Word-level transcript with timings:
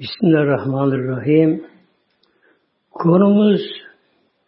Bismillahirrahmanirrahim. 0.00 1.66
Konumuz 2.90 3.60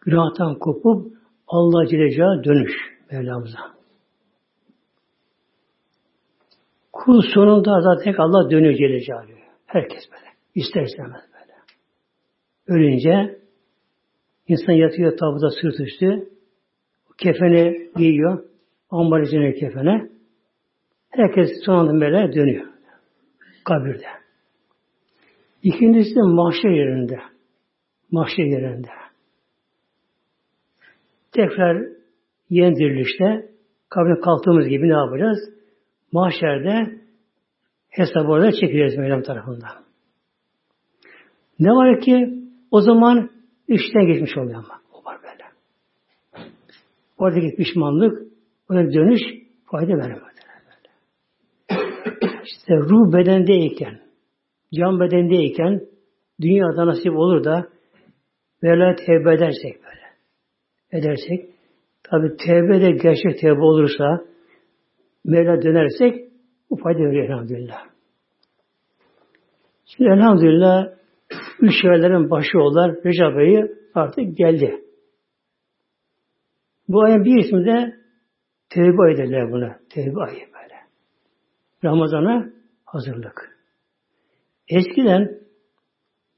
günahtan 0.01 0.59
kopup 0.59 1.13
Allah 1.47 1.87
Celle 1.87 2.43
dönüş 2.43 2.71
Mevlamıza. 3.11 3.59
Kul 6.91 7.21
sonunda 7.33 7.81
zaten 7.81 8.13
Allah 8.17 8.51
dönüyor 8.51 8.73
Celaluhu. 8.73 9.31
Herkes 9.65 10.03
böyle. 10.11 10.25
İster 10.55 10.81
istemez 10.81 11.21
böyle. 11.33 11.53
Ölünce 12.67 13.39
insan 14.47 14.73
yatıyor 14.73 15.17
tabuda 15.17 15.49
sırt 15.49 15.79
üstü. 15.79 16.29
Kefeni 17.17 17.91
giyiyor. 17.95 18.43
Ambar 18.89 19.21
içine 19.21 19.53
kefene. 19.53 20.09
Herkes 21.09 21.49
sonunda 21.65 22.01
böyle 22.01 22.33
dönüyor. 22.33 22.65
Kabirde. 23.65 24.24
İkincisi 25.65 26.19
mahşer 26.19 26.69
yerinde. 26.69 27.19
Mahşer 28.11 28.43
yerinde. 28.43 28.87
Tekrar 31.31 31.87
yeni 32.49 32.75
dirilişte 32.75 33.49
kabine 33.89 34.19
kalktığımız 34.19 34.67
gibi 34.67 34.89
ne 34.89 34.93
yapacağız? 34.93 35.39
Mahşerde 36.11 37.01
hesabı 37.89 38.27
orada 38.27 38.51
çekeceğiz 38.51 38.97
Mevlam 38.97 39.21
tarafından. 39.21 39.71
Ne 41.59 41.69
var 41.69 42.01
ki 42.01 42.43
o 42.71 42.81
zaman 42.81 43.29
işten 43.67 44.07
geçmiş 44.07 44.37
oluyor 44.37 44.55
ama. 44.55 44.81
O 44.93 45.05
var 45.05 45.17
böyle. 45.23 45.43
Oradaki 47.17 47.55
pişmanlık, 47.55 48.21
ona 48.69 48.93
dönüş 48.93 49.21
fayda 49.65 49.93
vermiyor. 49.93 50.31
İşte 52.43 52.75
ruh 52.77 53.13
bedendeyken, 53.13 54.04
can 54.73 54.99
bedendeyken 54.99 55.81
dünyada 56.41 56.87
nasip 56.87 57.15
olur 57.15 57.43
da 57.43 57.67
böyle 58.63 58.95
tevbe 58.95 59.33
edersek 59.33 59.83
böyle 59.83 60.05
edersek 60.91 61.49
tabi 62.03 62.35
tevbe 62.37 62.81
de 62.81 62.91
gerçek 62.91 63.39
tevbe 63.39 63.61
olursa 63.61 64.25
Mevla 65.25 65.61
dönersek 65.61 66.31
bu 66.69 66.75
fayda 66.75 66.99
veriyor 66.99 67.29
elhamdülillah. 67.29 67.85
Şimdi 69.85 70.09
elhamdülillah 70.09 70.87
üç 71.59 71.85
ayların 71.85 72.29
başı 72.29 72.59
olan 72.59 72.89
Recep 73.05 73.37
ayı 73.37 73.77
artık 73.95 74.37
geldi. 74.37 74.81
Bu 76.87 77.03
ayın 77.03 77.25
bir 77.25 77.43
ismi 77.43 77.65
de 77.65 77.95
tevbe 78.69 79.01
ayı 79.01 79.17
derler 79.17 79.51
buna. 79.51 79.79
Tevbe 79.89 80.21
ayı 80.21 80.39
böyle. 80.39 80.75
Ramazana 81.83 82.49
hazırlık. 82.85 83.54
Eskiden 84.67 85.39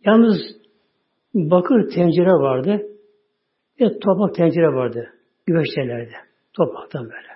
yalnız 0.05 0.37
bakır 1.33 1.89
tencere 1.89 2.31
vardı 2.31 2.81
ve 3.81 3.99
toprak 3.99 4.35
tencere 4.35 4.67
vardı 4.67 5.09
güveçlerde. 5.45 6.09
Topraktan 6.53 7.03
böyle. 7.03 7.27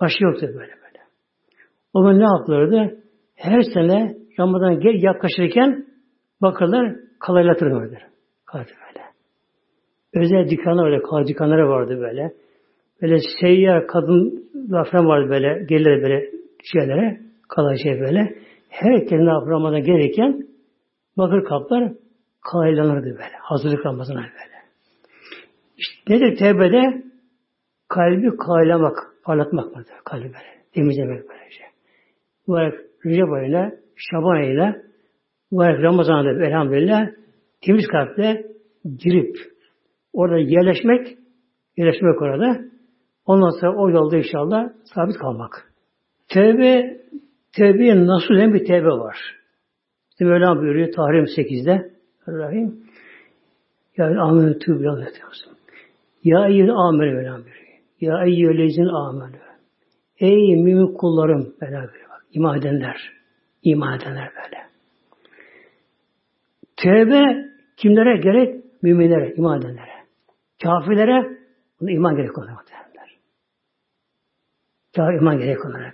Başka 0.00 0.24
yoktu 0.24 0.46
böyle 0.46 0.72
böyle. 0.72 1.04
O 1.94 2.02
zaman 2.02 2.18
ne 2.18 2.24
yapılırdı? 2.24 3.02
Her 3.34 3.60
sene 3.60 4.16
Ramazan 4.38 4.80
gel 4.80 5.02
yaklaşırken 5.02 5.86
bakırlar 6.42 6.96
kalaylatırlardı. 7.20 7.98
Kaldı 8.46 8.70
böyle. 8.86 9.04
Özel 10.14 10.50
dükkanlar 10.50 10.90
vardı, 10.90 11.02
kalay 11.02 11.26
dükkanları 11.26 11.68
vardı 11.68 11.98
böyle. 12.00 12.32
Böyle 13.02 13.18
seyyar 13.40 13.86
kadın 13.86 14.48
falan 14.90 15.06
vardı 15.06 15.30
böyle, 15.30 15.64
gelirler 15.68 16.02
böyle 16.02 16.30
şeylere, 16.72 17.20
kalay 17.48 17.76
şey 17.82 18.00
böyle. 18.00 18.45
Herkes 18.76 19.20
ne 19.20 19.30
yapar 19.30 19.50
Ramazan 19.50 19.82
gelirken 19.82 20.46
bakır 21.18 21.44
kaplar 21.44 21.92
kalaylanırdı 22.40 23.06
böyle. 23.06 23.36
Hazırlık 23.40 23.86
Ramazan'a 23.86 24.18
böyle. 24.18 24.56
İşte 25.76 26.14
nedir 26.14 26.36
tevbede? 26.36 27.02
Kalbi 27.88 28.36
kaylamak, 28.36 28.96
parlatmak 29.24 29.76
vardır. 29.76 29.94
Kalbi 30.04 30.24
böyle. 30.24 30.62
Temizlemek 30.74 31.28
böylece. 31.28 31.64
Bu 32.46 32.52
olarak 32.52 32.74
Recep 33.06 33.32
ayıyla, 33.32 33.72
Şaban 33.96 34.36
ayıyla, 34.36 34.76
bu 35.50 35.56
olarak 35.56 35.82
Ramazan'da 35.82 36.46
elhamdülillah 36.46 37.06
temiz 37.60 37.86
kalple 37.86 38.46
girip 38.98 39.36
orada 40.12 40.38
yerleşmek, 40.38 41.18
yerleşmek 41.76 42.22
orada. 42.22 42.60
Ondan 43.26 43.60
sonra 43.60 43.76
o 43.76 43.90
yolda 43.90 44.16
inşallah 44.16 44.68
sabit 44.94 45.16
kalmak. 45.18 45.72
Tevbe, 46.28 47.00
tevbeye 47.56 48.06
nasıl 48.06 48.34
hem 48.34 48.54
bir 48.54 48.64
tevbe 48.64 48.88
var. 48.88 49.16
İşte 50.10 50.24
Mevlam 50.24 50.58
buyuruyor 50.58 50.92
Tahrim 50.92 51.24
8'de 51.24 51.90
Rahim. 52.28 52.86
Yani 53.96 54.20
amen 54.20 54.58
tüb 54.58 54.80
ya 54.80 54.96
Ya 56.24 56.48
eyyül 56.48 56.70
amen 56.70 57.14
Mevlam 57.14 57.44
buyuruyor. 57.44 57.66
Ya 58.00 58.24
eyyülezin 58.24 58.86
amen. 58.86 59.32
Ey 60.18 60.56
mümin 60.56 60.94
kullarım 60.94 61.54
Mevlam 61.60 61.82
buyuruyor. 61.82 62.06
İman 62.32 62.58
edenler. 62.58 63.12
İman 63.62 63.98
edenler 63.98 64.30
böyle. 64.36 64.62
Tevbe 66.76 67.46
kimlere 67.76 68.16
gerek? 68.16 68.64
Müminlere, 68.82 69.34
iman 69.34 69.60
edenlere. 69.60 69.96
Kafirlere 70.62 71.38
buna 71.80 71.90
iman 71.90 72.16
gerek 72.16 72.38
onlara 72.38 72.52
muhtemelenler. 72.52 73.18
Kafir 74.96 75.20
iman 75.20 75.38
gerek 75.38 75.64
onlara. 75.64 75.92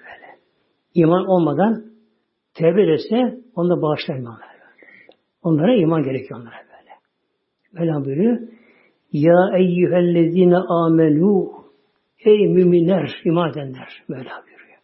İman 0.95 1.27
olmadan 1.27 1.85
tevbe 2.55 2.83
ederse 2.83 3.41
onda 3.55 3.83
bağışlayın 3.83 4.29
onlara. 5.43 5.75
İman 5.75 6.03
gerekiyor 6.03 6.41
onlara 6.41 6.55
böyle. 6.55 6.91
Mevlam 7.73 8.05
buyuruyor. 8.05 8.39
Ya 9.13 9.59
eyyühellezine 9.59 10.57
amenu 10.57 11.63
Ey 12.25 12.49
müminler, 12.49 13.21
iman 13.25 13.51
edenler. 13.51 14.03
Mevla 14.09 14.45
buyuruyor. 14.47 14.79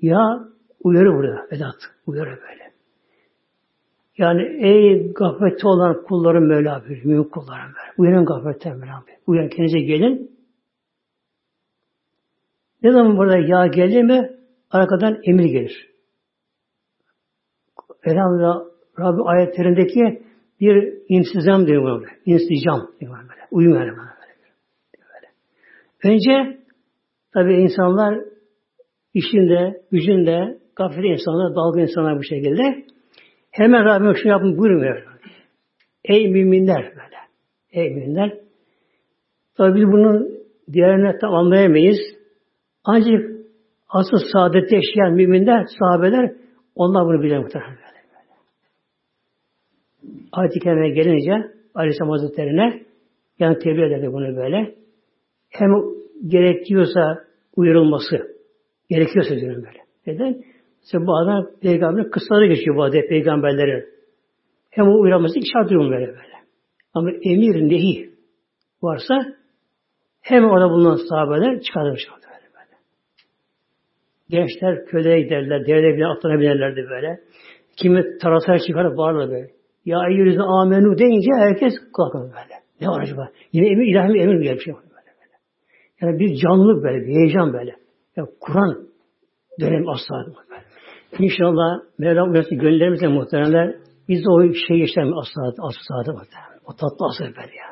Ya 0.00 0.48
uyarı 0.80 1.14
burada 1.14 1.46
Vedat. 1.52 1.74
Uyarı 2.06 2.30
böyle. 2.30 2.72
Yani 4.18 4.66
ey 4.66 5.12
gaflette 5.12 5.68
olan 5.68 6.02
kullarım 6.02 6.48
Mevla 6.48 6.80
buyuruyor. 6.80 7.04
Mümin 7.04 7.24
kullarım 7.24 7.66
böyle. 7.66 7.92
Uyanın 7.98 8.24
gafletten 8.24 8.78
Mevla 8.78 8.92
buyuruyor. 8.92 9.18
Uyan 9.26 9.48
kendinize 9.48 9.80
gelin. 9.80 10.38
Ne 12.82 12.92
zaman 12.92 13.16
burada 13.16 13.36
ya 13.38 13.66
gelir 13.66 14.02
mi? 14.02 14.37
Arkadan 14.70 15.20
emir 15.24 15.44
gelir. 15.44 15.88
Elhamdülillah 18.04 18.60
Rabbi 18.98 19.22
ayetlerindeki 19.22 20.22
bir 20.60 20.92
insizam 21.08 21.66
diyor 21.66 21.84
böyle. 21.84 22.12
İnsicam 22.26 22.90
diyor 23.00 23.12
böyle. 23.12 23.40
Uyum 23.50 23.74
yani 23.74 23.90
böyle. 23.90 24.00
böyle. 24.94 25.28
Önce 26.14 26.58
tabi 27.34 27.54
insanlar 27.54 28.20
işinde, 29.14 29.82
gücünde, 29.90 30.58
gafil 30.76 31.04
insanlar, 31.04 31.54
dalga 31.54 31.80
insanlar 31.80 32.18
bu 32.18 32.22
şekilde 32.22 32.84
hemen 33.50 33.84
Rabbim 33.84 34.16
şunu 34.16 34.32
yapın 34.32 34.58
buyurmuyor. 34.58 35.02
Ey 36.04 36.28
müminler 36.28 36.82
böyle. 36.82 37.16
Ey 37.70 37.94
müminler. 37.94 38.38
Tabi 39.56 39.74
biz 39.74 39.86
bunun 39.86 40.38
diğerine 40.72 41.18
tam 41.18 41.34
anlayamayız. 41.34 41.98
Ancak 42.84 43.37
asıl 43.88 44.18
saadette 44.32 44.76
yaşayan 44.76 45.12
müminler, 45.12 45.66
sahabeler 45.78 46.32
onlar 46.74 47.06
bunu 47.06 47.22
bilen 47.22 47.42
muhtemelen. 47.42 47.78
Ayet-i 50.32 50.60
Kerime'ye 50.60 50.94
gelince 50.94 51.52
Aleyhisselam 51.74 52.10
Hazretleri'ne 52.10 52.82
yani 53.38 53.58
tebliğ 53.58 53.84
ederdi 53.84 54.12
bunu 54.12 54.36
böyle. 54.36 54.74
Hem 55.48 55.70
gerekiyorsa 56.26 57.24
uyarılması 57.56 58.16
gerekiyorsa 58.90 59.36
diyorum 59.36 59.64
böyle. 59.64 59.78
Neden? 60.06 60.42
İşte 60.84 60.98
bu 60.98 61.16
adam 61.16 61.46
peygamberin 61.62 62.10
kıssaları 62.10 62.46
geçiyor 62.46 62.76
bu 62.76 62.82
adet 62.82 63.08
peygamberlerin. 63.08 63.84
Hem 64.70 64.88
o 64.88 65.00
uyarılması 65.00 65.34
şart 65.52 65.70
durum 65.70 65.90
böyle 65.90 66.06
böyle. 66.06 66.38
Ama 66.94 67.10
emir 67.10 67.68
nehi 67.68 68.10
varsa 68.82 69.14
hem 70.20 70.44
orada 70.44 70.70
bulunan 70.70 70.98
sahabeler 71.08 71.60
çıkarılmış 71.60 72.08
oldu 72.08 72.20
böyle 72.20 72.26
böyle. 72.26 72.27
Gençler 74.30 74.86
köleye 74.86 75.20
giderler, 75.20 75.66
devre 75.66 75.96
bile 75.96 76.06
atlarına 76.06 76.40
binerlerdi 76.40 76.86
böyle. 76.90 77.20
Kimi 77.76 78.18
tarasaya 78.18 78.58
çıkarıp 78.58 78.96
bağırırlar 78.96 79.30
böyle. 79.30 79.50
Ya 79.84 79.98
eyyühüzü 80.10 80.40
amenu 80.40 80.98
deyince 80.98 81.30
herkes 81.38 81.72
kalkıyor 81.96 82.24
böyle. 82.24 82.54
Ne 82.80 82.88
var 82.88 83.02
acaba? 83.02 83.28
Yine 83.52 83.68
emir, 83.68 83.86
ilahi 83.86 84.18
emir 84.18 84.34
mi 84.34 84.44
gelmiş? 84.44 84.66
Böyle, 84.66 84.76
böyle. 84.76 85.36
Yani 86.00 86.18
bir 86.18 86.36
canlılık 86.36 86.84
böyle, 86.84 87.06
bir 87.06 87.14
heyecan 87.14 87.52
böyle. 87.52 87.76
Ya 88.16 88.24
Kur'an 88.40 88.88
dönem 89.60 89.88
asla 89.88 90.26
böyle. 90.26 90.64
İnşallah 91.18 91.80
Mevlam 91.98 92.32
uyarsa 92.32 92.54
gönüllerimizde 92.54 93.08
muhteremler 93.08 93.76
biz 94.08 94.24
de 94.24 94.30
o 94.30 94.52
şey 94.68 94.78
yaşamayız 94.78 95.16
asla, 95.20 95.48
asla 95.48 95.80
saadet 95.88 96.14
muhterem. 96.14 96.58
O 96.66 96.72
tatlı 96.72 97.06
asır 97.06 97.36
böyle 97.36 97.56
ya. 97.56 97.68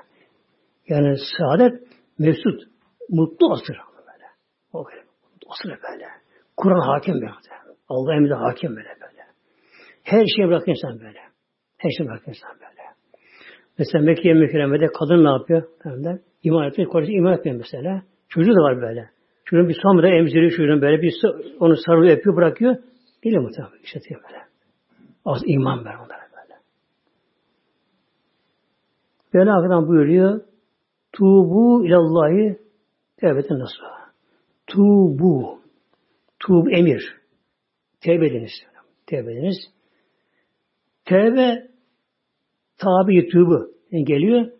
Yani 0.88 1.16
saadet 1.38 1.82
mesut, 2.18 2.62
mutlu 3.10 3.52
asır 3.52 3.76
böyle. 4.06 4.24
O 4.72 4.84
böyle, 4.84 5.02
asır 5.48 5.68
böyle. 5.70 6.04
Kur'an 6.56 6.80
hakim 6.80 7.14
böyle. 7.14 7.30
Allah 7.88 8.14
emri 8.14 8.34
hakim 8.34 8.70
böyle 8.70 8.88
böyle. 8.88 9.22
Her 10.02 10.26
şeyi 10.36 10.48
bırakır 10.48 10.70
insan 10.70 11.00
böyle. 11.00 11.18
Her 11.76 11.90
şeyi 11.90 12.08
bırakır 12.08 12.28
insan 12.28 12.50
böyle. 12.54 12.82
Mesela 13.78 14.04
Mekke 14.04 14.32
mükerremede 14.32 14.86
kadın 14.86 15.24
ne 15.24 15.28
yapıyor? 15.28 15.62
Derler. 15.84 16.18
İman 16.42 16.68
etmiyor. 16.68 16.90
Kocası 16.90 17.12
iman 17.12 17.32
etmiyor 17.32 17.58
mesela. 17.58 18.02
Çocuğu 18.28 18.50
da 18.50 18.60
var 18.60 18.80
böyle. 18.80 19.10
Çocuğun 19.44 19.68
bir 19.68 19.78
sonra 19.82 20.08
emziriyor 20.08 20.50
çocuğun 20.50 20.82
böyle 20.82 21.02
bir 21.02 21.14
onu 21.60 21.76
sarılıyor, 21.76 22.16
yapıyor, 22.16 22.36
bırakıyor. 22.36 22.76
Değil 23.24 23.36
muhtemelen. 23.36 23.78
İşte 23.82 24.00
böyle. 24.10 24.42
Az 25.24 25.42
iman 25.46 25.84
ver 25.84 25.94
onlara 25.94 26.26
böyle. 26.36 26.54
Böyle 29.34 29.50
arkadan 29.50 29.88
buyuruyor. 29.88 30.40
Tubu 31.12 31.86
ilallahi 31.86 32.58
tevbeten 33.16 33.58
nasıl? 33.58 33.82
Tubu. 34.66 35.55
Tub 36.46 36.66
emir. 36.66 37.16
Tevbe 38.00 38.26
ediniz. 38.26 38.52
Tevbe 39.06 39.32
ediniz. 39.32 39.56
Tevbe 41.04 41.68
tabi 42.78 43.28
yani 43.90 44.04
geliyor. 44.04 44.50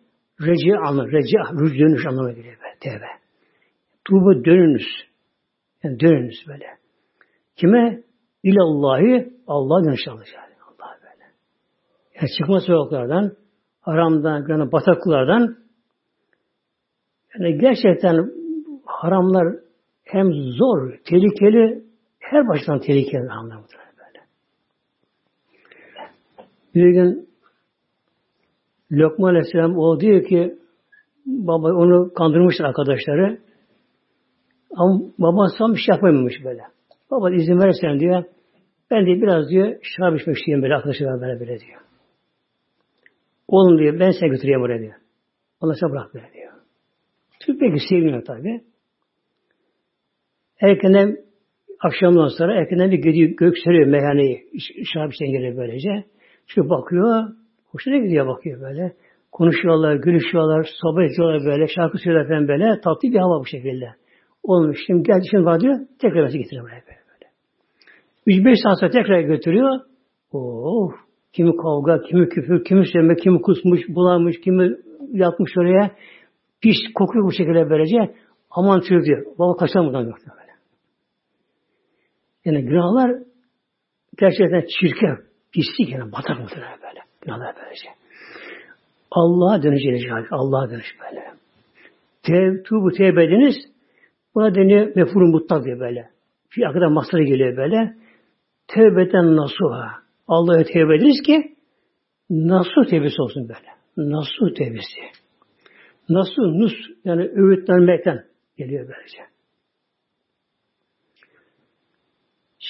Reci 0.41 0.77
anlamı. 0.77 1.13
Reci 1.13 1.37
dönüş 1.79 2.07
anlamına 2.07 2.33
geliyor. 2.33 2.57
Tevbe. 2.81 3.07
Tubu 4.05 4.45
dönünüz. 4.45 4.87
Yani 5.83 6.01
dönünüz 6.01 6.45
böyle. 6.49 6.67
Kime? 7.57 8.03
İlallahi 8.43 9.33
Allah'a 9.47 9.85
dönüş 9.85 10.09
alacak. 10.09 10.43
Allah 10.67 10.99
böyle. 11.03 11.25
Yani 12.15 12.29
çıkma 12.39 12.61
sokaklardan, 12.61 13.37
haramdan, 13.81 14.47
yani 14.49 14.73
bataklardan 14.73 15.57
yani 17.35 17.59
gerçekten 17.59 18.31
haramlar 18.85 19.66
hem 20.07 20.33
zor, 20.33 20.93
tehlikeli, 21.05 21.85
her 22.19 22.49
baştan 22.49 22.81
tehlikeli 22.81 23.31
anlamda 23.31 23.67
böyle. 23.99 24.25
Bir 26.75 26.91
gün 26.91 27.29
Lokman 28.93 29.29
Aleyhisselam 29.29 29.79
o 29.79 30.01
diyor 30.01 30.25
ki 30.25 30.59
baba 31.27 31.73
onu 31.73 32.13
kandırmıştır 32.15 32.65
arkadaşları. 32.65 33.39
Ama 34.71 35.01
babası 35.19 35.59
tam 35.59 35.75
bir 35.75 35.79
şey 35.79 35.95
yapamamış 35.95 36.45
böyle. 36.45 36.63
Baba 37.11 37.31
izin 37.31 37.61
verirsen 37.61 38.01
diyor. 38.01 38.25
Ben 38.91 39.07
de 39.07 39.23
biraz 39.23 39.49
diyor 39.49 39.77
şarap 39.83 40.21
içmek 40.21 40.37
istiyorum 40.37 40.63
böyle 40.63 40.75
arkadaşlar 40.75 41.21
böyle 41.21 41.41
böyle 41.41 41.61
diyor. 41.61 41.81
Oğlum 43.49 43.79
diyor 43.79 44.01
ben 44.01 44.11
seni 44.11 44.31
götüreyim 44.31 44.61
buraya 44.61 44.81
diyor. 44.81 44.95
Allah 45.61 45.75
sana 45.81 45.93
bırak 45.93 46.15
böyle 46.15 46.33
diyor. 46.33 46.53
Türk 47.41 47.61
peki 47.61 47.89
sevmiyor 47.89 48.25
tabi. 48.25 48.65
Erkenden 50.61 51.17
akşamdan 51.81 52.29
sonra 52.39 52.61
erkenden 52.61 52.91
bir 52.91 52.99
gidiyor 52.99 53.31
gökseliyor 53.31 53.87
meyhaneyi. 53.87 54.45
Şarap 54.93 55.13
içen 55.13 55.29
geliyor 55.29 55.57
böylece. 55.57 56.05
Şu 56.47 56.71
bakıyor. 56.71 57.25
Hoşuna 57.67 57.97
gidiyor 57.97 58.27
bakıyor 58.27 58.61
böyle. 58.61 58.93
Konuşuyorlar, 59.33 59.95
gülüşüyorlar, 59.95 60.69
sohbet 60.83 61.13
ediyorlar 61.13 61.45
böyle, 61.45 61.67
şarkı 61.69 61.99
söylüyorlar 61.99 62.29
falan 62.29 62.49
böyle. 62.49 62.81
Tatlı 62.81 63.09
bir 63.09 63.19
hava 63.19 63.41
bu 63.41 63.47
şekilde. 63.47 63.89
Olmuş. 64.43 64.79
Şimdi 64.87 65.03
geldi 65.03 65.25
şimdi 65.31 65.45
var 65.45 65.61
diyor. 65.61 65.77
Tekrar 66.01 66.27
bizi 66.27 66.39
getiriyor 66.39 66.65
buraya 66.65 66.83
böyle. 66.87 67.01
böyle. 68.27 68.51
3-5 68.51 68.63
saat 68.63 68.81
sonra 68.81 68.91
tekrar 68.91 69.21
götürüyor. 69.21 69.81
Oh, 70.33 70.93
kimi 71.33 71.57
kavga, 71.57 72.03
kimi 72.03 72.29
küfür, 72.29 72.65
kimi 72.65 72.87
sevme, 72.89 73.17
kimi 73.17 73.41
kusmuş, 73.43 73.81
bulanmış, 73.89 74.41
kimi 74.41 74.77
yatmış 75.13 75.53
oraya. 75.59 75.91
Pis 76.61 76.77
kokuyor 76.95 77.25
bu 77.25 77.33
şekilde 77.33 77.71
böylece. 77.71 78.15
Aman 78.51 78.81
çocuk 78.81 79.05
diyor. 79.05 79.27
Baba 79.39 79.57
kaçalım 79.57 79.87
buradan 79.87 80.07
yok. 80.07 80.17
Yani 82.47 82.65
günahlar 82.65 83.17
gerçekten 84.19 84.65
çirkin, 84.81 85.19
pislik 85.53 85.93
yani 85.93 86.13
batak 86.13 86.41
muhtemelen 86.41 86.79
böyle. 86.83 87.01
Günahlar 87.21 87.55
böylece. 87.63 87.89
Allah'a 89.11 89.63
döneceğiz. 89.63 90.03
Allah'a 90.31 90.71
dönüş 90.71 90.97
böyle. 91.01 91.25
Tev, 92.23 92.63
tubu 92.63 92.91
tevbe 92.91 93.25
ediniz. 93.25 93.55
Buna 94.35 94.55
deniyor 94.55 94.93
mefhulun 94.97 95.31
mutlak 95.31 95.65
diyor 95.65 95.81
böyle. 95.81 96.11
Bir 96.57 96.63
arkadan 96.63 96.93
masları 96.93 97.23
geliyor 97.23 97.57
böyle. 97.57 97.95
Tevbeten 98.69 99.37
nasuha. 99.37 99.93
Allah'a 100.29 100.65
tevbe 100.65 100.97
ediniz 100.97 101.23
ki 101.27 101.57
nasuh 102.31 102.91
tevbesi 102.91 103.23
olsun 103.23 103.49
böyle. 103.49 103.71
Nasuh 103.97 104.55
tevbesi. 104.55 105.01
Nasuh 106.09 106.43
nus 106.43 106.73
yani 107.05 107.23
öğütlenmekten 107.23 108.25
geliyor 108.57 108.89
böylece. 108.89 109.36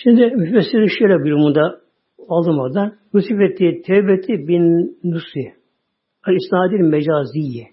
Şimdi 0.03 0.37
müfessirin 0.37 0.99
şöyle 0.99 1.19
bölümünde 1.19 1.61
aldım 2.29 2.59
oradan. 2.59 2.97
Nusif 3.15 3.41
ettiği 3.41 3.83
tevbeti 3.83 4.49
bin 4.49 4.97
nusi. 5.05 5.55
İsnadil 6.29 6.81
mecaziye. 6.81 7.67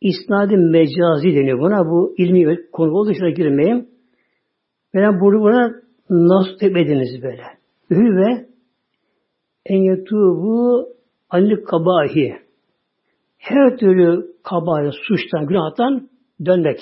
İsnadil 0.00 0.56
mecazi 0.56 1.36
deniyor 1.36 1.58
buna. 1.58 1.90
Bu 1.90 2.14
ilmi 2.18 2.70
konu 2.70 2.92
olduğu 2.92 3.10
için 3.10 3.34
girmeyeyim. 3.34 3.88
Ben 4.94 5.20
burada 5.20 5.40
buna 5.40 5.74
nasıl 6.10 6.58
tebediniz 6.58 7.22
böyle. 7.22 7.42
Ve 7.90 8.46
en 9.66 9.78
yetubu 9.78 10.88
anlik 11.30 11.66
kabahi. 11.66 12.36
Her 13.38 13.76
türlü 13.76 14.26
kabahi, 14.42 14.90
suçtan, 15.08 15.46
günahtan 15.46 16.08
dönmek. 16.44 16.78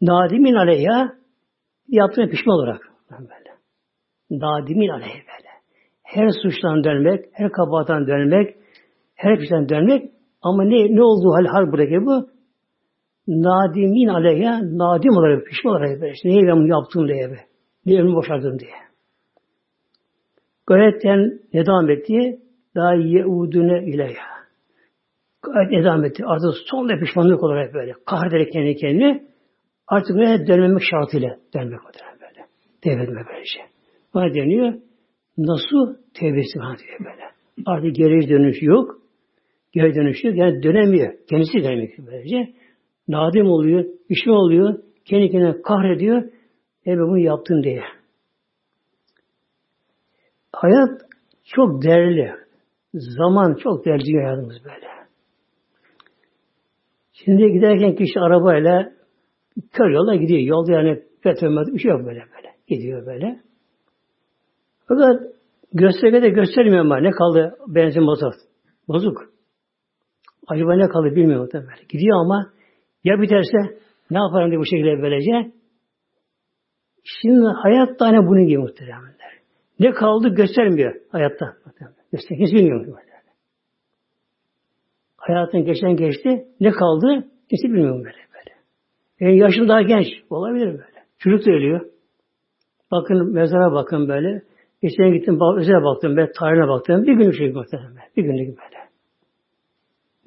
Nadimin 0.00 0.54
aleyha 0.54 1.23
yaptığına 1.88 2.26
pişman 2.26 2.54
olarak. 2.54 2.80
Böyle. 3.10 3.54
Nadimin 4.30 4.88
aleyhi 4.88 5.12
böyle. 5.12 5.48
Her 6.02 6.30
suçtan 6.42 6.84
dönmek, 6.84 7.24
her 7.32 7.52
kabahattan 7.52 8.06
dönmek, 8.06 8.56
her 9.14 9.38
pişman 9.38 9.68
dönmek 9.68 10.10
ama 10.42 10.64
ne, 10.64 10.96
ne 10.96 11.02
olduğu 11.02 11.34
hal, 11.34 11.46
hal 11.46 11.72
buradaki 11.72 12.06
bu? 12.06 12.28
Nadimin 13.28 14.08
aleyhe, 14.08 14.50
nadim 14.62 15.12
olarak, 15.16 15.46
pişman 15.46 15.74
olarak 15.74 16.00
böyle. 16.00 16.12
İşte, 16.12 16.28
niye 16.28 16.42
ben 16.46 16.56
bunu 16.56 16.68
yaptım 16.68 17.08
diye 17.08 17.30
be. 17.30 17.38
Niye 17.86 18.00
ömrümü 18.00 18.16
boşardım 18.16 18.58
diye. 18.58 18.70
Gayetten 20.66 21.40
devam 21.52 21.90
etti. 21.90 22.40
Daha 22.76 22.94
yeudune 22.94 23.84
ileyha. 23.84 24.34
Gayet 25.42 25.84
devam 25.84 26.04
etti. 26.04 26.24
Artık 26.26 26.54
son 26.66 26.88
da 26.88 26.98
pişmanlık 26.98 27.42
olarak 27.42 27.74
böyle. 27.74 27.92
Kahrederek 28.06 28.52
kendi 28.52 28.76
kendini 28.76 29.24
artık 29.88 30.16
ne 30.16 30.46
dönmemek 30.46 30.82
şartıyla 30.90 31.38
dönmek 31.54 31.80
olarak 31.80 32.20
böyle. 32.20 32.46
Devretme 32.84 33.22
böylece. 33.32 33.60
Buna 34.14 34.34
deniyor. 34.34 34.74
Nasıl 35.38 35.96
tevbesi 36.14 36.58
var 36.58 36.78
diye 36.78 36.98
böyle. 37.10 37.24
Artık 37.66 37.96
geri 37.96 38.28
dönüş 38.28 38.62
yok. 38.62 38.98
Geri 39.72 39.94
dönüş 39.94 40.24
yok. 40.24 40.36
Yani 40.36 40.62
dönemiyor. 40.62 41.14
Kendisi 41.30 41.58
dönemek 41.58 41.98
böylece. 41.98 42.54
Nadim 43.08 43.46
oluyor. 43.46 43.84
işi 44.08 44.30
oluyor. 44.30 44.78
Kendi 45.04 45.30
kendine 45.30 45.62
kahrediyor. 45.62 46.22
E 46.86 46.98
bunu 46.98 47.18
yaptım 47.18 47.62
diye. 47.62 47.82
Hayat 50.52 50.90
çok 51.44 51.82
değerli. 51.82 52.32
Zaman 52.94 53.54
çok 53.54 53.84
değerli 53.84 54.22
hayatımız 54.22 54.64
böyle. 54.64 54.86
Şimdi 57.12 57.52
giderken 57.52 57.94
kişi 57.94 58.20
arabayla 58.20 58.93
kör 59.72 59.90
yolda 59.90 60.14
gidiyor. 60.14 60.40
Yolda 60.40 60.72
yani 60.72 61.02
petrol 61.22 61.74
bir 61.74 61.78
şey 61.78 61.90
yok 61.90 62.06
böyle 62.06 62.24
böyle. 62.36 62.54
Gidiyor 62.68 63.06
böyle. 63.06 63.40
Fakat 64.88 65.22
göstergede 65.72 66.28
göstermiyor 66.28 66.78
ama 66.78 66.98
ne 66.98 67.10
kaldı 67.10 67.56
benzin 67.66 68.02
motor. 68.02 68.32
Bozuk. 68.88 69.34
Acaba 70.46 70.74
ne 70.74 70.88
kaldı 70.88 71.16
bilmiyor 71.16 71.48
böyle. 71.52 71.66
Gidiyor 71.88 72.20
ama 72.20 72.52
ya 73.04 73.20
biterse 73.20 73.58
ne 74.10 74.18
yaparım 74.18 74.50
diye 74.50 74.60
bu 74.60 74.66
şekilde 74.66 75.02
böylece. 75.02 75.52
Şimdi 77.04 77.46
hayat 77.46 78.00
da 78.00 78.06
hani 78.06 78.26
bunun 78.26 78.46
gibi 78.46 78.58
muhtemelenler. 78.58 79.14
Ne 79.80 79.90
kaldı 79.90 80.28
göstermiyor 80.28 80.94
hayatta. 81.12 81.46
Göstermiyor. 82.12 82.48
Hiç 82.48 82.54
bilmiyor 82.54 82.76
muhtemelen. 82.76 83.04
Hayatın 85.16 85.64
geçen 85.64 85.96
geçti. 85.96 86.44
Ne 86.60 86.70
kaldı? 86.70 87.28
Kimse 87.50 87.68
bilmiyor 87.68 87.94
böyle 87.94 88.04
böyle. 88.04 88.18
Yani 89.20 89.38
yaşım 89.38 89.68
daha 89.68 89.82
genç. 89.82 90.06
Olabilir 90.30 90.66
böyle. 90.66 91.04
Çocuk 91.18 91.46
da 91.46 91.50
ölüyor. 91.50 91.80
Bakın 92.90 93.32
mezara 93.32 93.72
bakın 93.72 94.08
böyle. 94.08 94.42
Geçen 94.82 95.12
gittim, 95.12 95.38
özel 95.56 95.84
baktım, 95.84 96.16
ben 96.16 96.28
tarihine 96.38 96.68
baktım. 96.68 97.02
Bir 97.02 97.12
günlük 97.12 97.36
şey 97.36 97.50
muhtemelen. 97.52 97.96
Bir 98.16 98.22
günlük 98.22 98.58
böyle. 98.58 98.84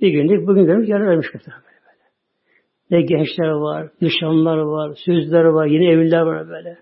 Bir 0.02 0.10
günlük, 0.10 0.48
bugün 0.48 0.66
görmüş, 0.66 0.90
yarın 0.90 1.08
ölmüş 1.08 1.34
muhtemelen 1.34 1.64
böyle. 1.64 1.80
böyle. 1.86 3.02
Ne 3.02 3.02
gençler 3.02 3.50
var, 3.50 3.90
nişanlar 4.02 4.58
var, 4.58 4.98
sözler 5.06 5.44
var, 5.44 5.66
yeni 5.66 5.90
evliler 5.90 6.22
var 6.22 6.50
böyle. 6.50 6.78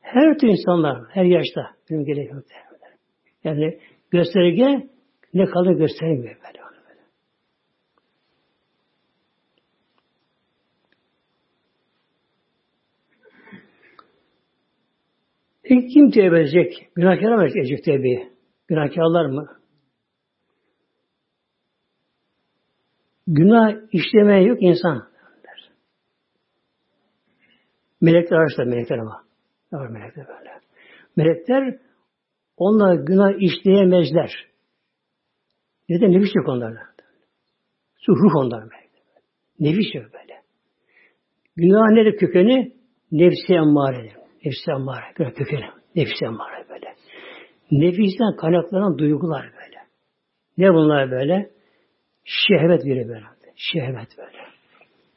Her 0.00 0.38
türlü 0.38 0.50
insanlar 0.50 1.02
her 1.08 1.24
yaşta. 1.24 1.70
Benim 1.90 2.04
gerekiyor 2.04 2.34
muhtemelen. 2.34 2.98
Yani 3.44 3.78
gösterge 4.10 4.88
ne 5.34 5.44
kalır 5.44 5.72
göstermiyor 5.72 6.36
böyle. 6.46 6.63
Peki 15.64 15.88
kim 15.88 16.10
tevbe 16.10 16.40
edecek? 16.40 16.88
Günahkar 16.94 17.36
mı 17.36 17.46
edecek 17.46 17.84
tevbeyi? 17.84 18.32
Günahkarlar 18.68 19.26
mı? 19.26 19.48
Günah 23.26 23.72
işlemeye 23.92 24.42
yok 24.42 24.62
insan. 24.62 25.08
Melekler 28.00 28.36
araçlar 28.36 28.64
melekler 28.64 28.98
ama. 28.98 29.24
Var 29.72 29.88
melekler 29.88 30.26
böyle. 30.28 30.60
Melekler 31.16 31.78
onlar 32.56 32.94
günah 32.94 33.32
işleyemezler. 33.40 34.30
Neden? 35.88 36.12
Nefis 36.12 36.34
yok 36.34 36.48
onlarda. 36.48 36.80
Su 37.96 38.12
ruh 38.16 38.36
onlar 38.36 38.62
melekler. 38.62 39.22
Nefis 39.60 39.94
yok 39.94 40.04
böyle. 40.12 40.42
Günah 41.56 41.90
nedir 41.90 42.18
kökeni? 42.18 42.76
Nefsi 43.12 43.54
emmare. 43.54 44.23
Nefsi 44.44 44.70
emmare. 44.70 45.04
Günah 45.14 45.34
kökeni. 45.34 45.64
Nefsi 45.96 46.24
emmare 46.24 46.68
böyle. 46.68 46.94
Nefisten 47.70 48.36
kaynaklanan 48.36 48.98
duygular 48.98 49.42
böyle. 49.42 49.78
Ne 50.58 50.74
bunlar 50.74 51.10
böyle? 51.10 51.50
Şehvet 52.24 52.84
biri 52.84 53.08
böyle. 53.08 53.24
Şehvet 53.56 54.18
böyle. 54.18 54.38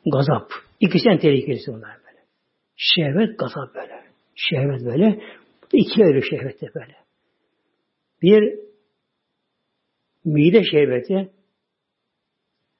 Gazap. 0.05 0.51
İkisi 0.79 1.03
tehlikelisi 1.21 1.71
bunlar 1.71 1.97
böyle. 1.97 2.19
Şehvet, 2.75 3.39
gazap 3.39 3.75
böyle. 3.75 4.03
Şehvet 4.35 4.85
böyle. 4.85 5.19
İki 5.73 6.05
ayrı 6.05 6.21
şehvette 6.23 6.67
böyle. 6.75 6.95
Bir 8.21 8.59
mide 10.25 10.63
şehveti, 10.63 11.29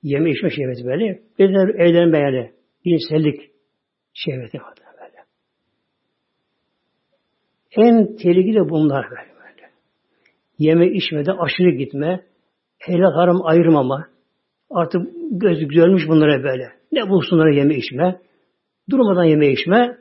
yeme 0.03 0.31
içme 0.31 0.49
şehveti 0.49 0.85
böyle. 0.85 1.21
Bir 1.39 1.49
de 1.49 1.83
evlenme 1.83 2.19
yani 2.19 2.51
cinsellik 2.85 3.51
şehveti 4.13 4.57
var 4.57 4.73
böyle. 4.79 4.86
En 7.77 8.15
tehlikeli 8.15 8.69
bunlar 8.69 9.05
böyle. 9.09 9.27
Yeme 10.59 10.87
içmede 10.87 11.31
aşırı 11.31 11.69
gitme, 11.69 12.23
helal 12.77 13.11
haram 13.11 13.45
ayırmama, 13.45 14.07
artık 14.69 15.01
gözü 15.31 15.67
görmüş 15.67 16.07
bunlara 16.07 16.43
böyle. 16.43 16.69
Ne 16.91 17.09
bulsunlar 17.09 17.47
yeme 17.47 17.75
içme, 17.75 18.21
durmadan 18.89 19.23
yeme 19.23 19.51
içme. 19.51 19.97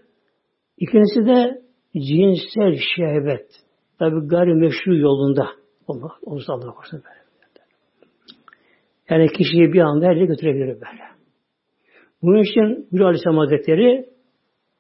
İkincisi 0.78 1.26
de 1.26 1.62
cinsel 1.95 2.78
şehvet. 2.97 3.47
Tabi 3.99 4.28
gayrimeşru 4.28 4.97
yolunda 4.97 5.49
Allah, 5.88 6.12
olursa 6.23 6.52
Allah 6.52 6.71
korusun 6.71 7.02
böyle. 7.04 7.26
Yani 9.11 9.28
kişiyi 9.33 9.73
bir 9.73 9.80
anda 9.80 10.12
elle 10.12 10.26
götürebilir 10.26 10.66
böyle. 10.66 11.02
Bunun 12.23 12.42
için 12.42 12.88
bir 12.92 13.00
Aleyhisselam 13.00 13.37
Hazretleri 13.37 14.06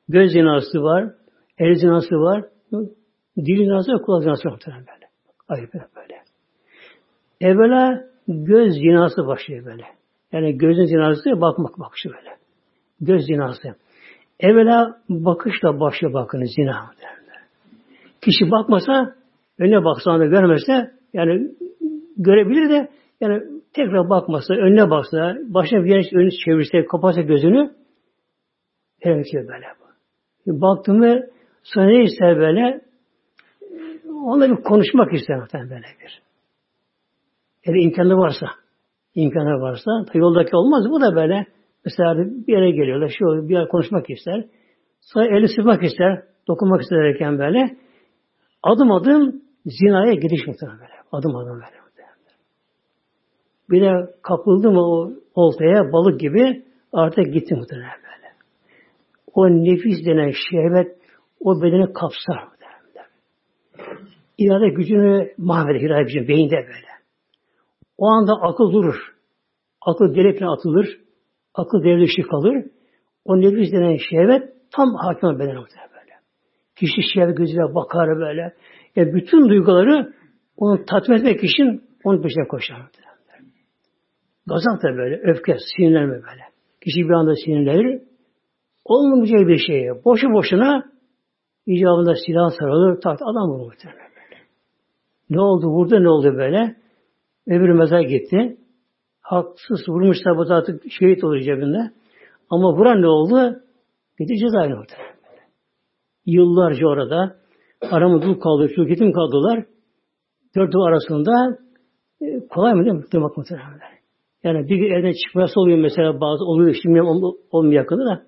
göz 0.08 0.32
zinası 0.32 0.82
var, 0.82 1.14
el 1.58 1.74
zinası 1.74 2.14
var, 2.14 2.44
dil 3.36 3.64
zinası 3.64 3.92
ve 3.92 4.02
kulak 4.02 4.22
zinası 4.22 4.48
var 4.48 4.60
böyle. 4.66 5.06
Ayıp 5.48 5.74
böyle. 5.74 6.22
Evvela 7.40 8.04
göz 8.28 8.74
zinası 8.74 9.26
başlıyor 9.26 9.64
böyle. 9.64 9.84
Yani 10.32 10.58
gözün 10.58 10.84
zinası 10.84 11.40
bakmak 11.40 11.78
bakışı 11.78 12.08
böyle. 12.08 12.36
Göz 13.00 13.26
zinası. 13.26 13.74
Evvela 14.40 15.00
bakışla 15.08 15.80
başlıyor 15.80 16.14
bakın 16.14 16.44
zina. 16.56 16.90
Kişi 18.20 18.50
bakmasa, 18.50 19.14
önüne 19.58 19.84
baksa 19.84 20.18
da 20.18 20.26
görmese, 20.26 20.90
yani 21.12 21.50
görebilir 22.16 22.70
de 22.70 22.88
yani 23.20 23.42
tekrar 23.72 24.10
bakmasa, 24.10 24.54
önüne 24.54 24.90
baksa, 24.90 25.36
başına 25.42 25.84
bir 25.84 25.90
yere 25.90 26.16
önünü 26.16 26.30
çevirse, 26.30 26.86
kapatsa 26.86 27.20
gözünü 27.20 27.70
gerekiyor 29.04 29.48
böyle. 29.48 29.66
Baktım 30.46 31.02
ve 31.02 31.30
sonra 31.74 31.86
ne 31.86 32.02
ister 32.02 32.38
böyle? 32.38 32.80
Onunla 34.08 34.50
bir 34.50 34.62
konuşmak 34.62 35.12
ister 35.14 35.38
muhtemelen 35.38 35.70
böyle 35.70 35.86
bir. 36.00 36.22
Eğer 37.64 37.84
imkanı 37.84 38.16
varsa, 38.16 38.46
imkanı 39.14 39.60
varsa, 39.60 39.90
yoldaki 40.14 40.56
olmaz 40.56 40.84
bu 40.90 41.00
da 41.00 41.14
böyle. 41.14 41.46
Mesela 41.84 42.16
bir 42.18 42.52
yere 42.52 42.70
geliyorlar, 42.70 43.12
şu 43.18 43.48
bir 43.48 43.54
yer 43.54 43.68
konuşmak 43.68 44.10
ister. 44.10 44.44
Sonra 45.00 45.38
eli 45.38 45.48
sıkmak 45.48 45.82
ister, 45.82 46.22
dokunmak 46.48 46.82
isterken 46.82 47.38
böyle. 47.38 47.76
Adım 48.62 48.92
adım 48.92 49.42
zinaya 49.66 50.12
gidiş 50.12 50.46
muhtemelen 50.46 50.78
böyle. 50.78 50.92
Adım 51.12 51.36
adım 51.36 51.54
böyle. 51.54 51.86
Bir 53.70 53.80
de 53.80 54.14
kapıldı 54.22 54.70
mı 54.70 54.80
o 54.80 55.12
oltaya 55.34 55.92
balık 55.92 56.20
gibi 56.20 56.64
artık 56.92 57.32
gitti 57.32 57.54
muhtemelen 57.54 57.90
böyle. 57.90 58.34
O 59.34 59.48
nefis 59.48 60.06
denen 60.06 60.32
şehvet 60.50 60.95
o 61.40 61.62
bedeni 61.62 61.92
kapsar. 61.92 62.48
İrade 64.38 64.68
gücünü 64.68 65.34
mahveder, 65.38 65.80
irade 65.80 66.02
gücünü 66.02 66.28
beyinde 66.28 66.56
böyle. 66.56 66.86
O 67.98 68.06
anda 68.06 68.32
akıl 68.32 68.72
durur. 68.72 69.14
Akıl 69.80 70.14
delikle 70.14 70.46
atılır. 70.46 71.00
Akıl 71.54 71.84
devre 71.84 72.02
dışı 72.02 72.22
kalır. 72.22 72.64
O 73.24 73.40
nefis 73.40 73.72
denen 73.72 73.96
şehvet 74.10 74.42
tam 74.72 74.94
hakim 74.94 75.38
bedene 75.38 75.58
muhtemelen 75.58 75.90
böyle. 75.90 76.12
Kişi 76.76 77.02
şehvet 77.14 77.36
gözüyle 77.36 77.74
bakar 77.74 78.18
böyle. 78.18 78.54
E 78.96 79.14
bütün 79.14 79.48
duyguları 79.48 80.12
onu 80.56 80.84
tatmin 80.84 81.16
etmek 81.16 81.44
için 81.44 81.82
onun 82.04 82.22
peşine 82.22 82.48
koşar. 82.48 82.76
Gazap 84.46 84.82
da 84.82 84.96
böyle, 84.96 85.20
öfke, 85.30 85.56
sinirlenme 85.76 86.14
böyle. 86.14 86.42
Kişi 86.84 87.08
bir 87.08 87.14
anda 87.14 87.34
sinirlenir. 87.44 88.02
Olmayacak 88.84 89.40
bir 89.48 89.58
şeye, 89.66 90.04
boşu 90.04 90.32
boşuna 90.32 90.84
icabında 91.66 92.14
silah 92.26 92.50
sarılır, 92.50 93.00
taht 93.00 93.22
adam 93.22 93.50
vurur 93.50 93.64
muhtemelen 93.64 94.10
böyle. 94.16 94.42
Ne 95.30 95.40
oldu? 95.40 95.66
Vurdu 95.66 96.02
ne 96.02 96.08
oldu 96.08 96.34
böyle? 96.36 96.76
Öbürü 97.46 97.74
mezar 97.74 98.00
gitti. 98.00 98.56
Haksız 99.20 99.88
vurmuşsa 99.88 100.30
bu 100.36 100.54
artık 100.54 100.82
şehit 100.98 101.24
olur 101.24 101.40
cebinde. 101.40 101.90
Ama 102.50 102.72
vuran 102.72 103.02
ne 103.02 103.06
oldu? 103.06 103.60
Gitti 104.18 104.38
cezaevine 104.38 104.74
muhtemelen 104.74 105.16
böyle. 105.30 105.42
Yıllarca 106.26 106.86
orada 106.86 107.36
aramı 107.90 108.22
dul 108.22 108.40
kaldı, 108.40 108.68
şu 108.74 108.82
yetim 108.82 109.12
kaldılar. 109.12 109.64
Dört 110.56 110.72
duvar 110.72 110.92
arasında 110.92 111.58
e, 112.20 112.46
kolay 112.48 112.74
mı 112.74 112.84
değil 112.84 112.96
mi? 112.96 113.04
Demek 113.12 113.36
muhtemelen. 113.36 113.80
Yani 114.44 114.68
bir 114.68 114.76
gün 114.76 114.90
evden 114.90 115.12
çıkması 115.26 115.60
oluyor 115.60 115.78
mesela 115.78 116.20
bazı 116.20 116.44
oluyor 116.44 116.76
şimdi 116.82 117.02
olmuyor 117.50 117.82
yakında 117.82 118.04
da. 118.04 118.22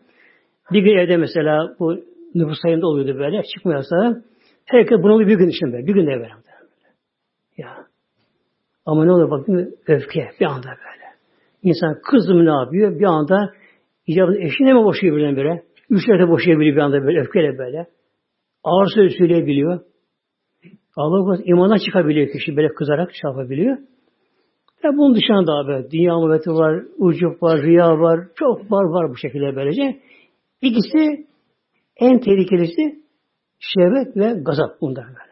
Bir 0.72 0.82
gün 0.82 0.98
evde 0.98 1.16
mesela 1.16 1.76
bu 1.78 2.07
nüfus 2.34 2.58
sayımda 2.62 2.86
oluyordu 2.86 3.18
böyle 3.18 3.42
çıkmıyorsa 3.42 4.22
herkes 4.64 4.98
bunu 5.02 5.20
bir 5.20 5.38
gün 5.38 5.48
içinde 5.48 5.86
bir 5.86 5.94
gün 5.94 6.06
de 6.06 6.10
böyle. 6.10 6.32
Ya. 7.56 7.86
Ama 8.86 9.04
ne 9.04 9.12
oluyor 9.12 9.30
bakın 9.30 9.76
öfke 9.86 10.30
bir 10.40 10.46
anda 10.46 10.68
böyle. 10.68 11.08
İnsan 11.62 11.96
kızım 12.10 12.46
ne 12.46 12.50
yapıyor? 12.50 12.98
Bir 12.98 13.04
anda 13.04 13.52
icabında 14.06 14.38
eşine 14.38 14.72
mi 14.72 14.84
boşuyor 14.84 15.16
birdenbire? 15.16 15.62
Üçlerde 15.90 16.28
boşayabiliyor 16.28 16.76
bir 16.76 16.80
anda 16.80 17.02
böyle 17.02 17.20
öfkeyle 17.20 17.58
böyle. 17.58 17.86
Ağır 18.64 18.86
söz 18.94 19.16
söyleyebiliyor. 19.18 19.80
Allah 20.96 21.38
imana 21.44 21.78
çıkabiliyor 21.78 22.32
kişi 22.32 22.56
böyle 22.56 22.68
kızarak 22.68 23.10
şey 23.12 23.30
yapabiliyor. 23.30 23.78
Ya 24.82 24.90
bunun 24.96 25.14
dışında 25.14 25.46
daha 25.46 25.68
böyle 25.68 25.90
dünya 25.90 26.14
muhabbeti 26.14 26.50
var, 26.50 26.82
ucup 26.98 27.42
var, 27.42 27.62
riya 27.62 28.00
var, 28.00 28.20
çok 28.34 28.72
var 28.72 28.84
var 28.84 29.10
bu 29.10 29.16
şekilde 29.16 29.56
böylece. 29.56 30.00
İkisi 30.62 31.26
en 31.98 32.20
tehlikelisi 32.20 33.02
şehvet 33.58 34.16
ve 34.16 34.32
gazap 34.42 34.80
bunlar 34.80 35.06
böyle. 35.06 35.28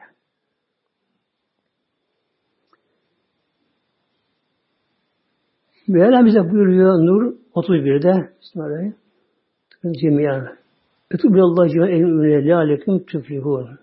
Mevlam 5.88 6.26
bize 6.26 6.50
buyuruyor 6.50 6.98
Nur 6.98 7.36
31'de 7.54 8.32
Bismillahirrahmanirrahim. 8.40 8.96
Cemiyan. 10.00 10.56
Etub 11.10 11.34
ilallah 11.34 11.68
cemiyan 11.68 11.92
el 11.92 12.00
ümre 12.00 12.48
la 12.48 12.56
aleyküm 12.56 13.04
tüflihun. 13.04 13.78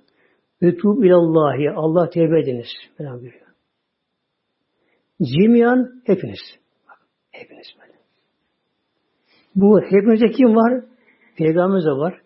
Etub 0.62 1.04
ilallahi 1.04 1.72
Allah 1.76 2.10
tevbe 2.10 2.40
ediniz. 2.40 2.68
Mevlam 3.00 3.22
buyuruyor. 3.22 3.48
Cimiyan 5.22 6.02
hepiniz. 6.06 6.40
Hepiniz 7.32 7.68
böyle. 7.82 7.94
Bu 9.56 9.82
hepinizde 9.82 10.32
kim 10.32 10.56
var? 10.56 10.84
Peygamberimiz 11.38 11.86
de 11.86 11.90
var. 11.90 12.23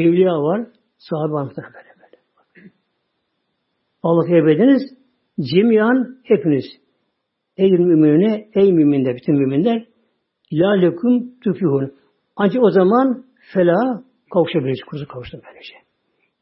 Evliya 0.00 0.32
var. 0.32 0.66
Sahabe 0.98 1.32
var 1.32 1.52
böyle 1.56 1.94
böyle. 2.00 2.70
Allah 4.02 4.36
ebediniz 4.36 4.82
cimiyan 5.40 6.20
hepiniz. 6.24 6.64
Ey 7.56 7.70
müminine, 7.70 8.48
ey 8.54 8.72
müminler, 8.72 9.16
bütün 9.16 9.34
müminler 9.34 9.86
la 10.52 10.72
lekum 10.72 11.40
tuflihun. 11.40 11.94
Ancak 12.36 12.64
o 12.64 12.70
zaman 12.70 13.24
fela 13.52 14.04
kavuşabiliriz, 14.32 14.80
kuzu 14.90 15.08
kavuştum 15.08 15.40
böylece. 15.46 15.74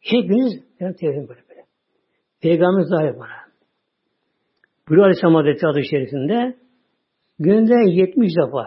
Hepiniz 0.00 0.52
ben 0.80 0.92
tevhid 0.92 1.28
böyle 1.28 1.40
böyle. 1.50 1.64
Peygamberimiz 2.40 2.90
dahil 2.90 3.18
bana. 3.18 3.48
Buyuruyor 4.88 5.06
Aleyhisselam 5.06 5.34
Hazreti 5.34 5.66
adı 5.66 5.80
şerifinde 5.90 6.56
günde 7.38 7.74
70 7.90 8.32
defa 8.36 8.66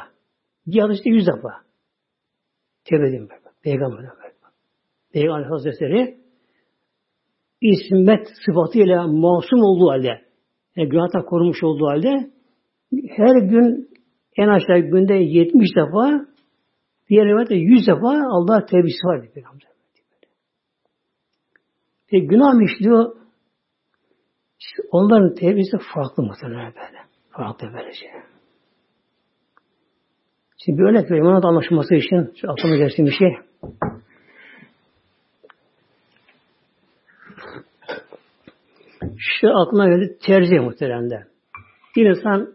bir 0.68 0.80
hadiste 0.80 1.10
100 1.10 1.28
defa 1.28 1.50
tevbe 2.86 3.08
edin. 3.08 3.30
Peygamber'den 3.64 4.10
böyle. 4.18 4.21
Peygamber 5.14 5.50
Hazretleri 5.50 6.18
ismet 7.62 8.28
sıfatıyla 8.46 9.08
masum 9.08 9.60
olduğu 9.60 9.90
halde, 9.90 10.22
yani 10.76 10.90
günahtan 10.90 11.26
korunmuş 11.26 11.64
olduğu 11.64 11.88
halde 11.88 12.32
her 13.10 13.42
gün 13.42 13.90
en 14.38 14.48
aşağı 14.48 14.80
günde 14.80 15.14
70 15.14 15.76
defa 15.76 16.26
diğer 17.10 17.26
rivayette 17.26 17.56
100 17.56 17.88
defa 17.88 18.10
Allah 18.10 18.66
tevbisi 18.66 19.08
var 19.08 19.22
diyor 19.22 19.34
Peygamber. 19.34 19.72
E, 22.12 22.20
günah 22.20 22.72
işliyor? 22.72 23.16
İşte 24.60 24.84
onların 24.92 25.36
tevbisi 25.36 25.78
farklı 25.94 26.24
muhtemelen 26.24 26.74
böyle. 26.76 26.98
Farklı 27.30 27.68
böylece. 27.74 28.06
Şimdi 30.66 30.78
bir 30.78 30.84
örnek 30.84 31.12
vereyim. 31.12 31.26
Ona 31.26 31.44
da 31.44 31.48
anlaşılması 31.48 31.96
için 31.96 32.34
aklıma 32.48 32.76
gelsin 32.76 33.06
bir 33.06 33.12
şey. 33.12 33.28
Şu 39.22 39.58
aklıma 39.58 39.88
geldi 39.88 40.18
terzi 40.26 40.60
muhteremde. 40.60 41.24
Bir 41.96 42.10
insan 42.10 42.54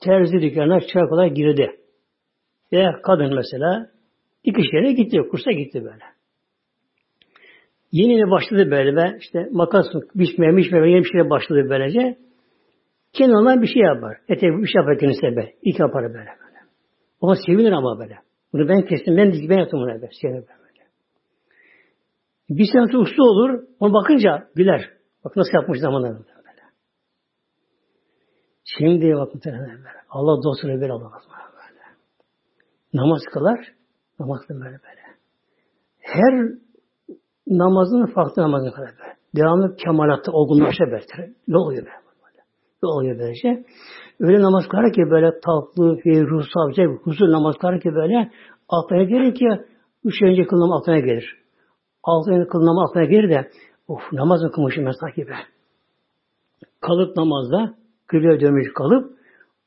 terzi 0.00 0.40
dükkanına 0.40 0.80
çırak 0.80 1.12
olarak 1.12 1.36
girdi. 1.36 1.70
Veya 2.72 3.02
kadın 3.02 3.34
mesela 3.34 3.90
dikiş 4.44 4.72
yerine 4.72 4.92
gitti, 4.92 5.18
kursa 5.30 5.50
gitti 5.52 5.84
böyle. 5.84 6.04
Yeni 7.92 8.12
yeni 8.12 8.30
başladı 8.30 8.70
böyle 8.70 8.96
be, 8.96 9.16
işte 9.20 9.48
makas 9.52 9.86
biçmeye, 10.14 10.56
biçmeye, 10.56 10.90
yeni 10.90 11.04
bir 11.04 11.10
şeye 11.12 11.30
başladı 11.30 11.66
böylece. 11.70 12.18
Kenarından 13.12 13.62
bir 13.62 13.66
şey 13.66 13.82
yapar. 13.82 14.16
Etek 14.28 14.50
bir 14.50 14.66
şey 14.66 14.80
yapar 14.80 14.98
kendisi 14.98 15.22
böyle. 15.22 15.54
İlk 15.62 15.80
yapar 15.80 16.02
böyle 16.02 16.14
böyle. 16.14 16.58
Ama 17.22 17.34
sevinir 17.46 17.72
ama 17.72 17.98
böyle. 17.98 18.18
Bunu 18.52 18.68
ben 18.68 18.82
kestim, 18.82 19.16
ben, 19.16 19.32
ben 19.48 19.58
yaptım 19.58 19.80
bunu 19.80 19.88
böyle. 19.88 20.08
Sevinir 20.22 20.34
böyle. 20.34 20.58
Bir 22.50 22.66
senesi 22.72 22.96
usta 22.96 23.22
olur, 23.22 23.60
ona 23.80 23.92
bakınca 23.92 24.48
güler. 24.54 24.97
Bak 25.28 25.36
nasıl 25.36 25.50
yapmış 25.54 25.80
zamanlarında 25.80 26.18
böyle. 26.18 26.62
Şimdi 28.64 29.16
bak 29.16 29.34
muhtemelen. 29.34 29.80
Allah 30.10 30.42
dostunu 30.42 30.80
böyle 30.80 30.92
Allah 30.92 31.10
böyle. 31.32 31.82
Namaz 32.94 33.22
kılar, 33.32 33.74
namaz 34.20 34.40
kılar 34.46 34.60
böyle 34.60 34.78
böyle. 34.82 35.02
Her 35.98 36.58
namazın 37.46 38.06
farklı 38.06 38.42
namazın 38.42 38.70
kadar 38.70 38.90
böyle. 38.98 39.16
Devamlı 39.36 39.76
kemalatta 39.76 40.32
olgunlaşa 40.32 40.84
böyle. 40.84 41.34
Yol 41.46 41.60
oluyor 41.60 41.86
böyle. 41.86 42.42
Yol 42.82 42.90
oluyor 42.90 43.18
böylece. 43.18 43.64
Öyle 44.20 44.42
namaz 44.42 44.68
kılar 44.68 44.92
ki 44.92 45.02
böyle 45.10 45.40
tatlı, 45.40 45.98
ruh 46.04 46.44
savcı, 46.54 46.82
huzur 47.02 47.32
namaz 47.32 47.56
kılar 47.60 47.80
ki 47.80 47.94
böyle 47.94 48.30
aklına 48.68 49.02
gelir 49.02 49.34
ki 49.34 49.48
üç 50.04 50.22
önce 50.22 50.46
kılınma 50.46 50.78
aklına 50.78 50.98
gelir. 50.98 51.38
Altı 52.02 52.30
önce 52.30 52.48
kılınma 52.48 52.84
aklına 52.90 53.04
gelir 53.04 53.30
de 53.30 53.50
of 53.88 54.00
namaz 54.12 54.42
mı 54.42 54.52
kılmışım 54.52 54.86
ben 54.86 54.92
sanki 55.00 55.28
be. 55.28 55.34
Kalıp 56.80 57.16
namazda 57.16 57.74
kıbleye 58.06 58.40
dönmüş 58.40 58.72
kalıp 58.74 59.18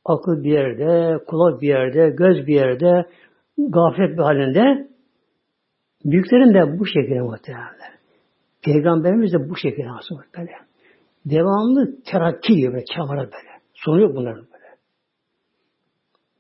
akıl 0.06 0.44
bir 0.44 0.52
yerde, 0.52 1.24
kulak 1.26 1.62
bir 1.62 1.68
yerde, 1.68 2.10
göz 2.10 2.48
bir 2.48 2.56
yerde, 2.56 3.06
gaflet 3.58 4.18
bir 4.18 4.24
halinde 4.24 4.88
büyüklerin 6.06 6.54
de 6.54 6.80
bu 6.80 6.86
şekilde 6.86 7.22
muhtemelenler. 7.22 7.92
Peygamberimiz 8.64 9.34
de 9.34 9.50
bu 9.50 9.56
şekilde 9.56 9.90
aslında 10.00 10.22
böyle. 10.38 10.52
Devamlı 11.26 12.04
terakki 12.12 12.54
diyor 12.54 12.74
böyle, 12.74 12.86
kamera 12.96 13.22
böyle. 13.22 13.52
Sonu 13.74 14.02
yok 14.02 14.16
bunların 14.16 14.46
böyle. 14.46 14.78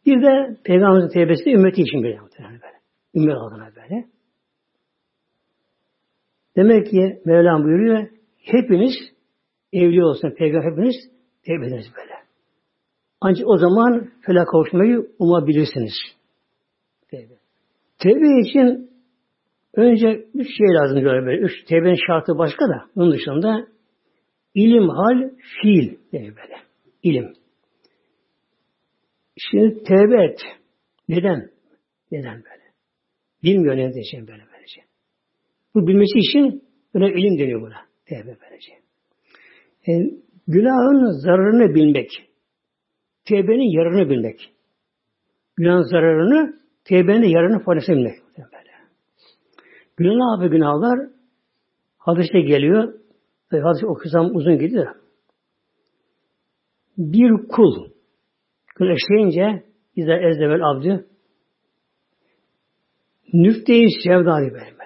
Bir 0.05 0.21
de 0.21 0.57
Peygamberimizin 0.63 1.13
tevbesi 1.13 1.45
de 1.45 1.51
ümmeti 1.51 1.81
için 1.81 2.03
böyle 2.03 2.19
muhtemelen 2.19 2.61
böyle. 2.61 2.77
Ümmet 3.15 3.37
adına 3.37 3.69
böyle. 3.75 4.05
Demek 6.55 6.87
ki 6.87 7.21
Mevlam 7.25 7.63
buyuruyor, 7.63 8.07
hepiniz 8.37 8.93
evli 9.73 10.03
olsun, 10.03 10.31
peygamber 10.37 10.71
hepiniz 10.71 10.95
tevbe 11.43 11.65
ediniz 11.65 11.85
böyle. 11.97 12.13
Ancak 13.21 13.47
o 13.47 13.57
zaman 13.57 14.11
felak 14.21 14.47
kavuşmayı 14.47 15.07
umabilirsiniz. 15.19 15.93
Tevbe. 17.09 17.33
Tevbe 17.99 18.49
için 18.49 18.91
önce 19.73 20.25
üç 20.33 20.47
şey 20.57 20.67
lazım 20.67 21.03
böyle. 21.03 21.41
Üç 21.41 21.63
tevbenin 21.63 21.99
şartı 22.07 22.37
başka 22.37 22.65
da. 22.69 22.85
Bunun 22.95 23.11
dışında 23.11 23.67
ilim, 24.55 24.89
hal, 24.89 25.29
fiil 25.61 25.97
diye 26.11 26.23
böyle. 26.23 26.55
İlim. 27.03 27.33
Şimdi 29.37 29.83
tevbe 29.83 30.23
et. 30.25 30.39
Neden? 31.09 31.49
Neden 32.11 32.35
böyle? 32.35 32.63
Bilmiyor 33.43 33.77
ne 33.77 33.93
diyeceğim 33.93 34.27
böyle 34.27 34.50
böylece. 35.75 35.75
Bu 35.75 35.87
bilmesi 35.87 36.19
için 36.19 36.63
böyle 36.93 37.19
ilim 37.19 37.39
deniyor 37.39 37.61
buna. 37.61 37.77
Tevbe 38.05 38.37
böylece. 38.41 38.71
Yani, 39.87 40.07
e, 40.07 40.21
günahın 40.47 41.21
zararını 41.23 41.75
bilmek. 41.75 42.09
Tevbenin 43.25 43.77
yararını 43.77 44.09
bilmek. 44.09 44.53
Günahın 45.55 45.83
zararını, 45.83 46.53
tevbenin 46.85 47.27
yararını 47.27 47.63
faydasını 47.63 47.95
bilmek. 47.95 48.15
Günah 49.97 50.39
abi 50.39 50.49
günahlar 50.49 50.99
hadiste 51.97 52.41
geliyor. 52.41 52.93
Hadis 53.51 53.83
okusam 53.83 54.35
uzun 54.35 54.59
gidiyor. 54.59 54.95
Bir 56.97 57.47
kul 57.47 57.89
günah 58.75 58.95
işleyince 58.95 59.71
İzâ 59.95 60.15
ezdevel 60.15 60.69
abdü 60.69 61.07
sevda 64.03 64.41
böyle 64.41 64.53
böyle. 64.53 64.80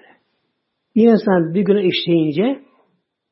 Bir 0.96 1.12
insan 1.12 1.54
bir 1.54 1.62
günah 1.62 1.82
işleyince 1.82 2.62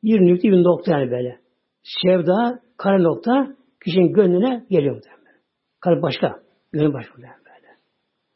bir 0.04 0.20
nükte 0.20 0.48
bir 0.48 0.64
nokta 0.64 1.00
yani 1.00 1.12
böyle. 1.12 1.40
Sevda, 1.84 2.60
kara 2.78 3.02
nokta 3.02 3.56
kişinin 3.84 4.14
gönlüne 4.14 4.66
geliyor 4.70 4.96
muhtemelen. 4.96 5.42
Kalp 5.80 6.04
başka. 6.04 6.44
Gönül 6.72 6.94
başka 6.94 7.18
böyle. 7.18 7.28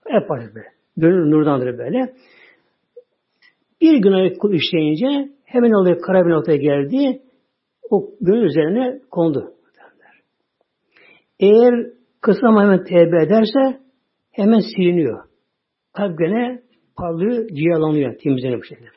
Hep 0.08 0.30
başka 0.30 0.56
böyle. 0.56 0.68
Gönül 0.98 1.30
nurdandır 1.30 1.78
böyle. 1.78 2.14
Bir 3.82 3.98
günah 3.98 4.54
işleyince 4.54 5.32
hemen 5.46 5.72
oluyor 5.72 6.02
kara 6.02 6.26
bir 6.26 6.32
noktaya 6.32 6.58
geldi. 6.58 7.22
O 7.90 8.10
gönül 8.22 8.46
üzerine 8.46 9.00
kondu. 9.12 9.54
Eğer 11.40 11.74
kısa 12.22 12.48
hemen 12.48 12.84
tevbe 12.84 13.24
ederse 13.24 13.80
hemen 14.32 14.60
siliniyor. 14.60 15.24
Kalp 15.94 16.20
gene 16.20 16.62
parlıyor, 16.98 17.48
ciyalanıyor, 17.48 18.18
temizleniyor 18.18 18.60
bu 18.60 18.64
şekilde. 18.64 18.97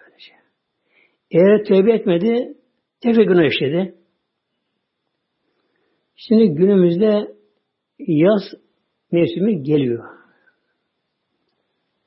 Eğer 1.31 1.65
tevbe 1.65 1.93
etmedi, 1.93 2.55
tekrar 3.01 3.23
günah 3.23 3.45
işledi. 3.45 3.95
Şimdi 6.17 6.55
günümüzde 6.55 7.35
yaz 7.99 8.43
mevsimi 9.13 9.63
geliyor. 9.63 10.05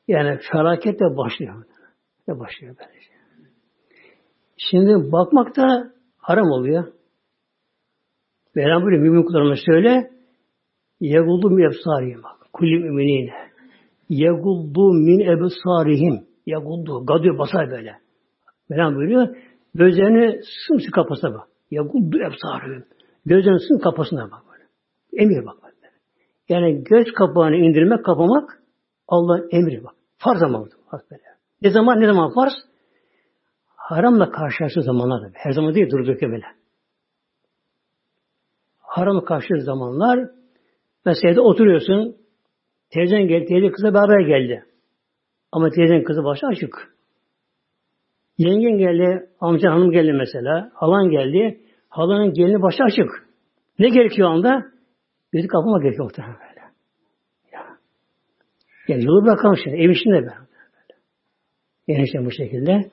Yani 0.08 0.40
felaket 0.52 1.00
de 1.00 1.18
başlıyor. 1.18 1.64
Ne 2.28 2.40
başlıyor 2.40 2.76
böylece. 2.80 3.10
Şimdi 4.58 5.12
bakmak 5.12 5.56
da 5.56 5.94
haram 6.18 6.52
oluyor. 6.52 6.94
Mevlam 8.56 8.86
böyle 8.86 8.98
mümin 8.98 9.24
kullarına 9.24 9.56
söyle 9.66 10.12
yeguldu 11.00 11.50
min 11.50 11.64
ebsarihim. 11.64 12.22
Kulli 12.54 12.80
müminine. 12.80 13.34
Yeguldu 14.10 14.94
min 14.94 15.20
ebsarihim. 15.20 16.28
Yeguldu. 16.46 17.06
Gadıyor 17.06 17.38
basar 17.38 17.72
böyle. 17.72 18.03
Mevlam 18.70 18.96
buyuruyor. 18.96 19.36
Gözlerini 19.76 20.42
sımsı 20.68 20.92
kapasa 20.92 21.34
bak. 21.34 21.48
Yeguldu 21.72 22.18
ebsarihim. 22.18 22.86
Gözlerini 23.26 23.60
sımsı 23.60 23.84
kapasına 23.84 24.32
bak 24.32 24.42
böyle. 24.52 24.64
Emir 25.24 25.46
bak 25.46 25.56
böyle. 25.64 25.74
Yani 26.50 26.84
göz 26.84 27.12
kapağını 27.14 27.56
indirmek, 27.56 28.06
kapamak 28.06 28.64
Allah'ın 29.08 29.50
emri 29.52 29.84
bak. 29.84 29.94
Farz 30.18 30.44
ama 30.44 30.66
bak 30.92 31.12
böyle. 31.12 31.24
Ne 31.62 31.70
zaman 31.70 32.02
ne 32.02 32.06
zaman 32.06 32.34
farz? 32.34 32.54
Haramla 33.76 34.32
karşılaştığı 34.32 34.82
zamanlar 34.82 35.32
Her 35.34 35.52
zaman 35.52 35.76
değil 35.76 35.90
durduk 35.90 36.22
böyle. 36.22 36.46
Haramla 38.80 39.26
karşılaştığı 39.26 39.66
zamanlar 39.66 40.30
mesela 41.06 41.42
oturuyorsun 41.42 42.18
teyzen 42.90 43.28
geldi, 43.28 43.46
teyze 43.46 43.72
kızla 43.72 43.94
beraber 43.94 44.20
geldi. 44.20 44.66
Ama 45.52 45.70
teyzenin 45.70 46.04
kızı 46.04 46.24
başı 46.24 46.48
açık. 46.48 46.93
Yengen 48.38 48.78
geldi, 48.78 49.30
amca 49.40 49.72
hanım 49.72 49.92
geldi 49.92 50.14
mesela, 50.14 50.72
halan 50.74 51.10
geldi, 51.10 51.60
halanın 51.90 52.34
gelini 52.34 52.62
başı 52.62 52.84
açık. 52.84 53.10
Ne 53.80 53.90
gerekiyor 53.90 54.30
anda? 54.30 54.66
Gözü 55.32 55.48
kapama 55.48 55.82
gerekiyor 55.82 56.04
muhtemelen 56.04 56.36
böyle. 56.36 56.62
Ya. 57.54 57.62
Yani 58.88 59.06
yolu 59.06 59.26
bırakalım 59.26 59.58
şimdi, 59.64 59.78
ev 59.78 59.90
içinde 59.90 60.16
böyle. 60.16 60.34
Yani 61.88 62.04
işte 62.04 62.26
bu 62.26 62.32
şekilde. 62.32 62.92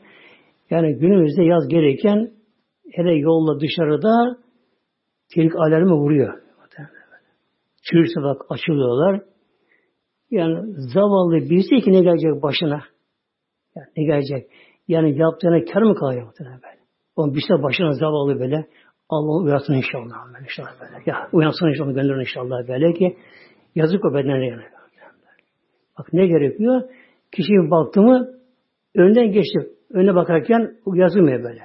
Yani 0.71 0.99
günümüzde 0.99 1.43
yaz 1.43 1.69
gelirken 1.69 2.31
hele 2.93 3.15
yolla 3.15 3.61
dışarıda 3.61 4.39
tehlike 5.35 5.59
alarmı 5.59 5.95
vuruyor. 5.95 6.43
Çürürse 7.83 8.23
bak 8.23 8.43
açılıyorlar. 8.51 9.23
Yani 10.31 10.73
zavallı 10.95 11.51
birisi 11.51 11.85
ki 11.85 11.93
ne 11.93 12.01
gelecek 12.01 12.43
başına? 12.43 12.83
Yani 13.77 13.87
ne 13.97 14.05
gelecek? 14.05 14.51
Yani 14.91 15.19
yaptığına 15.19 15.65
kar 15.65 15.83
mı 15.83 15.95
kalıyor 15.95 16.27
muhtemelen 16.27 16.61
böyle? 16.63 16.81
O 17.17 17.35
bir 17.35 17.41
şey 17.41 17.63
başına 17.63 17.93
zavallı 17.93 18.41
böyle. 18.41 18.67
Allah 19.09 19.43
uyansın 19.45 19.75
inşallah. 19.75 20.35
Böyle, 20.35 20.45
inşallah 20.45 20.81
böyle. 20.81 21.03
Ya 21.07 21.29
uyansın 21.33 21.69
inşallah 21.69 21.95
gönderin 21.95 22.21
inşallah 22.21 22.69
böyle 22.69 22.93
ki 22.93 23.17
yazık 23.75 24.05
o 24.05 24.15
bedene 24.15 24.47
yani. 24.47 24.63
Bak 25.99 26.13
ne 26.13 26.27
gerekiyor? 26.27 26.83
Kişiye 27.33 27.71
baktı 27.71 28.01
mı 28.01 28.29
önden 28.95 29.33
geçti. 29.33 29.71
Önüne 29.91 30.15
bakarken 30.15 30.77
yazılmıyor 30.95 31.45
böyle. 31.45 31.63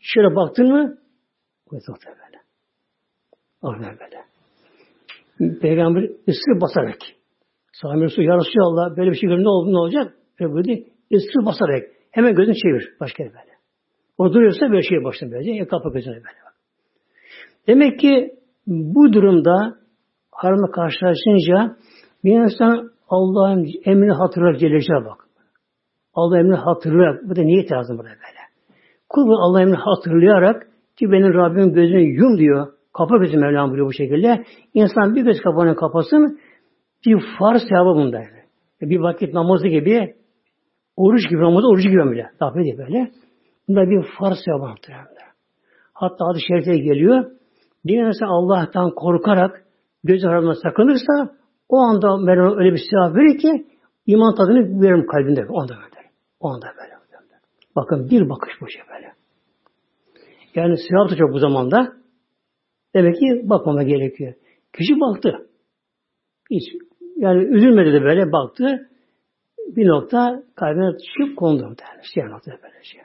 Şöyle 0.00 0.36
baktın 0.36 0.68
mı 0.68 0.98
yazılıyor 1.72 2.16
böyle. 2.26 2.40
Aynen 3.62 3.98
böyle. 4.00 4.20
Peygamber 5.60 6.02
ısır 6.02 6.60
basarak. 6.60 6.98
Sami 7.72 8.04
Resul 8.04 8.22
ya 8.22 8.36
Resulallah 8.36 8.96
böyle 8.96 9.10
bir 9.10 9.16
şey 9.16 9.28
görünce 9.28 9.44
ne 9.44 9.48
oldu 9.48 9.72
ne 9.72 9.78
olacak? 9.78 10.14
Böyle 10.40 10.84
ısır 11.12 11.46
basarak. 11.46 11.99
Hemen 12.10 12.34
gözünü 12.34 12.54
çevir. 12.54 12.88
Başka 13.00 13.24
böyle. 13.24 13.50
O 14.18 14.32
duruyorsa 14.32 14.70
böyle 14.70 14.82
şey 14.82 15.04
başına 15.04 15.30
böylece. 15.30 15.50
Ya 15.50 15.68
kapı 15.68 15.92
gözüne 15.92 16.14
böyle. 16.14 16.40
Demek 17.66 18.00
ki 18.00 18.34
bu 18.66 19.12
durumda 19.12 19.74
haramla 20.32 20.70
karşılaşınca 20.70 21.76
bir 22.24 22.40
insan 22.40 22.90
Allah'ın 23.08 23.66
emrini 23.84 24.12
hatırlar 24.12 24.54
Celle 24.54 25.04
bak. 25.04 25.26
Allah 26.14 26.38
emrini 26.38 26.56
hatırlar. 26.56 27.20
Bu 27.22 27.36
da 27.36 27.42
niyet 27.42 27.72
lazım 27.72 27.98
burada 27.98 28.08
böyle. 28.08 28.40
Kul 29.08 29.30
Allah 29.30 29.60
emrini 29.62 29.76
hatırlayarak 29.76 30.68
ki 30.96 31.12
benim 31.12 31.34
Rabbim 31.34 31.72
gözünü 31.72 32.02
yum 32.02 32.38
diyor. 32.38 32.72
Kapa 32.92 33.20
bizim 33.22 33.40
Mevlam 33.40 33.68
buyuruyor 33.68 33.88
bu 33.88 33.92
şekilde. 33.92 34.44
İnsan 34.74 35.14
bir 35.14 35.22
göz 35.22 35.40
kapağını 35.40 35.76
kapasın 35.76 36.40
bir 37.06 37.22
farz 37.38 37.62
sevabı 37.68 37.98
bunda. 37.98 38.22
Bir 38.80 38.98
vakit 38.98 39.34
namazı 39.34 39.68
gibi 39.68 40.14
oruç 40.96 41.28
gibi 41.28 41.40
namazı 41.40 41.68
oruç 41.68 41.82
gibi 41.82 42.10
bile. 42.10 42.30
Daha 42.40 42.54
böyle 42.54 42.78
böyle. 42.78 43.10
Bunda 43.68 43.90
bir 43.90 44.06
farz 44.18 44.38
sevabı. 44.44 44.74
Hatta 45.92 46.24
adı 46.24 46.38
şerifte 46.48 46.76
geliyor. 46.76 47.30
Bir 47.84 48.06
insan 48.06 48.26
Allah'tan 48.26 48.90
korkarak 48.90 49.64
göz 50.04 50.24
aramına 50.24 50.54
sakınırsa 50.54 51.34
o 51.68 51.78
anda 51.78 52.16
Mevlam 52.16 52.58
öyle 52.58 52.72
bir 52.72 52.80
sevap 52.90 53.16
verir 53.16 53.38
ki 53.38 53.66
iman 54.06 54.34
tadını 54.34 54.82
veririm 54.82 55.06
kalbinde. 55.06 55.46
O 55.48 55.60
anda 55.60 55.74
böyle. 55.74 56.08
O 56.40 56.48
anda 56.48 56.66
böyle. 56.66 57.00
Bakın 57.76 58.10
bir 58.10 58.28
bakış 58.28 58.52
bu 58.60 58.68
şey 58.68 58.82
böyle. 58.94 59.12
Yani 60.54 60.76
sevap 60.88 61.10
da 61.10 61.16
çok 61.16 61.32
bu 61.32 61.38
zamanda. 61.38 61.92
Demek 62.94 63.14
ki 63.16 63.42
bakmama 63.44 63.82
gerekiyor. 63.82 64.34
Kişi 64.72 65.00
baktı. 65.00 65.48
Hiç 66.50 66.62
yani 67.16 67.42
üzülmedi 67.42 67.92
de 67.92 68.02
böyle 68.02 68.32
baktı. 68.32 68.89
Bir 69.76 69.88
nokta 69.88 70.42
kalbine 70.56 70.98
çıkıp 70.98 71.36
kondu. 71.36 71.62
Yani. 71.62 72.02
Şey 72.14 72.24
nokta 72.24 72.50
böyle 72.50 72.82
şey. 72.82 73.00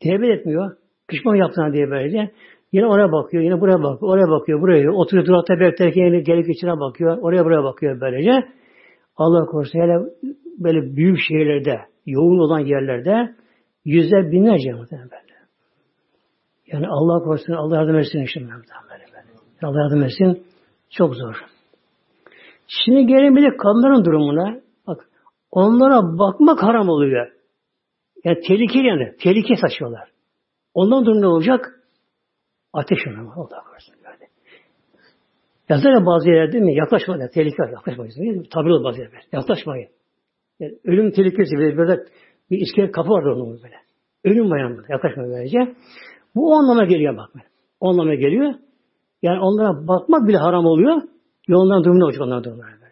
Tevbe 0.00 0.32
etmiyor. 0.32 0.76
Pişman 1.08 1.34
yaptığına 1.34 1.72
diye 1.72 1.90
böylece. 1.90 2.30
Yine 2.72 2.86
oraya 2.86 3.12
bakıyor, 3.12 3.42
yine 3.42 3.60
buraya 3.60 3.82
bakıyor, 3.82 4.12
oraya 4.12 4.28
bakıyor, 4.30 4.60
buraya 4.60 4.92
oturuyor, 4.92 5.26
durakta 5.26 5.60
beklerken 5.60 6.04
yine 6.04 6.20
gelip 6.20 6.50
içine 6.50 6.80
bakıyor, 6.80 7.18
oraya 7.22 7.44
buraya 7.44 7.64
bakıyor 7.64 8.00
böylece. 8.00 8.48
Allah 9.16 9.46
korusun 9.46 9.80
hele 9.80 9.98
böyle 10.58 10.96
büyük 10.96 11.18
şehirlerde, 11.28 11.80
yoğun 12.06 12.38
olan 12.38 12.58
yerlerde 12.58 13.34
yüzler 13.84 14.30
binlerce 14.32 14.72
muhtemelen 14.72 15.10
böyle. 15.10 15.28
Yani 16.66 16.86
Allah 16.88 17.24
korusun, 17.24 17.52
Allah 17.52 17.76
yardım 17.76 17.98
etsin 17.98 18.22
işte 18.22 18.40
muhtemelen 18.40 18.66
böyle. 18.90 19.08
Allah 19.62 19.82
yardım 19.82 20.02
etsin. 20.02 20.42
Çok 20.90 21.14
zor. 21.14 21.34
Şimdi 22.68 23.06
gelin 23.06 23.36
bir 23.36 23.42
de 23.42 23.56
kadınların 23.56 24.04
durumuna. 24.04 24.60
Onlara 25.50 26.18
bakmak 26.18 26.62
haram 26.62 26.88
oluyor. 26.88 27.32
Yani 28.24 28.40
tehlikeli 28.48 28.86
yani. 28.86 29.16
Tehlike 29.16 29.54
saçıyorlar. 29.56 30.08
Ondan 30.74 31.06
durum 31.06 31.22
ne 31.22 31.26
olacak? 31.26 31.80
Ateş 32.72 32.98
yanıyor. 33.06 33.32
Allah 33.36 33.64
korusun 33.70 33.94
böyle. 34.04 34.28
Yazar 35.68 35.92
ya 35.92 36.06
bazı 36.06 36.28
yerlerde 36.28 36.52
değil 36.52 36.64
mi? 36.64 36.74
Yaklaşma 36.74 37.20
da 37.20 37.30
tehlike 37.30 37.62
var. 37.62 37.68
Yaklaşmayın. 37.68 38.46
Tabir 38.50 38.70
olur 38.70 38.84
bazı 38.84 39.00
yerlerde. 39.00 39.26
Yaklaşmayın. 39.32 39.88
Yani 40.60 40.78
ölüm 40.84 41.10
tehlikesi 41.10 41.56
böyle, 41.56 41.76
böyle 41.76 42.04
bir 42.50 42.58
iskelet 42.58 42.92
kapı 42.92 43.10
var 43.10 43.22
onun 43.22 43.62
böyle. 43.62 43.76
Ölüm 44.24 44.50
var 44.50 44.76
burada. 44.76 44.92
Yaklaşmayın 44.92 45.32
böylece. 45.32 45.74
Bu 46.34 46.50
o 46.52 46.54
anlama 46.54 46.84
geliyor 46.84 47.16
bak. 47.16 47.30
O 47.80 47.88
anlama 47.88 48.14
geliyor. 48.14 48.54
Yani 49.22 49.40
onlara 49.40 49.88
bakmak 49.88 50.28
bile 50.28 50.36
haram 50.36 50.66
oluyor. 50.66 51.02
Yolundan 51.48 51.84
durumda 51.84 52.04
olacak 52.04 52.22
onların 52.22 52.44
durumları. 52.44 52.87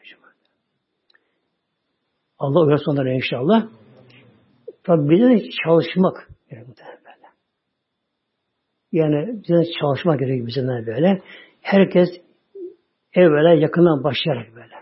Allah 2.39 2.61
uyarsa 2.67 2.91
onlara 2.91 3.13
inşallah. 3.13 3.69
Tabi 4.85 5.21
de 5.21 5.49
çalışmak. 5.65 6.29
Yani 6.51 6.67
yani 8.93 9.43
bize 9.49 9.71
çalışma 9.81 10.17
gerekiyor 10.17 10.47
bizimle 10.47 10.87
böyle. 10.87 11.23
Herkes 11.61 12.09
evvela 13.15 13.55
yakından 13.55 14.05
başlayarak 14.05 14.55
böyle. 14.55 14.75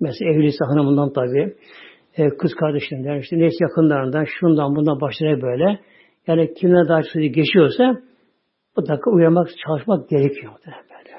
Mesela 0.00 0.30
evliyse 0.30 0.64
hanımından 0.64 1.12
tabii, 1.12 1.56
e, 2.16 2.28
kız 2.28 2.54
kardeşinden, 2.54 3.18
işte 3.18 3.38
neyse 3.38 3.56
yakınlarından, 3.60 4.24
şundan 4.40 4.76
bundan 4.76 5.00
başlayarak 5.00 5.42
böyle. 5.42 5.80
Yani 6.26 6.54
kimine 6.54 6.88
daha 6.88 7.02
sürü 7.02 7.26
geçiyorsa 7.26 7.96
bu 8.76 8.88
dakika 8.88 9.10
uyanmak, 9.10 9.48
çalışmak 9.66 10.08
gerekiyor 10.08 10.52
böyle. 10.64 11.16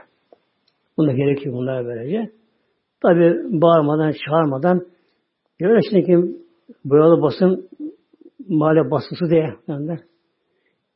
Bunda 0.97 1.11
gerekiyor 1.11 1.55
bunlar 1.55 1.85
böylece. 1.85 2.31
Tabi 3.01 3.35
bağırmadan, 3.61 4.13
çağırmadan 4.25 4.85
öyle 5.61 5.79
şimdi 5.89 6.35
boyalı 6.85 7.21
basın 7.21 7.69
mahalle 8.49 8.91
baskısı 8.91 9.29
diye 9.29 9.55
yani 9.67 9.99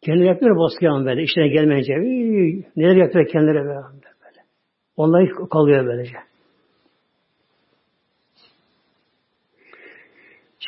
Kendileri 0.02 0.28
yapıyor 0.28 0.58
baskı 0.58 0.86
yani 0.86 1.06
böyle. 1.06 1.24
İşine 1.24 1.48
gelmeyince. 1.48 1.94
Neler 2.76 2.96
yapıyor 2.96 3.28
kendileri 3.28 3.56
böyle. 3.56 3.68
böyle. 3.68 4.46
Onlar 4.98 5.30
kalıyor 5.50 5.86
böylece. 5.86 6.16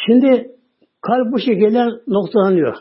Şimdi 0.06 0.52
kalp 1.02 1.34
bu 1.34 1.40
şekilde 1.40 1.86
noktalanıyor. 2.08 2.76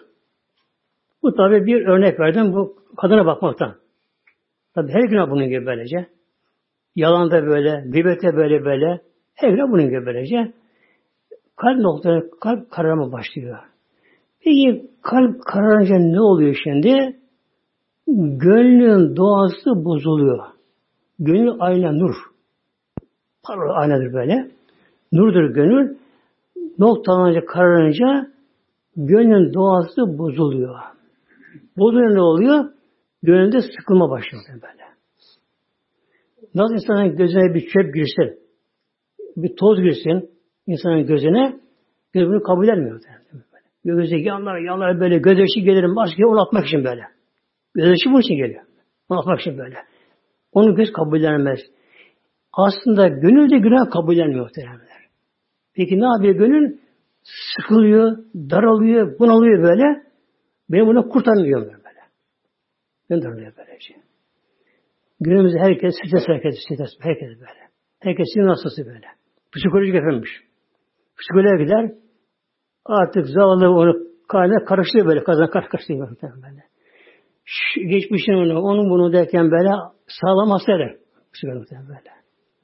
Bu 1.23 1.35
tabi 1.35 1.67
bir 1.67 1.87
örnek 1.87 2.21
verdim 2.21 2.53
bu 2.53 2.77
kadına 2.97 3.27
bakmaktan. 3.27 3.77
Tabi 4.75 4.93
her 4.93 5.03
gün 5.09 5.31
bunun 5.31 5.49
gibi 5.49 5.67
böylece. 5.67 6.07
Yalan 6.97 7.31
da 7.31 7.47
böyle, 7.47 7.85
gıybete 7.87 8.37
böyle 8.37 8.65
böyle. 8.65 9.01
Her 9.35 9.49
gün 9.49 9.73
bunun 9.73 9.89
gibi 9.89 10.07
böylece. 10.07 10.53
Kalp 11.61 11.79
noktaları, 11.79 12.31
kalp 12.41 12.71
kararma 12.71 13.13
başlıyor. 13.13 13.59
Peki 14.41 14.91
kalp 15.03 15.45
kararınca 15.45 15.95
ne 15.99 16.21
oluyor 16.21 16.57
şimdi? 16.65 17.17
Gönlün 18.17 19.17
doğası 19.17 19.85
bozuluyor. 19.85 20.39
Gönül 21.19 21.53
ayna 21.59 21.93
nur. 21.93 22.15
Parol 23.43 23.75
aynadır 23.77 24.13
böyle. 24.13 24.51
Nurdur 25.13 25.55
gönül. 25.55 25.97
Noktalanınca, 26.79 27.45
kararınca 27.45 28.31
gönlün 28.97 29.55
doğası 29.55 30.19
bozuluyor. 30.19 30.77
Bozuluyor 31.79 32.15
ne 32.15 32.21
oluyor? 32.21 32.65
Gönülde 33.23 33.61
sıkılma 33.61 34.11
başlıyor 34.11 34.45
böyle. 34.49 34.85
Nasıl 36.55 36.75
insanın 36.75 37.17
gözüne 37.17 37.55
bir 37.55 37.61
çöp 37.61 37.95
girsin, 37.95 38.39
bir 39.37 39.57
toz 39.57 39.83
girsin 39.83 40.40
insanın 40.71 41.07
gözüne, 41.07 41.57
gözünü 42.13 42.43
kabul 42.43 42.69
etmiyor. 42.69 43.01
Gözü 43.85 44.17
yanlar 44.17 44.59
yanlar 44.59 45.01
böyle 45.01 45.19
gözyaşı 45.19 45.61
gelirim 45.61 45.97
başka 45.97 46.27
onu 46.27 46.43
atmak 46.43 46.67
için 46.67 46.85
böyle. 46.85 47.03
Gözyaşı 47.75 48.11
bunun 48.11 48.21
için 48.21 48.35
geliyor. 48.35 48.65
Onu 49.09 49.19
atmak 49.19 49.41
için 49.41 49.59
böyle. 49.59 49.77
Onu 50.53 50.75
göz 50.75 50.93
kabullenmez. 50.93 51.61
Aslında 52.53 53.09
gönül 53.09 53.51
de 53.51 53.59
günah 53.59 53.91
kabullenmiyor 53.91 54.45
muhtemelenler. 54.45 55.01
Peki 55.75 56.01
ne 56.01 56.05
yapıyor 56.05 56.35
gönül? 56.35 56.79
Sıkılıyor, 57.23 58.19
daralıyor, 58.35 59.19
bunalıyor 59.19 59.63
böyle. 59.63 60.03
Beni 60.71 60.87
buna 60.87 61.09
kurtarmıyor 61.09 61.61
böyle. 61.61 62.01
Göndermiyor 63.11 63.53
böylece. 63.57 63.95
Günümüzde 65.21 65.59
herkes 65.59 65.95
stres 65.95 66.23
herkes, 66.27 66.55
stres 66.65 66.91
herkes 67.01 67.29
böyle. 67.29 67.71
Herkes 68.01 68.27
sinir 68.35 68.47
hastası 68.47 68.87
böyle. 68.87 69.07
Psikolojik 69.57 69.95
efendim. 69.95 70.25
Psikoloğa 71.21 71.57
gider, 71.63 71.93
Artık 72.85 73.27
zavallı 73.27 73.71
onu 73.71 73.97
kaynar 74.29 74.65
karıştırıyor 74.65 75.07
böyle. 75.07 75.25
Kazan 75.25 75.51
karıştırıyor 75.51 76.09
böyle. 76.21 76.63
Geçmişin 77.91 78.33
onu, 78.33 78.61
onun 78.61 78.91
bunu 78.91 79.13
derken 79.13 79.51
böyle 79.51 79.69
sağlam 80.07 80.51
hastaydı. 80.51 80.99
böyle. 81.89 82.11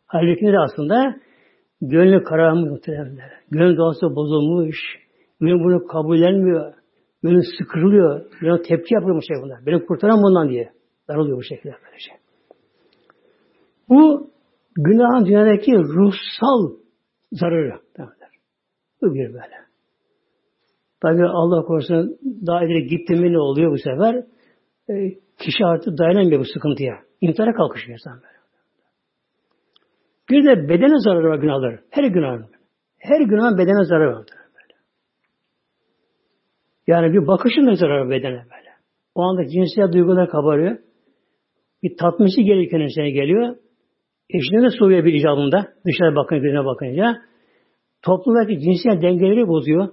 Halbuki 0.07 0.47
de 0.47 0.59
aslında 0.59 1.17
gönlü 1.83 2.25
kararmış 2.25 2.71
muhtemelen. 2.71 3.19
Gönül 3.51 3.77
doğası 3.77 4.17
bozulmuş. 4.17 4.77
Gönül 5.41 5.65
bunu 5.65 5.87
kabullenmiyor. 5.87 6.75
Gönül 7.23 7.43
sıkırılıyor. 7.59 8.27
Gönül 8.41 8.63
tepki 8.63 8.95
yapıyor 8.95 9.17
bu 9.17 9.23
şey 9.23 9.37
bunlar. 9.43 9.67
Beni 9.67 9.87
kurtaran 9.87 10.23
bundan 10.23 10.49
diye. 10.49 10.73
Darılıyor 11.09 11.37
bu 11.37 11.43
şekilde 11.43 11.75
böylece. 11.85 12.11
Bu 13.89 14.31
günahın 14.77 15.27
dünyadaki 15.27 15.73
ruhsal 15.73 16.77
zararı. 17.33 17.81
Bu 17.99 18.16
bir 19.03 19.33
böyle. 19.35 19.67
Tabi 21.03 21.25
Allah 21.25 21.63
korusun 21.63 22.19
daha 22.47 22.65
ileri 22.65 22.87
gitti 22.87 23.15
mi 23.15 23.33
ne 23.33 23.39
oluyor 23.39 23.73
bu 23.73 23.79
sefer? 23.79 24.25
e, 24.91 24.95
kişi 25.39 25.65
artık 25.65 25.99
dayanamıyor 25.99 26.41
bu 26.41 26.45
sıkıntıya. 26.45 26.95
İntihara 27.21 27.55
kalkışıyor 27.55 27.99
insan 27.99 28.23
böyle. 28.23 28.37
Bir 30.31 30.45
de 30.45 30.69
bedene 30.69 30.99
zararı 30.99 31.29
var 31.29 31.39
günahlar. 31.39 31.81
Her 31.91 32.05
günahın. 32.05 32.47
Her 32.99 33.21
günahın 33.21 33.59
bedene 33.59 33.85
zararı 33.85 34.13
var. 34.13 34.27
Böyle. 34.29 34.75
Yani 36.87 37.13
bir 37.13 37.27
bakışın 37.27 37.67
da 37.67 37.75
zararı 37.75 38.11
bedene 38.11 38.45
böyle. 38.53 38.71
O 39.15 39.23
anda 39.23 39.49
cinsiyet 39.49 39.93
duygular 39.93 40.31
kabarıyor. 40.31 40.79
Bir 41.83 41.97
tatması 41.97 42.41
gelirken 42.41 42.81
insana 42.81 43.09
geliyor. 43.09 43.57
Eşine 44.31 44.63
de 44.63 44.71
soğuyor 44.79 45.05
bir 45.05 45.15
icabında. 45.15 45.69
Dışarı 45.87 46.17
bakınca, 46.17 46.43
birine 46.43 46.65
bakınca. 46.65 47.23
Toplumdaki 48.07 48.61
cinsiyet 48.61 49.03
dengeleri 49.03 49.49
bozuyor. 49.49 49.89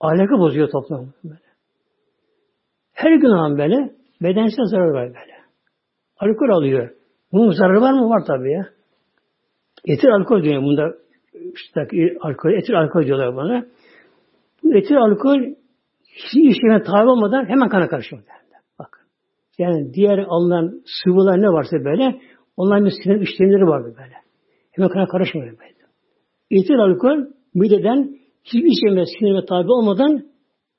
Ahlakı 0.00 0.38
bozuyor 0.38 0.68
toplum. 0.70 1.14
Böyle. 1.24 1.40
Her 2.92 3.12
günahın 3.12 3.58
böyle 3.58 3.92
bedensel 4.22 4.64
zarar 4.64 4.90
var 4.90 5.06
böyle. 5.08 5.38
Alkol 6.18 6.48
alıyor. 6.48 6.90
Bunun 7.32 7.50
zararı 7.50 7.80
var 7.80 7.92
mı? 7.92 8.08
Var 8.08 8.22
tabii 8.26 8.52
ya. 8.52 8.68
Etil 9.84 10.08
alkol 10.14 10.42
diyor 10.42 10.62
bunda. 10.62 10.94
İşte 11.54 11.80
alkol, 12.20 12.50
etil 12.52 12.78
alkol 12.78 13.06
diyorlar 13.06 13.36
bana. 13.36 13.66
Bu 14.62 14.76
etil 14.76 14.96
alkol 14.96 15.40
hiç 16.04 16.56
işleme 16.56 16.82
tabi 16.82 17.08
olmadan 17.08 17.48
hemen 17.48 17.68
kana 17.68 17.88
karışıyor. 17.88 18.22
Bakın. 18.78 19.02
Yani 19.58 19.94
diğer 19.94 20.18
alınan 20.18 20.82
sıvılar 21.04 21.42
ne 21.42 21.48
varsa 21.48 21.84
böyle 21.84 22.20
onların 22.56 22.84
bir 22.84 22.92
sinir 23.02 23.20
işlemleri 23.20 23.66
vardı 23.66 23.94
böyle. 23.98 24.14
Hemen 24.70 24.88
kana 24.88 25.06
karışmıyor 25.06 25.58
böyle. 25.58 25.77
Etil 26.50 26.78
alkol 26.78 27.26
mideden 27.54 28.18
hiçbir 28.44 28.70
işleme 28.70 29.04
sinirine 29.06 29.44
tabi 29.44 29.72
olmadan 29.72 30.24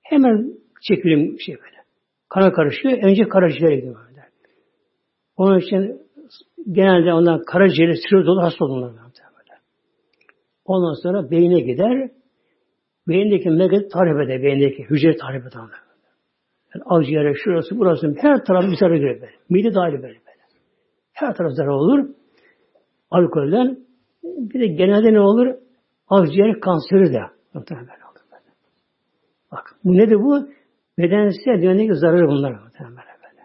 hemen 0.02 0.54
çekilir 0.88 1.40
şey 1.40 1.56
böyle. 1.56 1.78
Kana 2.30 2.52
karışıyor. 2.52 3.04
Önce 3.04 3.24
karaciğere 3.24 3.76
gidiyor. 3.76 3.96
Böyle. 4.10 4.26
Onun 5.38 5.60
için 5.60 6.02
genelde 6.72 7.14
ondan 7.14 7.42
karaciğeri 7.44 7.98
sirroz 7.98 8.26
dolu 8.26 8.42
hasta 8.42 8.66
olurlar. 8.66 9.10
Ondan 10.70 10.94
sonra 10.94 11.32
beyine 11.32 11.60
gider. 11.60 12.10
Beyindeki 13.08 13.50
megat 13.50 13.92
tarif 13.92 14.22
eder. 14.26 14.42
Beyindeki 14.44 14.84
hücre 14.84 15.18
tarif 15.18 15.42
eder. 15.42 15.62
Yani 16.76 16.84
avciğere, 16.86 17.34
şurası, 17.34 17.80
burası, 17.80 18.16
her 18.22 18.46
tarafı 18.46 18.72
bir 18.72 18.78
zarar 18.78 19.02
böyle. 19.02 19.30
Mide 19.50 19.74
dahil 19.74 19.94
böyle 19.94 20.04
böyle. 20.04 20.20
Her 21.14 21.36
taraf 21.36 21.52
zarar 21.52 21.68
olur. 21.68 22.10
Alkolden. 23.12 23.78
Bir 24.24 24.60
de 24.60 24.68
genelde 24.68 25.14
ne 25.14 25.20
olur? 25.20 25.56
Avciğer 26.08 26.60
kanseri 26.60 27.14
de. 27.14 27.20
Muhtemelen 27.54 27.86
olur. 27.88 28.20
Bak 29.52 29.76
bu 29.84 29.98
nedir 29.98 30.16
bu? 30.16 30.50
Bedensel 30.98 31.62
dünyadaki 31.62 31.96
zararı 31.96 32.28
bunlar. 32.28 32.52
Muhtemelen 32.52 32.96
böyle. 32.96 33.44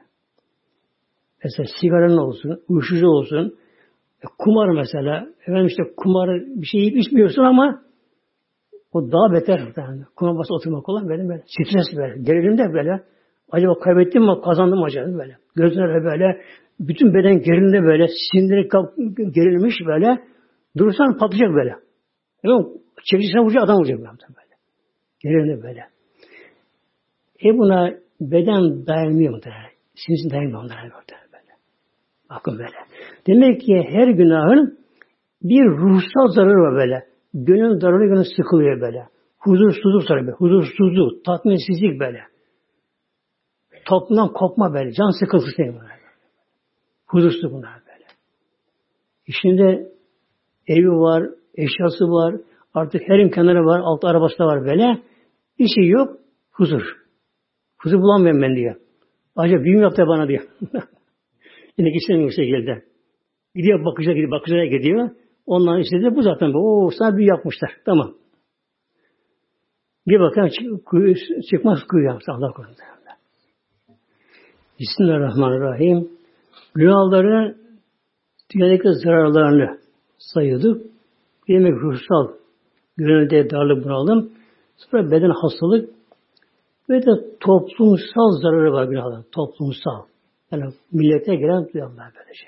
Mesela 1.45 1.67
sigaranın 1.81 2.17
olsun, 2.17 2.61
uyuşturucu 2.69 3.07
olsun, 3.07 3.59
e, 4.23 4.27
kumar 4.39 4.69
mesela. 4.69 5.27
Efendim 5.43 5.67
işte 5.67 5.83
kumar 5.97 6.31
bir 6.41 6.67
şey 6.67 6.81
yiyip 6.81 6.97
içmiyorsun 6.97 7.43
ama 7.43 7.83
o 8.93 9.13
daha 9.13 9.33
beter. 9.33 9.59
Yani. 9.77 10.03
Kumar 10.17 10.39
basa 10.39 10.55
oturmak 10.55 10.89
olan 10.89 11.09
böyle 11.09 11.29
böyle. 11.29 11.43
Stres 11.47 11.97
böyle. 11.97 12.23
Gerilim 12.23 12.59
de 12.59 12.73
böyle. 12.73 13.03
Acaba 13.51 13.79
kaybettim 13.79 14.23
mi 14.23 14.41
kazandım 14.45 14.79
mı 14.79 14.85
acaba 14.85 15.19
böyle. 15.19 15.37
Gözler 15.57 16.05
böyle. 16.05 16.41
Bütün 16.81 17.15
beden 17.15 17.39
gerilinde 17.43 17.83
böyle. 17.83 18.07
Sindirik 18.33 18.73
gerilmiş 19.35 19.75
böyle. 19.87 20.21
Durursan 20.79 21.19
patlayacak 21.19 21.55
böyle. 21.55 21.77
Evet, 22.45 22.67
çekicisine 23.05 23.41
vuracak 23.41 23.63
adam 23.63 23.77
vuracak 23.77 23.99
böyle. 23.99 24.55
Gerilinde 25.21 25.63
böyle. 25.63 25.89
E 27.45 27.59
buna 27.59 27.95
beden 28.21 28.87
dayanmıyor 28.87 29.35
mu? 29.35 29.41
Sinsin 29.95 30.31
dayanmıyor 30.31 30.65
onlara 30.65 30.83
böyle. 30.83 31.53
Bakın 32.31 32.59
böyle. 32.59 32.77
Demek 33.27 33.61
ki 33.61 33.87
her 33.89 34.09
günahın 34.09 34.79
bir 35.43 35.65
ruhsal 35.65 36.29
zararı 36.29 36.63
var 36.63 36.75
böyle. 36.75 37.07
Gönül 37.35 37.81
zararı 37.81 38.07
gönül 38.07 38.25
sıkılıyor 38.37 38.81
böyle. 38.81 39.09
Huzursuzluk 39.39 40.03
zararı 40.03 40.27
böyle. 40.27 40.37
Huzursuzluk, 40.37 41.25
tatminsizlik 41.25 42.01
böyle. 42.01 42.21
Toplumdan 43.85 44.33
kopma 44.33 44.75
böyle. 44.75 44.93
Can 44.93 45.21
sıkıntısı 45.21 45.57
değil 45.59 45.73
bunlar. 45.73 45.99
Huzursuzluk 47.07 47.53
bunlar 47.53 47.81
böyle. 47.87 48.05
İçinde 49.27 49.94
evi 50.69 50.91
var, 50.91 51.31
eşyası 51.55 52.05
var, 52.05 52.35
artık 52.75 53.03
her 53.09 53.19
imkanları 53.19 53.65
var, 53.65 53.81
alt 53.85 54.05
arabası 54.05 54.39
da 54.39 54.47
var 54.47 54.65
böyle. 54.65 55.03
Bir 55.59 55.69
şey 55.75 55.89
yok, 55.89 56.17
huzur. 56.53 56.83
Huzur 57.83 57.99
bulamıyorum 57.99 58.43
ben 58.43 58.57
diyor. 58.57 58.77
Acaba 59.37 59.65
büyüm 59.65 59.83
yaptı 59.83 60.05
bana 60.07 60.29
diyor. 60.29 60.43
Yine 61.79 61.91
istemiyor 61.91 62.31
şekilde. 62.31 62.85
Gidiyor 63.55 63.85
bakıcıya 63.85 64.15
gidiyor, 64.15 64.31
bakıcıya 64.31 64.67
gidiyor. 64.67 65.11
Onların 65.47 65.81
istediği 65.81 66.17
bu 66.17 66.23
zaten. 66.23 66.53
O 66.55 66.91
sana 66.99 67.17
büyü 67.17 67.29
yapmışlar. 67.29 67.71
Tamam. 67.85 68.15
Bir 70.07 70.21
bakalım 70.21 70.51
kuyu, 70.87 71.15
çıkmaz 71.51 71.79
kuyu 71.91 72.05
yaptı 72.05 72.33
Allah 72.33 72.53
korusun. 72.53 72.77
Bismillahirrahmanirrahim. 74.81 76.09
Günahları 76.75 77.57
dünyadaki 78.55 78.89
zararlarını 79.05 79.84
sayıyorduk. 80.19 80.83
Bir 81.49 81.55
demek 81.55 81.73
ruhsal 81.73 82.29
gönülde 82.97 83.51
darlık 83.51 83.85
bunalım. 83.85 84.33
Sonra 84.77 85.11
beden 85.11 85.31
hastalık 85.31 85.91
ve 86.91 87.03
de 87.03 87.39
toplumsal 87.41 88.41
zararı 88.43 88.73
var 88.73 88.85
günahların. 88.85 89.27
Toplumsal. 89.33 90.03
Yani 90.51 90.65
millete 90.93 91.35
gelen 91.35 91.69
duyarlar 91.73 92.13
böylece. 92.17 92.47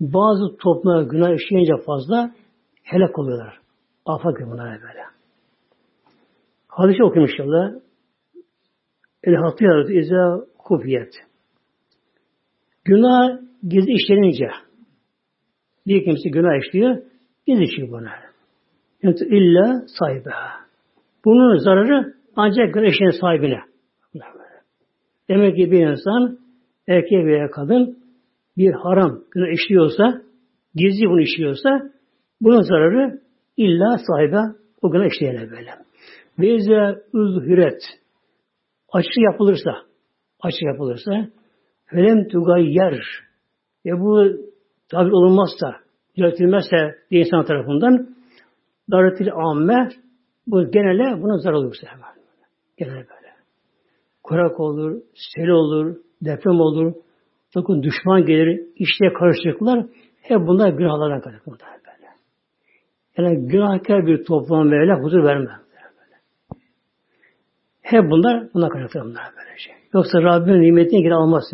Bazı 0.00 0.56
toplumlar 0.56 1.02
günah 1.02 1.34
işleyince 1.34 1.72
fazla 1.86 2.34
helak 2.82 3.18
oluyorlar. 3.18 3.60
Afak 4.06 4.40
bunlara 4.40 4.70
böyle. 4.70 5.04
Hadis 6.68 7.00
okuyayım 7.00 7.30
inşallah. 7.32 7.72
El 9.24 9.34
hatiyat 9.34 9.90
izâ 9.90 10.46
kufiyet. 10.58 11.14
Günah 12.84 13.38
gizli 13.68 13.92
işlenince 13.92 14.50
bir 15.86 16.04
kimse 16.04 16.28
günah 16.28 16.66
işliyor, 16.66 16.96
gizli 17.46 17.64
işliyor 17.64 17.88
buna. 17.88 18.10
Yani 19.02 19.16
illa 19.20 19.82
sahibi. 19.98 20.30
Bunun 21.24 21.56
zararı 21.56 22.14
ancak 22.36 22.74
günah 22.74 23.20
sahibine. 23.20 23.60
Demek 25.28 25.56
ki 25.56 25.70
bir 25.70 25.86
insan 25.86 26.38
erkek 26.88 27.26
veya 27.26 27.50
kadın 27.50 27.98
bir 28.56 28.72
haram 28.72 29.20
günah 29.30 29.52
işliyorsa, 29.52 30.22
gizli 30.74 31.08
bunu 31.08 31.20
işliyorsa 31.20 31.90
bunun 32.40 32.62
zararı 32.62 33.20
illa 33.56 33.98
sahibe 33.98 34.40
o 34.82 34.90
günah 34.90 35.06
işleyene 35.06 35.50
böyle. 35.50 35.70
Ve 36.38 36.54
izle 36.54 36.98
üzhüret 37.14 37.82
açı 38.92 39.20
yapılırsa 39.32 39.70
açı 40.40 40.64
yapılırsa 40.64 41.28
felem 41.86 42.28
tugayyer 42.28 43.00
ve 43.86 44.00
bu 44.00 44.26
tabi 44.88 45.14
olunmazsa 45.14 45.76
düzeltilmezse 46.16 46.94
bir 47.10 47.20
insan 47.20 47.44
tarafından 47.44 48.16
daretil 48.90 49.32
amme 49.32 49.88
bu 50.46 50.70
genele 50.70 51.22
buna 51.22 51.38
zarar 51.38 51.54
olur. 51.54 51.76
Genel 52.76 52.94
böyle 52.94 53.24
kurak 54.22 54.60
olur, 54.60 55.00
sel 55.34 55.48
olur, 55.48 55.96
deprem 56.22 56.60
olur, 56.60 56.94
dokun 57.54 57.82
düşman 57.82 58.24
gelir, 58.24 58.60
işte 58.76 59.12
karışıklıklar, 59.18 59.86
hep 60.22 60.38
bunlar 60.46 60.68
günahlardan 60.68 61.20
kaynaklı 61.20 61.52
böyle. 61.52 62.08
Yani 63.18 63.48
günahkar 63.48 64.06
bir 64.06 64.24
toplum 64.24 64.70
böyle 64.70 64.92
huzur 64.92 65.24
vermez. 65.24 65.50
Hep 67.82 68.10
bunlar 68.10 68.48
buna 68.54 68.68
kaynaklı 68.68 69.00
bunlar 69.00 69.24
böyle 69.36 69.58
şey. 69.58 69.74
Yoksa 69.94 70.22
Rabbinin 70.22 70.62
nimetine 70.62 71.00
geri 71.00 71.14
almaz. 71.14 71.44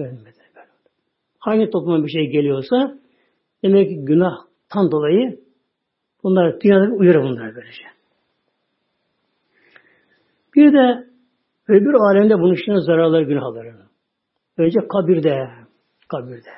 Hangi 1.38 1.70
topluma 1.70 2.04
bir 2.04 2.10
şey 2.10 2.30
geliyorsa 2.30 2.99
demek 3.64 3.88
ki 3.88 4.04
günahtan 4.04 4.90
dolayı 4.90 5.40
bunlar 6.22 6.60
dünyada 6.60 6.92
uyarı 6.92 7.22
bunlar 7.22 7.54
böylece. 7.54 7.84
Bir 10.54 10.72
de 10.72 11.10
Öbür 11.70 11.94
alemde 11.94 12.38
bunun 12.38 12.54
için 12.54 12.74
zararları, 12.74 13.22
günahları. 13.22 13.74
Önce 14.58 14.80
kabirde, 14.88 15.48
kabirde. 16.08 16.50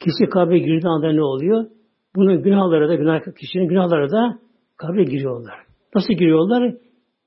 Kişi 0.00 0.30
kabre 0.30 0.58
girdiği 0.58 0.88
anda 0.88 1.12
ne 1.12 1.22
oluyor? 1.22 1.66
Bunun 2.14 2.42
günahları 2.42 2.88
da, 2.88 2.94
günah, 2.94 3.20
kişinin 3.40 3.68
günahları 3.68 4.12
da 4.12 4.38
kabre 4.76 5.04
giriyorlar. 5.04 5.54
Nasıl 5.94 6.14
giriyorlar? 6.14 6.74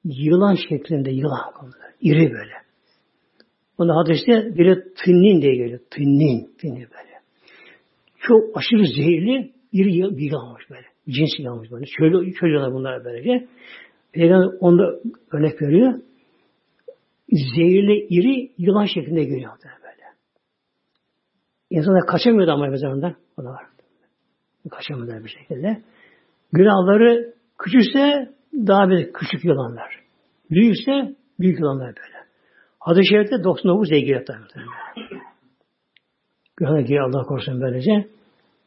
Yılan 0.03 0.55
şeklinde, 0.69 1.11
yılan. 1.11 1.39
İri 2.01 2.31
böyle. 2.31 2.64
Onda 3.77 3.95
hadiste 3.95 4.55
biri 4.57 4.83
tünnin 4.95 5.41
diye 5.41 5.55
geliyor. 5.55 5.79
Tünnin, 5.91 6.55
tünnin 6.57 6.75
böyle. 6.75 7.15
Çok 8.19 8.57
aşırı 8.57 8.85
zehirli 8.85 9.51
bir 9.73 9.85
yılanmış 10.21 10.69
böyle. 10.69 10.85
Cins 11.09 11.39
yılanmış 11.39 11.71
böyle. 11.71 11.85
Şöyle, 11.97 12.31
şöyle 12.39 12.73
bunlar 12.73 13.05
böylece. 13.05 13.47
Peygamber 14.13 14.57
onda 14.59 14.83
örnek 15.31 15.61
veriyor. 15.61 15.93
zehirli 17.29 18.07
iri 18.09 18.51
yılan 18.57 18.85
şeklinde 18.85 19.23
geliyor 19.23 19.51
böyle. 19.63 20.03
İnsanlar 21.69 22.05
kaçamıyordu 22.07 22.51
ama 22.51 22.67
mezarından. 22.67 23.15
O 23.38 23.43
da 23.43 23.49
var. 23.49 23.65
Kaçamıyorlar 24.71 25.23
bir 25.23 25.29
şekilde. 25.29 25.81
Günahları 26.53 27.33
küçükse 27.59 28.29
daha 28.53 28.89
bir 28.89 29.13
küçük 29.13 29.45
yılanlar. 29.45 29.99
Büyükse 30.51 31.15
büyük 31.39 31.59
yılanlar 31.59 31.88
böyle. 31.88 32.14
Hadis-i 32.85 33.09
Şerif'te 33.09 33.43
99 33.43 33.89
diye 33.89 33.99
giriyor 33.99 34.25
tabii. 34.25 34.63
Günahına 36.57 36.81
giriyor 36.81 37.09
Allah 37.09 37.23
korusun 37.23 37.61
böylece. 37.61 38.07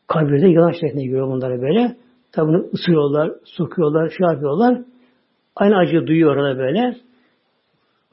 Kabirde 0.07 0.47
yılan 0.49 0.73
şeklinde 0.73 1.03
giriyor 1.03 1.29
bunları 1.29 1.63
böyle. 1.63 1.97
Tabi 2.33 2.49
bunu 2.49 2.67
ısırıyorlar, 2.75 3.33
sokuyorlar, 3.45 4.09
şey 4.09 4.27
yapıyorlar. 4.33 4.83
Aynı 5.57 5.77
acı 5.77 6.07
duyuyor 6.07 6.37
orada 6.37 6.59
böyle. 6.59 6.79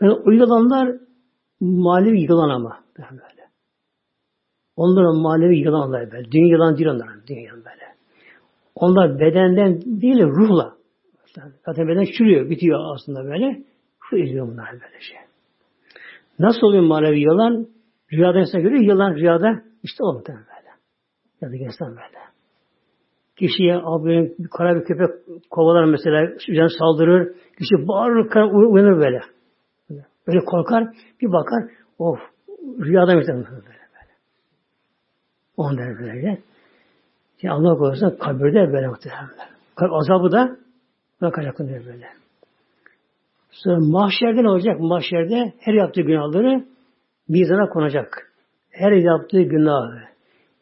Yani 0.01 0.13
o 0.25 0.31
yılanlar 0.31 0.95
manevi 1.61 2.21
yılan 2.21 2.49
ama. 2.49 2.79
Böyle. 2.99 3.49
Onların 4.75 5.21
manevi 5.21 5.57
yılanlar 5.57 6.11
böyle. 6.11 6.31
Dünya 6.31 6.47
yılan 6.47 6.77
değil 6.77 6.89
onların. 6.89 7.21
Dünya 7.27 7.41
yılan 7.41 7.57
böyle. 7.65 7.95
Onlar 8.75 9.19
bedenden 9.19 9.81
değil 10.01 10.23
ruhla. 10.23 10.75
Zaten 11.65 11.87
beden 11.87 12.05
çürüyor, 12.17 12.49
bitiyor 12.49 12.93
aslında 12.93 13.23
böyle. 13.23 13.63
Ruh 14.11 14.19
izliyor 14.19 14.47
bunlar 14.47 14.71
böyle 14.71 14.99
şey. 14.99 15.24
Nasıl 16.39 16.67
oluyor 16.67 16.83
manevi 16.83 17.19
yılan? 17.19 17.67
Rüyada 18.13 18.39
insan 18.39 18.61
görüyor, 18.61 18.83
yılan 18.83 19.15
rüyada 19.15 19.61
işte 19.83 20.03
o 20.03 20.23
böyle. 20.27 20.69
Ya 21.41 21.51
da 21.51 21.55
insan 21.55 21.89
böyle. 21.89 22.25
Kişiye 23.35 23.75
abi 23.83 24.35
kara 24.51 24.75
bir 24.75 24.85
köpek 24.85 25.09
kovalar 25.51 25.85
mesela, 25.85 26.31
üzerine 26.47 26.69
saldırır, 26.79 27.35
kişi 27.57 27.87
bağırır, 27.87 28.51
uyanır 28.53 28.97
böyle. 28.97 29.21
Böyle 30.27 30.39
korkar, 30.45 30.87
bir 31.21 31.31
bakar, 31.31 31.63
of, 31.99 32.19
rüyada 32.79 33.15
mesela 33.15 33.37
böyle 33.37 33.51
böyle. 33.65 33.75
Ondan 35.57 35.99
böyle. 35.99 36.41
Yani 37.41 37.53
Allah 37.53 37.77
korusun 37.77 38.17
kabirde 38.17 38.73
böyle 38.73 38.87
muhtemelenler. 38.87 39.49
Kabir 39.75 39.91
azabı 39.91 40.31
da 40.31 40.57
kaynaklanıyor 41.31 41.85
böyle. 41.85 42.07
Sonra 43.63 43.79
mahşerde 43.79 44.43
ne 44.43 44.49
olacak? 44.49 44.79
Mahşerde 44.79 45.53
her 45.59 45.73
yaptığı 45.73 46.01
günahları 46.01 46.65
mizana 47.27 47.69
konacak. 47.69 48.31
Her 48.71 48.91
yaptığı 48.91 49.41
günah, 49.41 49.91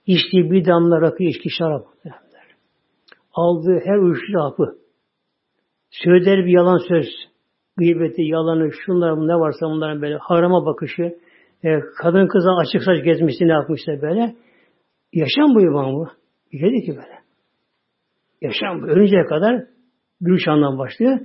içtiği 0.06 0.52
bir 0.52 0.66
damla 0.66 1.02
rakı, 1.02 1.24
içki, 1.24 1.50
şarap. 1.50 1.86
Aldığı 3.34 3.80
her 3.86 3.98
uyuşturucu 3.98 4.40
hapı, 4.40 4.76
söyler 5.92 6.46
bir 6.46 6.52
yalan 6.52 6.88
söz, 6.88 7.06
gıybeti, 7.78 8.22
yalanı, 8.22 8.72
şunlar 8.86 9.28
ne 9.28 9.36
varsa 9.36 9.66
bunların 9.66 10.02
böyle 10.02 10.18
harama 10.18 10.66
bakışı, 10.66 11.04
e, 11.64 11.80
kadın 11.98 12.28
kıza 12.28 12.56
açık 12.56 12.84
saç 12.84 13.04
gezmişti 13.04 13.48
ne 13.48 13.52
yapmışsa 13.52 14.02
böyle. 14.02 14.36
Yaşam 15.14 15.56
bu 15.56 15.62
iman 15.62 15.94
bu. 15.94 16.08
Bir 16.52 16.86
ki 16.86 16.92
böyle. 16.92 17.20
Yaşam 18.42 18.82
bu. 18.82 18.88
Ölünceye 18.88 19.26
kadar 19.26 19.64
gülüş 20.22 20.48
anlam 20.48 20.78
başlıyor. 20.78 21.20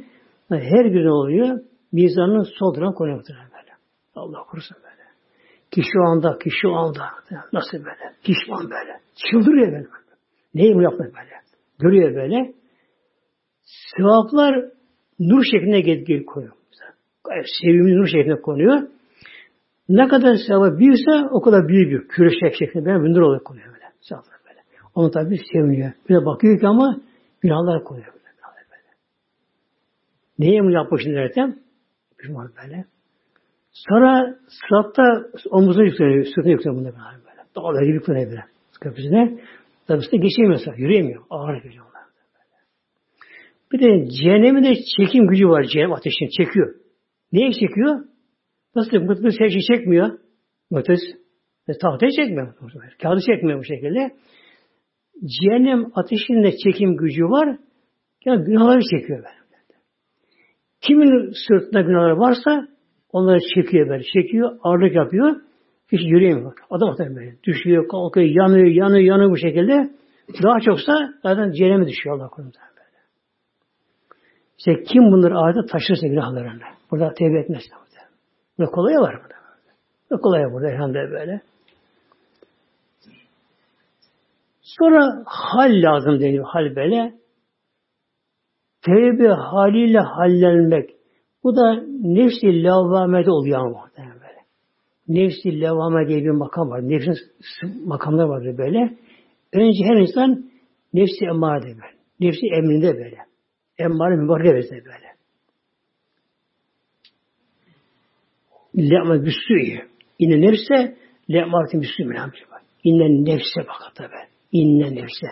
Her 0.51 0.85
gün 0.85 1.07
oluyor. 1.07 1.61
Mizanın 1.93 2.43
sol 2.59 2.75
tarafına 2.75 2.95
konuyor 2.95 3.25
böyle. 3.29 3.73
Allah 4.15 4.39
korusun 4.51 4.77
böyle. 4.83 5.09
Ki 5.71 5.83
şu 5.93 6.03
anda, 6.03 6.39
ki 6.39 6.51
şu 6.63 6.75
anda. 6.75 7.05
Nasıl 7.53 7.79
böyle? 7.79 8.13
Pişman 8.25 8.71
böyle. 8.71 9.01
Çıldırıyor 9.15 9.73
böyle. 9.73 9.87
Neyim 10.55 10.81
yapma 10.81 11.05
böyle. 11.05 11.39
Görüyor 11.79 12.15
böyle. 12.15 12.55
Sevaplar 13.97 14.65
nur 15.19 15.45
şeklinde 15.45 15.81
gel 15.81 16.25
konuyor. 16.25 16.53
Gayet 17.25 17.47
sevimli 17.63 17.97
nur 17.97 18.07
şeklinde 18.07 18.41
konuyor. 18.41 18.89
Ne 19.89 20.09
kadar 20.09 20.37
sevap 20.47 20.79
büyükse 20.79 21.29
o 21.31 21.41
kadar 21.41 21.69
büyük 21.69 21.91
bir 21.93 22.09
küreşek 22.09 22.59
şeklinde 22.59 22.87
böyle 22.87 23.13
nur 23.13 23.21
olarak 23.21 23.45
konuyor 23.45 23.67
böyle. 23.67 23.85
Sevaplar 24.01 24.37
böyle. 24.49 24.61
Onu 24.95 25.11
tabi 25.11 25.39
seviniyor. 25.53 25.93
Bir 26.09 26.15
de 26.15 26.27
bakıyor 26.27 26.61
ki 26.61 26.67
ama 26.67 27.01
günahlar 27.41 27.85
konuyor. 27.85 28.18
Neye 30.39 30.61
mi 30.61 30.75
yapmışsın 30.75 31.15
derken? 31.15 31.59
Pişman 32.19 32.51
böyle. 32.63 32.85
Sonra 33.73 34.39
sıratta 34.49 35.03
omuzuna 35.51 35.85
yükleniyor, 35.85 36.25
sırtına 36.25 36.51
yükleniyor 36.53 36.77
bunda 36.77 36.93
böyle. 36.93 37.43
Dağlar 37.57 37.83
gibi 37.83 37.95
yükleniyor 37.95 38.31
böyle. 38.31 38.45
Köprüsüne. 38.81 39.39
Tabi 39.87 40.01
işte 40.01 40.17
geçemiyor 40.17 40.55
mesela. 40.55 40.77
Yürüyemiyor. 40.77 41.23
Ağır 41.31 41.63
geliyor 41.63 41.85
onlar. 41.85 42.03
Bir 43.73 43.81
de 43.81 44.11
cehennemin 44.11 44.65
de 44.65 44.75
çekim 44.97 45.27
gücü 45.27 45.49
var 45.49 45.65
cehennem 45.65 45.93
ateşini 45.93 46.31
çekiyor. 46.31 46.75
Niye 47.33 47.53
çekiyor? 47.53 48.05
Nasıl 48.75 48.97
mıknatıs 48.97 49.41
her 49.41 49.49
şeyi 49.49 49.63
çekmiyor? 49.63 50.19
Mıknatıs 50.71 51.01
e, 51.69 51.73
tahtayı 51.79 52.13
çekmiyor. 52.13 52.55
Kağıdı 53.03 53.21
çekmiyor 53.27 53.59
bu 53.59 53.65
şekilde. 53.65 54.17
Cehennem 55.41 55.87
ateşinde 55.95 56.57
çekim 56.57 56.97
gücü 56.97 57.25
var. 57.25 57.59
Yani 58.25 58.45
günahları 58.45 58.81
çekiyor 58.81 59.19
böyle. 59.19 59.38
Kimin 60.81 61.33
sırtında 61.49 61.81
günahları 61.81 62.19
varsa 62.19 62.69
onları 63.13 63.39
çekiyor 63.55 63.89
böyle. 63.89 64.03
Çekiyor, 64.03 64.59
ağırlık 64.63 64.95
yapıyor. 64.95 65.37
Hiç 65.93 66.01
yürüyemiyor. 66.01 66.53
Adam 66.71 66.91
atar 66.91 67.17
böyle. 67.17 67.35
Düşüyor, 67.45 67.89
kalkıyor, 67.89 68.27
yanıyor, 68.27 68.67
yanıyor, 68.67 69.05
yanıyor 69.05 69.31
bu 69.31 69.37
şekilde. 69.37 69.91
Daha 70.43 70.61
çoksa 70.61 70.93
zaten 71.23 71.51
cehenneme 71.51 71.87
düşüyor 71.87 72.19
Allah 72.19 72.29
korusun. 72.29 72.53
İşte 74.59 74.83
kim 74.83 75.03
bunları 75.03 75.39
ahirete 75.39 75.67
taşırsa 75.73 76.07
günahlarını. 76.07 76.63
Burada 76.91 77.15
tevbe 77.15 77.39
etmezse. 77.39 77.69
Burada 78.59 78.71
kolay 78.71 78.95
var 78.95 79.21
burada. 79.23 79.35
Burada 80.11 80.23
kolay 80.23 80.53
burada 80.53 80.71
elhamdülillah 80.71 81.11
böyle. 81.11 81.41
Sonra 84.63 85.23
hal 85.27 85.83
lazım 85.83 86.21
deniyor. 86.21 86.45
Hal 86.45 86.77
böyle. 86.77 87.15
Tevbe 88.83 89.29
haliyle 89.29 89.99
hallenmek. 89.99 90.91
Bu 91.45 91.57
da 91.57 91.83
nefsi 92.03 92.63
lavvamede 92.63 93.31
oluyor 93.31 93.59
ama 93.59 93.89
nefsi 95.09 95.61
levame 95.61 96.09
diye 96.09 96.25
bir 96.25 96.31
makam 96.31 96.71
var. 96.71 96.89
Nefsin 96.89 97.89
makamlar 97.89 98.25
vardır 98.25 98.59
böyle. 98.59 98.97
Önce 99.53 99.85
her 99.85 99.97
insan 99.97 100.51
nefsi 100.95 101.25
emmare 101.25 101.65
böyle. 101.65 101.99
Nefsi 102.21 102.47
emrinde 102.47 102.95
böyle. 102.95 103.17
Emmare 103.79 104.17
mübarek 104.17 104.71
böyle. 104.71 105.09
Le'ma 108.77 109.25
büssü'yü. 109.25 109.89
İnne 110.19 110.41
nefse 110.41 110.97
le'marti 111.31 111.81
büssü 111.81 112.05
mülhamcı 112.05 112.51
var. 112.51 112.63
İnne 112.85 113.33
nefse 113.33 113.61
bakat 113.61 114.11
be. 114.13 114.29
İnne 114.53 114.95
nefse. 114.95 115.27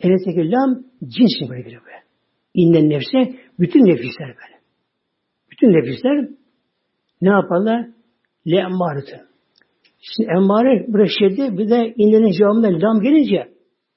Enetteki 0.00 0.50
lam 0.50 0.82
cins 1.00 1.50
böyle 1.50 1.64
böyle. 1.64 2.05
İnne 2.56 2.88
nefse 2.88 3.18
bütün 3.58 3.86
nefisler 3.86 4.28
böyle. 4.28 4.56
Bütün 5.50 5.68
nefisler 5.72 6.28
ne 7.22 7.28
yaparlar? 7.28 7.88
Le 8.46 8.56
emmaretun. 8.56 9.20
Şimdi 10.00 10.30
emmare 10.36 10.86
buraya 10.88 11.08
şeddi 11.18 11.58
bir 11.58 11.70
de 11.70 11.94
indirin 11.96 12.30
cevabında 12.38 12.86
lam 12.86 13.00
gelince 13.00 13.48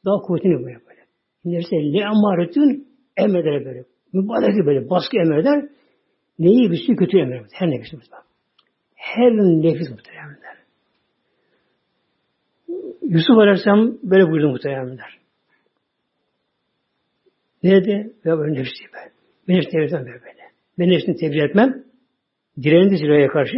daha 0.05 0.17
kuvvetli 0.17 0.49
böyle 0.49 0.65
böyle. 0.65 1.01
İndirse 1.43 1.75
le 1.75 1.99
emmaretun 1.99 2.87
emreder 3.17 3.65
böyle. 3.65 3.83
Mübarek 4.13 4.65
böyle 4.65 4.89
baskı 4.89 5.17
emreder. 5.17 5.69
Neyi 6.39 6.71
bir 6.71 6.95
kötü 6.95 7.17
emreder. 7.17 7.47
Her 7.53 7.69
nefisimiz 7.69 8.11
bak. 8.11 8.23
Her 8.95 9.31
nefis 9.31 9.89
muhteremler. 9.89 10.59
Yusuf 13.01 13.37
Aleyhisselam 13.37 13.97
böyle 14.03 14.31
buyurdu 14.31 14.49
muhteremler. 14.49 15.18
Ne 17.63 17.71
dedi? 17.71 18.13
Ve 18.25 18.37
böyle 18.37 18.53
nefsi 18.59 18.83
ben. 18.93 19.11
Ben 19.47 19.55
nefsini 19.55 19.71
tebrik 19.71 19.93
etmem 19.93 20.05
böyle. 20.05 20.43
Ben 20.79 20.89
nefsini 20.89 21.15
tebrik 21.15 21.43
etmem. 21.43 21.83
Direndi 22.63 22.97
zirveye 22.97 23.27
karşı. 23.27 23.57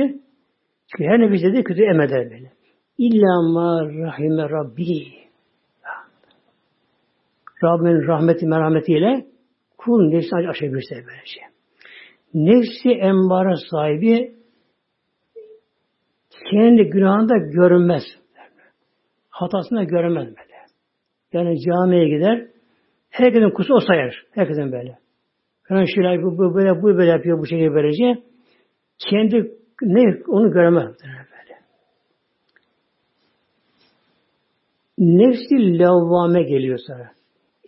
Çünkü 0.87 1.03
her 1.09 1.19
nefis 1.19 1.43
dedi 1.43 1.63
kötü 1.63 1.83
emeder 1.83 2.31
böyle. 2.31 2.51
İlla 2.97 3.41
ma 3.41 3.85
rahime 3.85 4.49
Rabbi. 4.49 5.21
Rabbimin 7.63 8.07
rahmeti 8.07 8.47
merhametiyle 8.47 9.25
kul 9.77 10.09
nefsini 10.09 10.49
aşabilirse 10.49 10.95
böylece. 10.95 11.41
Nefsi 12.33 12.89
embara 12.89 13.55
sahibi 13.71 14.35
kendi 16.51 16.83
günahında 16.83 17.37
görünmez. 17.37 18.03
Hatasında 19.29 19.83
görünmez 19.83 20.27
böyle. 20.27 20.51
Yani 21.33 21.61
camiye 21.61 22.07
gider, 22.07 22.47
herkesin 23.11 23.49
kusu 23.49 23.73
o 23.73 23.79
sayar. 23.79 24.23
Herkesin 24.31 24.71
böyle. 24.71 24.97
Yani 25.69 25.85
şöyle 25.95 26.23
bu, 26.23 26.55
böyle, 26.55 26.81
bu 26.81 26.97
böyle 26.97 27.11
yapıyor 27.11 27.39
bu 27.39 27.45
şekilde 27.45 27.73
böylece. 27.73 28.23
Kendi 29.09 29.51
ne 29.81 30.17
onu 30.27 30.51
göremez 30.51 30.95
böyle. 31.03 31.59
Nefsi 34.97 35.79
lavvame 35.79 36.43
geliyor 36.43 36.79
sonra. 36.87 37.11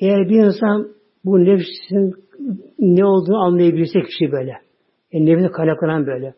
Eğer 0.01 0.29
bir 0.29 0.45
insan 0.45 0.87
bu 1.25 1.45
nefsin 1.45 2.13
ne 2.79 3.05
olduğunu 3.05 3.37
anlayabilirse 3.37 3.99
kişi 4.01 4.31
böyle. 4.31 4.51
Yani 5.11 5.25
nefsine 5.25 5.51
kaynaklanan 5.51 6.07
böyle. 6.07 6.33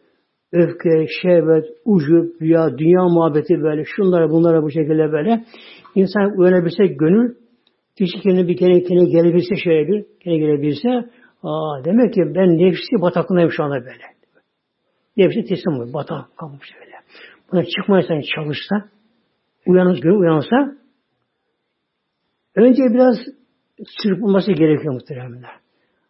öfke, 0.52 1.08
şehvet, 1.22 1.66
ucup, 1.86 2.42
rüya, 2.42 2.78
dünya 2.78 3.04
muhabbeti 3.04 3.62
böyle, 3.62 3.84
şunlara 3.86 4.30
bunlara 4.30 4.64
bu 4.64 4.72
şekilde 4.72 5.12
böyle. 5.12 5.44
İnsan 5.96 6.38
uyanabilse 6.38 6.86
gönül, 6.86 7.36
kişi 7.98 8.20
kendine 8.20 8.48
bir 8.48 8.58
kere 8.58 8.84
kendine 8.84 9.10
gelebilse 9.10 9.56
şöyle 9.56 9.88
bir, 9.88 10.06
kendine 10.20 10.46
gelebilse, 10.46 10.90
aa 11.44 11.86
demek 11.86 12.14
ki 12.14 12.22
ben 12.36 12.58
nefsi 12.58 13.02
bataklığındayım 13.02 13.52
şu 13.52 13.64
anda 13.64 13.76
böyle. 13.76 14.04
Nefsi 15.18 15.44
teslim 15.44 15.74
oluyor, 15.74 15.94
batak 15.94 16.38
kalmış 16.38 16.70
böyle. 16.80 16.96
Buna 17.52 17.64
çıkmaya 17.64 18.04
sen 18.08 18.22
çalışsa, 18.36 18.90
uyanır, 19.66 20.02
gönül 20.02 20.16
uyansa, 20.16 20.76
önce 22.56 22.84
biraz 22.94 23.18
çırpılması 24.04 24.52
gerekiyor 24.52 24.94
muhteremler. 24.94 25.52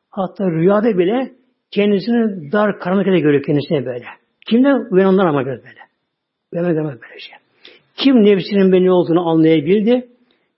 Hatta 0.10 0.52
rüyada 0.52 0.98
bile 0.98 1.32
kendisini 1.72 2.52
dar 2.52 2.80
karanlık 2.80 3.06
görüyor 3.06 3.44
kendisine 3.44 3.86
böyle. 3.86 4.06
Kimden? 4.48 4.88
Uyananlar 4.92 5.26
ama 5.26 5.44
göz 5.44 5.60
böyle. 5.64 5.80
Uyananlar 6.54 6.74
görmez 6.74 7.02
böyle 7.02 7.20
şey. 7.20 7.36
Kim 7.96 8.16
nefsinin 8.16 8.72
belli 8.72 8.92
olduğunu 8.92 9.30
anlayabildi, 9.30 10.08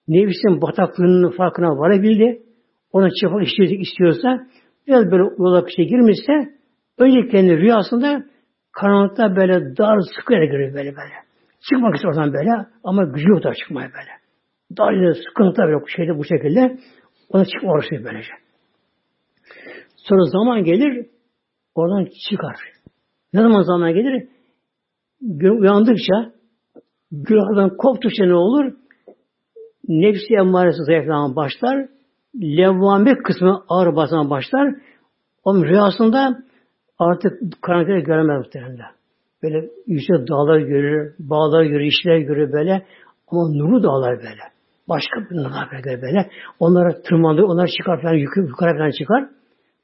nefsinin 0.07 0.61
bataklığının 0.61 1.31
farkına 1.31 1.77
varabildi, 1.77 2.41
ona 2.91 3.09
çıkmak 3.09 3.47
isteyecek 3.47 3.81
istiyorsa, 3.81 4.47
biraz 4.87 5.11
böyle 5.11 5.23
yola 5.23 5.65
şey 5.75 5.87
girmişse, 5.87 6.33
önce 6.97 7.27
kendi 7.27 7.57
rüyasında 7.57 8.23
karanlıkta 8.71 9.35
böyle 9.35 9.77
dar 9.77 9.99
sıkı 10.15 10.33
yere 10.33 10.45
görüyor 10.45 10.73
böyle 10.73 10.95
böyle. 10.95 11.13
Çıkmak 11.69 11.95
istiyor 11.95 12.13
oradan 12.13 12.33
böyle 12.33 12.51
ama 12.83 13.03
gücü 13.03 13.29
yok 13.29 13.43
da 13.43 13.53
çıkmaya 13.53 13.87
böyle. 13.87 14.11
Dar 14.77 14.91
yere 14.91 15.13
sıkıntı 15.13 15.61
böyle 15.61 15.85
şeyde 15.95 16.17
bu 16.17 16.23
şekilde 16.23 16.77
ona 17.29 17.45
çıkma 17.45 17.71
orası 17.71 17.89
böylece. 17.91 18.31
Sonra 19.95 20.23
zaman 20.23 20.63
gelir 20.63 21.05
oradan 21.75 22.07
çıkar. 22.29 22.55
Ne 23.33 23.41
zaman 23.41 23.61
zaman 23.61 23.93
gelir? 23.93 24.27
Uyandıkça 25.59 26.31
günahdan 27.11 27.77
koptukça 27.77 28.25
ne 28.25 28.35
olur? 28.35 28.73
Nefsi 29.87 30.33
emmaresi 30.33 30.83
zayıflamaya 30.83 31.35
başlar. 31.35 31.87
Levvame 32.35 33.17
kısmı 33.17 33.63
ağır 33.69 33.95
basmaya 33.95 34.29
başlar. 34.29 34.75
Onun 35.43 35.63
rüyasında 35.63 36.37
artık 36.99 37.61
karanlıkları 37.61 37.99
göremez 37.99 38.45
muhtemelen. 38.45 38.91
Böyle 39.43 39.69
yüksek 39.87 40.27
dağlar 40.29 40.59
görür, 40.59 41.15
bağlar 41.19 41.63
görür, 41.63 41.85
işler 41.85 42.17
görür 42.17 42.53
böyle. 42.53 42.85
Ama 43.27 43.49
nuru 43.49 43.83
dağlar 43.83 44.17
böyle. 44.17 44.41
Başka 44.89 45.19
bir 45.29 45.35
nurlar 45.35 45.69
böyle 45.71 46.01
böyle. 46.01 46.29
Onlara 46.59 47.01
tırmanır, 47.01 47.41
onları 47.41 47.67
çıkar 47.77 48.01
falan, 48.01 48.13
yukarı, 48.13 48.45
yukarı 48.45 48.77
falan 48.77 48.91
çıkar. 48.91 49.29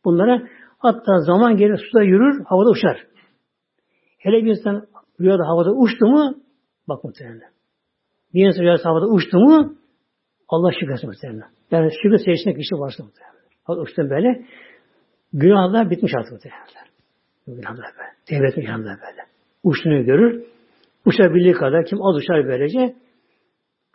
Bunlara 0.06 0.42
hatta 0.80 1.20
zaman 1.20 1.58
gelir 1.58 1.78
suda 1.92 2.04
yürür, 2.04 2.44
havada 2.46 2.70
uçar. 2.70 2.98
Hele 4.18 4.46
bir 4.46 4.50
insan 4.50 4.88
rüyada 5.22 5.48
havada 5.48 5.72
uçtu 5.72 6.06
mu 6.06 6.34
bak 6.90 7.04
muhtemelen. 7.04 7.50
Bir 8.34 8.48
insan 8.48 8.62
rüyada 8.62 8.86
havada 8.86 9.08
uçtu 9.08 9.38
mu 9.40 9.74
Allah 10.54 10.72
şükretsin 10.80 11.10
muhtemelen. 11.10 11.50
Yani 11.72 11.92
şükür 12.02 12.18
seçtiğinde 12.18 12.60
kişi 12.60 12.76
varsa 12.76 13.04
muhtemelen. 13.04 13.84
Uçtu 13.84 14.10
böyle. 14.10 14.46
Günahlar 15.34 15.90
bitmiş 15.90 16.12
artık 16.18 16.32
muhtemelen. 16.32 16.64
Günahlar 17.48 17.92
böyle. 17.98 18.48
Etmiş 18.48 18.66
günahlar 18.66 18.98
böyle. 19.02 19.22
Uçtuğunu 19.64 20.06
görür. 20.06 20.44
Uçabildiği 21.06 21.54
kadar 21.54 21.86
kim 21.86 22.02
az 22.02 22.16
uçar 22.16 22.48
böylece. 22.48 22.96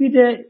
Bir 0.01 0.15
de 0.15 0.49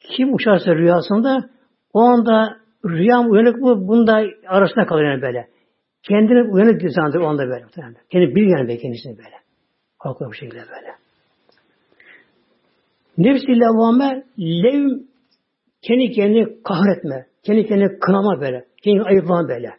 kim 0.00 0.34
uçarsa 0.34 0.74
rüyasında 0.74 1.50
o 1.92 2.00
anda 2.00 2.56
rüyam 2.84 3.30
uyanık 3.30 3.56
mı 3.56 3.88
bunda 3.88 4.24
arasında 4.46 4.86
kalır 4.86 5.04
yani 5.04 5.22
böyle. 5.22 5.48
Kendini 6.02 6.52
uyanık 6.52 6.92
zannediyor 6.92 7.24
o 7.24 7.26
anda 7.26 7.42
böyle. 7.42 7.64
Kendi 8.10 8.34
bir 8.34 8.58
yani 8.58 8.78
kendisini 8.78 9.18
böyle. 9.18 9.36
Kalkıyor 10.02 10.30
bu 10.30 10.34
şekilde 10.34 10.60
böyle. 10.60 10.94
Nefsi 13.18 13.60
levvame 13.60 14.24
lev 14.38 15.09
kendi 15.82 16.10
kendini 16.10 16.62
kahretme. 16.62 17.26
Kendi 17.42 17.66
kendini 17.66 17.98
kınama 17.98 18.40
böyle. 18.40 18.64
Kendi 18.82 19.02
ayıplama 19.02 19.48
böyle. 19.48 19.70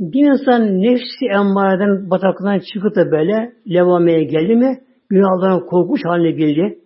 Bir 0.00 0.30
insan 0.30 0.82
nefsi 0.82 1.26
emmareden 1.34 2.10
bataklığından 2.10 2.60
çıkıp 2.74 2.96
da 2.96 3.10
böyle 3.10 3.52
levameye 3.68 4.24
geldi 4.24 4.54
mi 4.54 4.78
günahlardan 5.08 5.66
korkmuş 5.66 6.00
haline 6.04 6.30
geldi. 6.30 6.78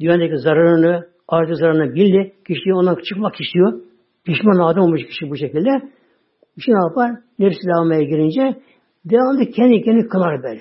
Dünyadaki 0.00 0.38
zararını, 0.38 1.06
ahiret 1.28 1.58
zararını 1.58 1.94
bildi. 1.94 2.32
Kişi 2.46 2.74
ondan 2.74 2.96
çıkmak 3.08 3.40
istiyor. 3.40 3.80
Pişman 4.24 4.58
adam 4.58 4.82
olmuş 4.84 5.06
kişi 5.06 5.30
bu 5.30 5.36
şekilde. 5.36 5.70
Şey 6.64 6.74
ne 6.74 6.88
yapar? 6.88 7.10
Nefsi 7.38 7.66
lavmaya 7.66 8.02
girince 8.02 8.60
devamlı 9.04 9.50
kendi 9.50 9.82
kendi 9.82 10.08
kılar 10.08 10.42
böyle. 10.42 10.60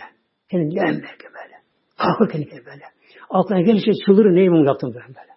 Kendi 0.51 0.71
diyen 0.71 0.87
belki 0.87 1.25
böyle. 1.35 1.55
Kalkır 1.97 2.31
kendi 2.31 2.49
kendi 2.49 2.65
böyle. 2.65 2.83
Aklına 3.29 3.61
gelirse 3.61 3.91
çıldırır 4.05 4.35
neyim 4.35 4.65
yaptım 4.65 4.93
böyle. 4.93 5.07
böyle. 5.07 5.34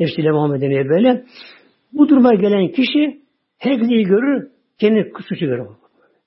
Nefsiyle 0.00 0.30
Muhammed 0.30 0.60
demeye 0.60 0.88
böyle. 0.88 1.24
Bu 1.92 2.08
duruma 2.08 2.34
gelen 2.34 2.68
kişi 2.68 3.22
herkesi 3.58 3.94
iyi 3.94 4.04
görür, 4.04 4.50
kendi 4.78 5.12
suçu 5.28 5.46
görür. 5.46 5.66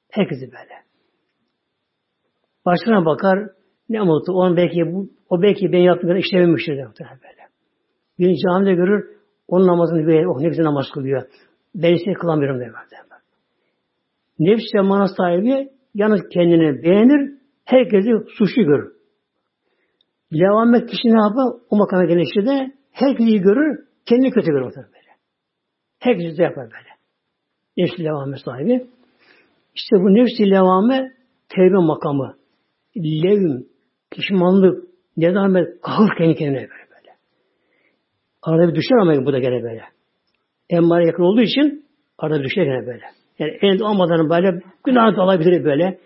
Herkesi 0.09 0.41
böyle. 0.41 0.79
Başına 2.65 3.05
bakar, 3.05 3.49
ne 3.89 4.01
mutlu. 4.01 4.33
On 4.33 4.57
belki 4.57 4.93
bu, 4.93 5.09
o 5.29 5.41
belki 5.41 5.71
ben 5.71 5.77
yaptığım 5.77 6.09
kadar 6.09 6.19
işlememiştir 6.19 6.77
de 6.77 6.85
böyle. 6.97 7.49
Bir 8.19 8.37
camide 8.43 8.73
görür, 8.73 9.05
onun 9.47 9.67
namazını 9.67 10.07
böyle, 10.07 10.27
oh 10.27 10.39
ne 10.39 10.47
güzel 10.47 10.63
namaz 10.63 10.85
kılıyor. 10.93 11.21
Ben 11.75 11.93
ise 11.93 12.13
kılamıyorum 12.13 12.59
der. 12.59 12.71
Nefs 14.39 14.63
zamana 14.75 15.07
sahibi 15.07 15.69
yalnız 15.95 16.21
kendini 16.33 16.83
beğenir, 16.83 17.33
herkesi 17.65 18.09
suçlu 18.37 18.63
görür. 18.63 18.93
Levamet 20.33 20.89
kişi 20.89 21.07
ne 21.07 21.21
yapar? 21.21 21.61
O 21.69 21.77
makama 21.77 22.05
gelen 22.05 22.45
de 22.45 22.71
herkesi 22.91 23.39
görür, 23.39 23.79
kendini 24.05 24.31
kötü 24.31 24.51
görür 24.51 24.75
böyle. 24.75 25.09
Herkesi 25.99 26.37
de 26.37 26.43
yapar 26.43 26.63
böyle. 26.63 26.89
Nefsi 27.77 28.03
levame 28.03 28.37
sahibi. 28.37 28.87
İşte 29.75 29.95
bu 29.95 30.13
nefsi 30.13 30.51
levame 30.51 31.11
tevbe 31.49 31.77
makamı. 31.77 32.35
Levim, 32.97 33.67
pişmanlık, 34.11 34.83
nedamet, 35.17 35.81
kahır 35.81 36.17
kendi 36.17 36.35
kendine 36.35 36.57
böyle 36.57 36.69
böyle. 36.69 37.15
Arada 38.41 38.71
bir 38.71 38.75
düşer 38.75 38.95
ama 39.01 39.25
bu 39.25 39.33
da 39.33 39.39
gene 39.39 39.63
böyle. 39.63 39.83
Emmare 40.69 41.05
yakın 41.05 41.23
olduğu 41.23 41.41
için 41.41 41.85
arada 42.17 42.39
bir 42.39 42.43
düşer 42.43 42.63
gene 42.63 42.87
böyle. 42.87 43.03
Yani 43.39 43.57
elinde 43.61 43.83
olmadan 43.83 44.29
böyle 44.29 44.61
günah 44.85 45.17
da 45.17 45.21
alabilir 45.21 45.63
böyle. 45.63 45.99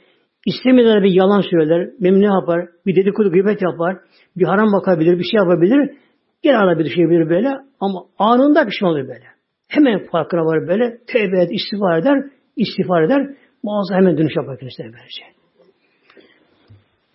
İstemeden 0.46 1.04
bir 1.04 1.12
yalan 1.12 1.42
söyler, 1.42 1.90
memnun 2.00 2.22
yapar, 2.22 2.70
bir 2.86 2.96
dedikodu 2.96 3.32
gıybet 3.32 3.62
yapar, 3.62 3.98
bir 4.38 4.46
haram 4.46 4.74
bakabilir, 4.74 5.20
bir 5.20 5.24
şey 5.24 5.38
yapabilir. 5.38 5.98
Gene 6.44 6.58
arada 6.58 6.80
bir 6.80 6.86
düşebilir 6.86 7.30
böyle 7.30 7.50
ama 7.80 8.06
anında 8.18 8.66
pişman 8.66 8.92
olur 8.92 9.08
böyle. 9.08 9.26
Hemen 9.68 10.06
farkına 10.12 10.42
var 10.42 10.68
böyle, 10.68 10.98
tevbe 11.08 11.44
eder, 11.44 11.54
istiğfar 11.54 11.98
eder, 12.00 12.24
istiğfar 12.56 13.04
eder, 13.04 13.36
muazzam 13.64 13.98
hemen 13.98 14.18
dönüş 14.18 14.36
yapar 14.36 14.60
kendisine 14.60 14.86
böylece. 14.86 15.24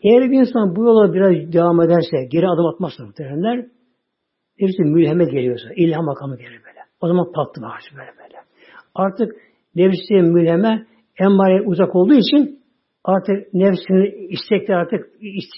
Eğer 0.03 0.31
bir 0.31 0.39
insan 0.41 0.77
bu 0.77 0.85
yola 0.85 1.15
biraz 1.15 1.53
devam 1.53 1.83
ederse, 1.83 2.17
geri 2.31 2.49
adım 2.49 2.67
atmazsa 2.67 3.05
muhtemelenler, 3.05 3.67
birisi 4.59 4.83
mülheme 4.83 5.25
geliyorsa, 5.25 5.69
ilham 5.77 6.05
makamı 6.05 6.37
gelir 6.37 6.61
böyle. 6.67 6.81
O 7.01 7.09
zaman 7.09 7.33
tatlı 7.33 7.63
var 7.63 7.83
böyle 7.97 8.13
böyle. 8.19 8.39
Artık 8.95 9.33
nefsi 9.75 10.15
mülheme 10.15 10.87
emmare 11.21 11.63
uzak 11.63 11.97
olduğu 11.97 12.15
için 12.15 12.61
artık 13.05 13.55
nefsinin 13.55 14.29
istekleri 14.29 14.77
artık 14.77 15.07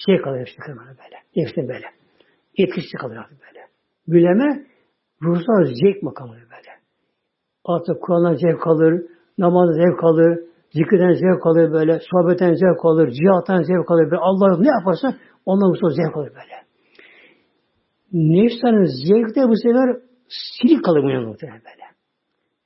şey 0.07 0.19
kalıyor 0.19 0.47
işte 0.47 0.63
böyle. 0.69 1.17
Nefsine 1.37 1.69
böyle. 1.69 1.87
Etkisi 2.57 2.97
kalıyor 2.97 3.23
artık 3.25 3.41
böyle. 3.41 3.50
Mülheme 4.11 4.67
ruhsal 5.23 5.65
zevk 5.65 6.03
makamı 6.03 6.33
böyle. 6.33 6.73
Artık 7.65 8.03
Kur'an'dan 8.03 8.35
zevk 8.35 8.67
alır, 8.67 9.03
namazdan 9.39 9.75
zevk 9.75 10.05
alır, 10.05 10.39
zikirden 10.73 11.13
zevk 11.13 11.47
alır 11.47 11.73
böyle, 11.73 12.01
sohbetten 12.11 12.55
zevk 12.55 12.85
alır, 12.85 13.11
cihattan 13.11 13.63
zevk 13.63 13.91
alır. 13.91 14.05
Böyle. 14.11 14.21
Allah 14.21 14.59
ne 14.59 14.69
yaparsa 14.69 15.15
ondan 15.47 15.71
bu 15.83 15.91
zevk 15.91 16.17
alır 16.17 16.33
böyle. 16.39 16.57
Nefsanın 18.13 18.85
zevkte 18.85 19.41
bu 19.49 19.57
sefer 19.57 19.97
silik 20.29 20.85
kalır 20.85 21.03
bu 21.03 21.27
muhtemelen 21.29 21.63
böyle. 21.65 21.87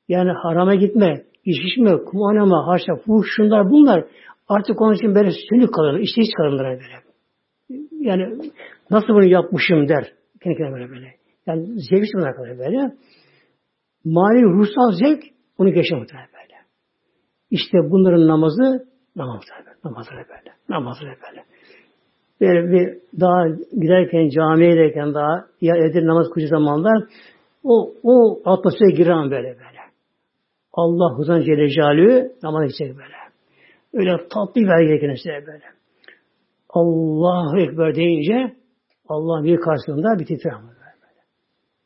Yani 0.08 0.30
harama 0.42 0.74
gitme, 0.74 1.22
içişme, 1.44 2.04
kum 2.04 2.20
oynama, 2.20 2.66
haşa, 2.66 2.96
fuhuş, 2.96 3.26
şunlar 3.36 3.70
bunlar 3.70 4.04
artık 4.48 4.80
onun 4.80 4.94
için 4.94 5.14
böyle 5.14 5.30
sönük 5.50 5.74
kalırlar, 5.74 6.00
işte 6.00 6.22
hiç 6.22 6.34
kalırlar 6.36 6.66
böyle. 6.66 7.04
Yani 7.90 8.52
nasıl 8.90 9.08
bunu 9.08 9.24
yapmışım 9.24 9.88
der. 9.88 10.12
Kendi 10.42 10.56
kendine 10.56 10.74
böyle 10.74 10.90
böyle. 10.90 11.23
Yani 11.46 11.66
zevk 11.66 12.04
bunlar 12.14 12.36
kalır 12.36 12.58
böyle. 12.58 12.94
Mali 14.04 14.42
ruhsal 14.42 14.92
zevk 14.92 15.22
onu 15.58 15.72
geçer 15.72 15.98
muhtemelen 15.98 16.28
böyle. 16.32 16.54
İşte 17.50 17.78
bunların 17.90 18.28
namazı 18.28 18.86
namaz 19.16 19.42
böyle. 19.58 19.76
Namazları 19.84 20.28
böyle. 20.28 20.54
Namazları 20.68 21.16
böyle. 21.30 21.44
Böyle 22.40 22.72
bir 22.72 22.98
daha 23.20 23.48
giderken 23.72 24.28
camiye 24.28 24.70
giderken 24.70 25.14
daha 25.14 25.46
ya 25.60 25.76
edir 25.76 26.06
namaz 26.06 26.26
kuşu 26.30 26.46
zamanlar 26.46 27.04
o, 27.64 27.94
o 28.02 28.40
atmosfere 28.44 28.90
giren 28.90 29.30
böyle 29.30 29.48
böyle. 29.48 29.80
Allah 30.72 31.18
huzan 31.18 31.40
Celle 31.40 31.68
Celaluhu 31.68 32.32
namaz 32.42 32.64
edecek 32.64 32.96
böyle. 32.96 33.14
Öyle 33.94 34.28
tatlı 34.28 34.60
bir 34.60 34.68
belge 34.68 35.00
kendisine 35.00 35.46
böyle. 35.46 35.64
Allahu 36.70 37.58
Ekber 37.58 37.94
deyince 37.94 38.56
Allah'ın 39.08 39.44
bir 39.44 39.56
karşısında 39.56 40.18
bir 40.18 40.26
titrer 40.26 40.52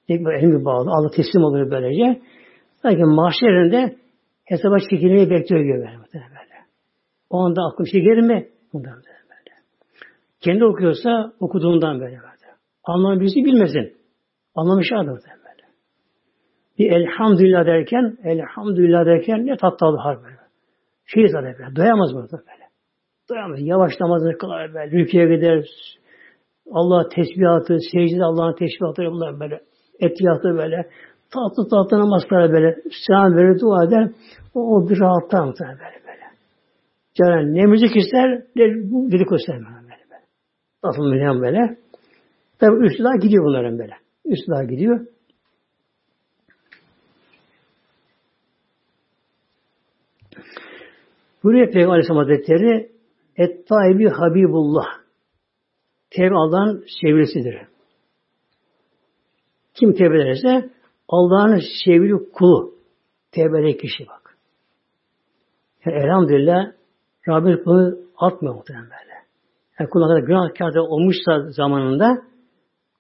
elimi 0.09 0.65
bağlı. 0.65 0.91
Allah 0.91 1.11
teslim 1.11 1.43
olur 1.43 1.71
böylece. 1.71 2.21
Sanki 2.83 3.05
mahşerinde 3.05 3.97
hesaba 4.45 4.79
çekilmeyi 4.91 5.31
bekliyor 5.31 5.63
gibi 5.63 5.79
böyle. 5.79 5.99
O 7.31 7.39
anda 7.39 7.63
aklım 7.63 7.87
şey 7.87 8.01
gelir 8.01 8.23
mi? 8.23 8.49
Bundan 8.73 8.93
böyle. 8.93 9.55
Kendi 10.41 10.65
okuyorsa 10.65 11.33
okuduğundan 11.41 12.01
böyle. 12.01 12.17
böyle. 12.17 12.29
Anlamı 12.85 13.21
birisi 13.21 13.45
bilmesin. 13.45 13.97
Anlamış 14.55 14.93
adam 14.93 15.07
böyle. 15.07 15.69
Bir 16.79 16.91
elhamdülillah 16.91 17.67
derken, 17.67 18.17
elhamdülillah 18.25 19.07
derken 19.07 19.47
ne 19.47 19.57
tatlı 19.57 19.97
harf 19.97 20.25
böyle. 20.25 20.37
Şey 21.07 21.29
zaten 21.29 21.55
böyle. 21.59 21.77
Doyamaz 21.77 22.15
burada 22.15 22.37
böyle. 22.37 22.69
Doyamaz. 23.31 23.59
Yavaş 23.61 23.93
namazını 24.01 24.39
kılar 24.39 24.75
böyle. 24.75 24.91
Rüküye 24.91 25.37
gider. 25.37 25.65
Allah 26.73 27.09
tesbihatı, 27.09 27.79
secde 27.93 28.25
Allah'ın 28.25 28.55
tesbihatı 28.55 29.03
bunlar 29.03 29.41
böyle. 29.41 29.61
Etiyatı 30.01 30.49
böyle. 30.59 30.91
Tatlı 31.31 31.69
tatlı 31.69 31.99
namaz 31.99 32.23
böyle. 32.31 32.77
Selam 33.07 33.37
verir, 33.37 33.61
dua 33.61 33.85
eder. 33.85 34.11
O, 34.55 34.77
o 34.77 34.89
bir 34.89 35.01
rahatlar 35.01 35.45
muhtemelen 35.45 35.79
böyle 35.79 36.07
böyle. 36.07 36.25
Canım 37.15 37.55
ne 37.55 37.67
müzik 37.67 37.97
ister, 37.97 38.43
ne 38.57 38.65
dedikodu 39.13 39.39
ister 39.39 39.57
böyle 39.57 40.05
böyle. 40.11 40.25
Tatlı 40.83 41.03
müzik 41.03 41.43
böyle. 41.43 41.77
Tabi 42.59 42.87
üstü 42.87 43.05
daha 43.05 43.17
gidiyor 43.17 43.45
bunların 43.45 43.79
böyle. 43.79 43.95
Üstü 44.25 44.51
daha 44.51 44.65
gidiyor. 44.65 45.07
Buraya 51.45 51.71
Peygamber 51.71 51.89
Aleyhisselam 51.89 52.19
Hazretleri 52.19 52.93
Et-Taibi 53.37 54.09
Habibullah 54.09 54.87
Tevbe 56.11 56.35
Allah'ın 56.35 56.85
sevgilisidir. 57.01 57.78
Kim 59.81 59.93
tevbe 59.93 60.22
ederse 60.22 60.70
Allah'ın 61.09 61.61
sevgili 61.85 62.33
kulu. 62.33 62.74
Tevbe 63.33 63.76
kişi 63.76 64.07
bak. 64.07 64.39
Yani 65.87 65.97
elhamdülillah 65.97 66.72
Rabbim 67.29 67.62
bunu 67.66 67.99
atmıyor 68.16 68.55
muhtemelen 68.55 68.85
böyle. 68.85 69.14
Yani 69.81 69.91
kuluna 69.91 70.09
kadar 70.09 70.26
günahkar 70.26 70.76
olmuşsa 70.76 71.51
zamanında 71.51 72.22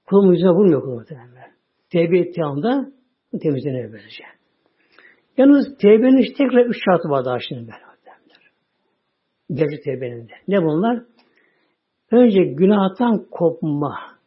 kulun 0.06 0.32
yüzüne 0.32 0.50
vurmuyor 0.50 0.82
kulun 0.82 0.94
muhtemelen. 0.94 1.52
Tevbe 1.90 2.18
ettiği 2.18 2.44
anda 2.44 2.92
temizlenir 3.42 3.92
böylece. 3.92 4.24
Yalnız 5.36 5.78
tevbenin 5.78 6.34
tekrar 6.38 6.66
üç 6.66 6.76
şartı 6.84 7.08
var 7.08 7.24
daha 7.24 7.38
şimdi 7.48 7.60
böyle. 7.60 7.88
Gerçek 9.52 9.84
tevbenin 9.84 10.28
de. 10.28 10.32
Ne 10.48 10.62
bunlar? 10.62 11.02
Önce 12.10 12.42
günahtan 12.42 13.26
kopma. 13.30 14.17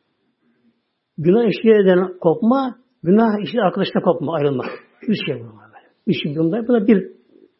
Günah 1.17 1.49
işlerden 1.49 2.17
kopma, 2.19 2.75
günah 3.03 3.43
işleri 3.43 3.63
arkadaşına 3.63 4.01
kopma, 4.01 4.35
ayrılma. 4.35 4.63
Üç 5.07 5.17
şey 5.25 5.35
bunlar 5.35 5.67
böyle. 5.73 5.87
Üç 6.07 6.23
şey 6.23 6.35
bunlar. 6.35 6.67
Bu 6.67 6.73
da 6.73 6.87
bir 6.87 7.11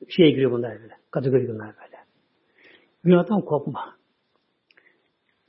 şeye 0.09 0.31
giriyor 0.31 0.51
bunlar 0.51 0.71
böyle. 0.81 0.93
Kategori 1.11 1.47
bunlar 1.47 1.67
böyle. 1.67 1.97
Günahtan 3.03 3.41
kopma. 3.41 3.79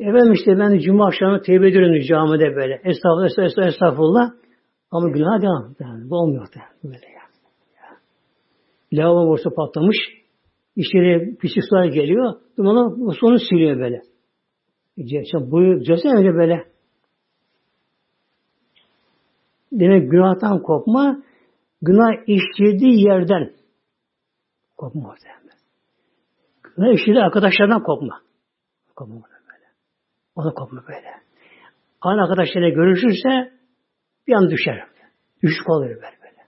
Efendim 0.00 0.32
işte 0.32 0.58
ben 0.58 0.78
cuma 0.78 1.06
akşamı 1.06 1.42
tevbe 1.42 1.68
ediyorum 1.68 2.00
camide 2.08 2.56
böyle. 2.56 2.74
Estağfurullah, 2.84 3.26
estağfurullah, 3.26 3.68
estağfurullah. 3.68 4.30
Ama 4.90 5.08
günah 5.08 5.42
devam. 5.42 5.74
Yani, 5.80 6.10
bu 6.10 6.16
olmuyor 6.16 6.46
da 6.46 6.60
böyle 6.84 7.06
ya. 7.06 7.22
ya. 7.76 7.96
Lavabo 8.92 9.28
borsa 9.28 9.50
patlamış. 9.50 9.96
İçeri 10.76 11.36
pislik 11.36 11.64
sular 11.70 11.84
geliyor. 11.84 12.34
Dumanı 12.58 13.12
sonu 13.14 13.38
siliyor 13.38 13.78
böyle. 13.78 14.02
Bu 15.32 15.82
cesene 15.82 16.18
öyle 16.18 16.34
böyle. 16.34 16.71
Demek 19.72 20.10
günahtan 20.10 20.62
kopma, 20.62 21.22
günah 21.82 22.28
işlediği 22.28 23.04
yerden 23.06 23.52
kopma 24.76 25.08
orada. 25.08 25.32
Günah 26.76 26.92
işlediği 26.94 27.22
arkadaşlardan 27.22 27.82
kopma. 27.82 28.20
Kopma 28.96 29.14
böyle. 29.14 29.66
O 30.36 30.44
da 30.44 30.50
kopma 30.54 30.82
böyle. 30.88 31.10
Aynı 32.00 32.22
arkadaşlarıyla 32.22 32.68
görüşürse 32.68 33.52
bir 34.26 34.32
an 34.32 34.50
düşer. 34.50 34.84
Düşük 35.42 35.70
olur 35.70 35.86
böyle 35.86 35.96
böyle. 35.98 36.42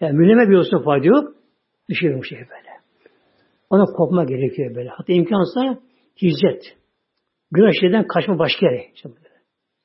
Yani 0.00 0.12
müleme 0.12 0.48
bir 0.48 0.56
olsun 0.56 0.84
fayda 0.84 1.06
yok. 1.06 1.34
Düşüyor 1.88 2.18
bu 2.18 2.24
şey 2.24 2.38
böyle. 2.38 2.68
Ona 3.70 3.84
kopma 3.84 4.24
gerekiyor 4.24 4.74
böyle. 4.74 4.88
Hatta 4.88 5.12
imkansa 5.12 5.80
hicret. 6.22 6.76
Günah 7.50 7.72
şeyden 7.80 8.06
kaçma 8.06 8.38
başka 8.38 8.66
yere. 8.66 8.86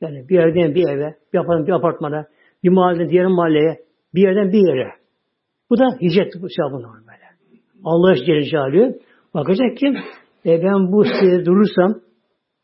Yani 0.02 0.30
bir 0.30 0.36
yerden 0.36 0.76
bir 0.76 0.90
eve, 0.90 1.16
bir 1.34 1.40
apartmana, 1.40 1.68
bir 1.68 1.72
apartmana, 1.72 2.28
bir 2.64 2.70
mahalleden 2.70 3.10
diğer 3.10 3.26
mahalleye, 3.26 3.78
bir 4.16 4.22
yerden 4.22 4.52
bir 4.52 4.68
yere. 4.68 4.92
Bu 5.70 5.78
da 5.78 5.86
hicret 6.02 6.34
bu 6.42 6.50
şey 6.50 6.66
bunlar. 6.72 6.90
Allah 7.84 8.16
Celle 8.16 8.44
Celaluhu 8.44 9.00
bakacak 9.34 9.78
ki 9.78 9.94
e 10.46 10.64
ben 10.64 10.92
bu 10.92 11.04
sitede 11.04 11.46
durursam 11.46 12.02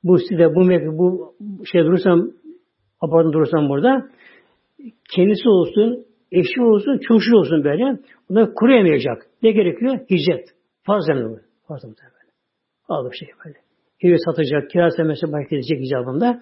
bu 0.03 0.17
sitede 0.17 0.55
bu 0.55 0.61
bu 0.97 1.35
şey 1.71 1.81
durursam 1.81 2.31
apartmanda 3.01 3.33
durursam 3.33 3.69
burada 3.69 4.09
kendisi 5.15 5.49
olsun, 5.49 6.05
eşi 6.31 6.61
olsun, 6.61 6.97
çocuğu 7.07 7.37
olsun 7.37 7.63
böyle. 7.63 7.99
Bunlar 8.29 8.53
kuruyamayacak. 8.53 9.17
Ne 9.43 9.51
gerekiyor? 9.51 9.99
Hicret. 10.11 10.45
Farz 10.83 11.09
emri 11.09 11.41
Farz 11.67 11.83
emri 11.85 11.95
böyle. 11.97 12.31
Aldı 12.89 13.09
şey 13.19 13.29
böyle. 13.45 13.57
Evi 14.01 14.15
satacak, 14.25 14.69
kira 14.69 14.91
semesi 14.91 15.31
bahis 15.31 15.51
edecek 15.51 15.85
icabında. 15.85 16.41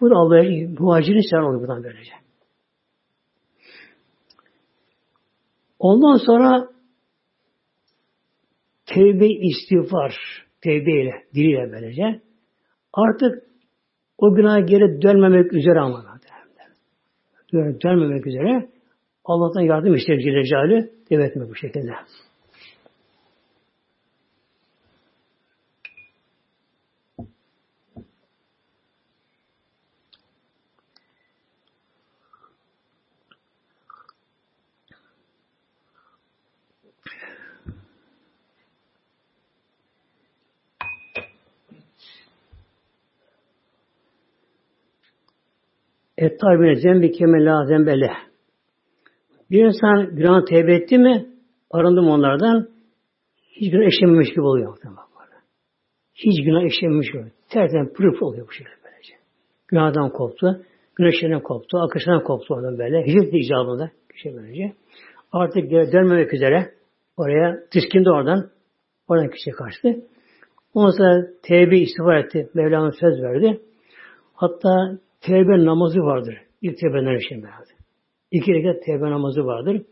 Bu 0.00 0.10
da 0.10 0.14
Allah'a 0.14 0.44
muhacirin 0.78 1.30
selam 1.30 1.44
olur 1.44 1.60
buradan 1.60 1.84
böylece. 1.84 2.12
Ondan 5.80 6.16
sonra 6.26 6.68
tevbe 8.86 9.26
istiğfar, 9.26 10.14
tevbe 10.60 11.02
ile, 11.02 11.24
diliyle 11.34 11.72
böylece. 11.72 12.20
Artık 12.92 13.42
o 14.18 14.34
günaha 14.34 14.66
geri 14.66 15.02
dönmemek 15.02 15.52
üzere 15.52 15.80
ama 15.80 16.04
dönmemek 17.84 18.26
üzere 18.26 18.68
Allah'tan 19.24 19.60
yardım 19.60 19.94
ister 19.94 20.18
Celle 20.18 20.44
Celaluhu 20.44 21.38
mi 21.38 21.48
bu 21.48 21.54
şekilde. 21.54 21.92
Ettâbine 46.20 46.74
zembi 46.74 47.12
keme 47.12 47.44
la 47.44 47.64
zembele. 47.64 48.12
Bir 49.50 49.64
insan 49.64 50.16
günah 50.16 50.44
tevbe 50.44 50.74
etti 50.74 50.98
mi, 50.98 51.26
arındım 51.70 52.08
onlardan, 52.08 52.68
hiç 53.60 53.72
günah 53.72 53.88
işlememiş 53.88 54.30
gibi 54.30 54.40
oluyor. 54.40 54.76
Hiç 56.14 56.44
günah 56.44 56.64
işlememiş 56.64 57.12
gibi. 57.12 57.24
Terten 57.50 57.92
pırıp 57.92 58.22
oluyor 58.22 58.48
bu 58.48 58.52
şekilde 58.52 58.74
böylece. 58.84 59.14
Günahdan 59.68 60.10
koptu, 60.10 60.62
güneşlerden 60.96 61.40
koptu, 61.40 61.78
akışından 61.78 62.22
koptu 62.22 62.54
oradan 62.54 62.78
böyle. 62.78 63.06
Hicret 63.06 63.34
icabında 63.34 63.90
şey 64.14 64.34
böylece. 64.34 64.72
Artık 65.32 65.70
dönmemek 65.70 66.34
üzere 66.34 66.74
oraya 67.16 67.58
tiskindi 67.70 68.10
oradan. 68.10 68.50
Oradan 69.08 69.30
kişi 69.30 69.50
kaçtı. 69.50 70.04
Ondan 70.74 70.90
sonra 70.90 71.26
tevbe 71.42 71.78
istiğfar 71.78 72.16
etti. 72.16 72.48
Mevlana 72.54 72.92
söz 72.92 73.22
verdi. 73.22 73.60
Hatta 74.34 74.98
tevbe 75.20 75.64
namazı 75.64 76.00
vardır. 76.00 76.34
İlk 76.62 76.78
tevbe 76.78 77.16
için 77.16 77.42
vardır. 77.42 77.74
İki 78.30 78.52
rekat 78.52 78.82
tevbe 78.82 79.10
namazı 79.10 79.44
vardır. 79.44 79.82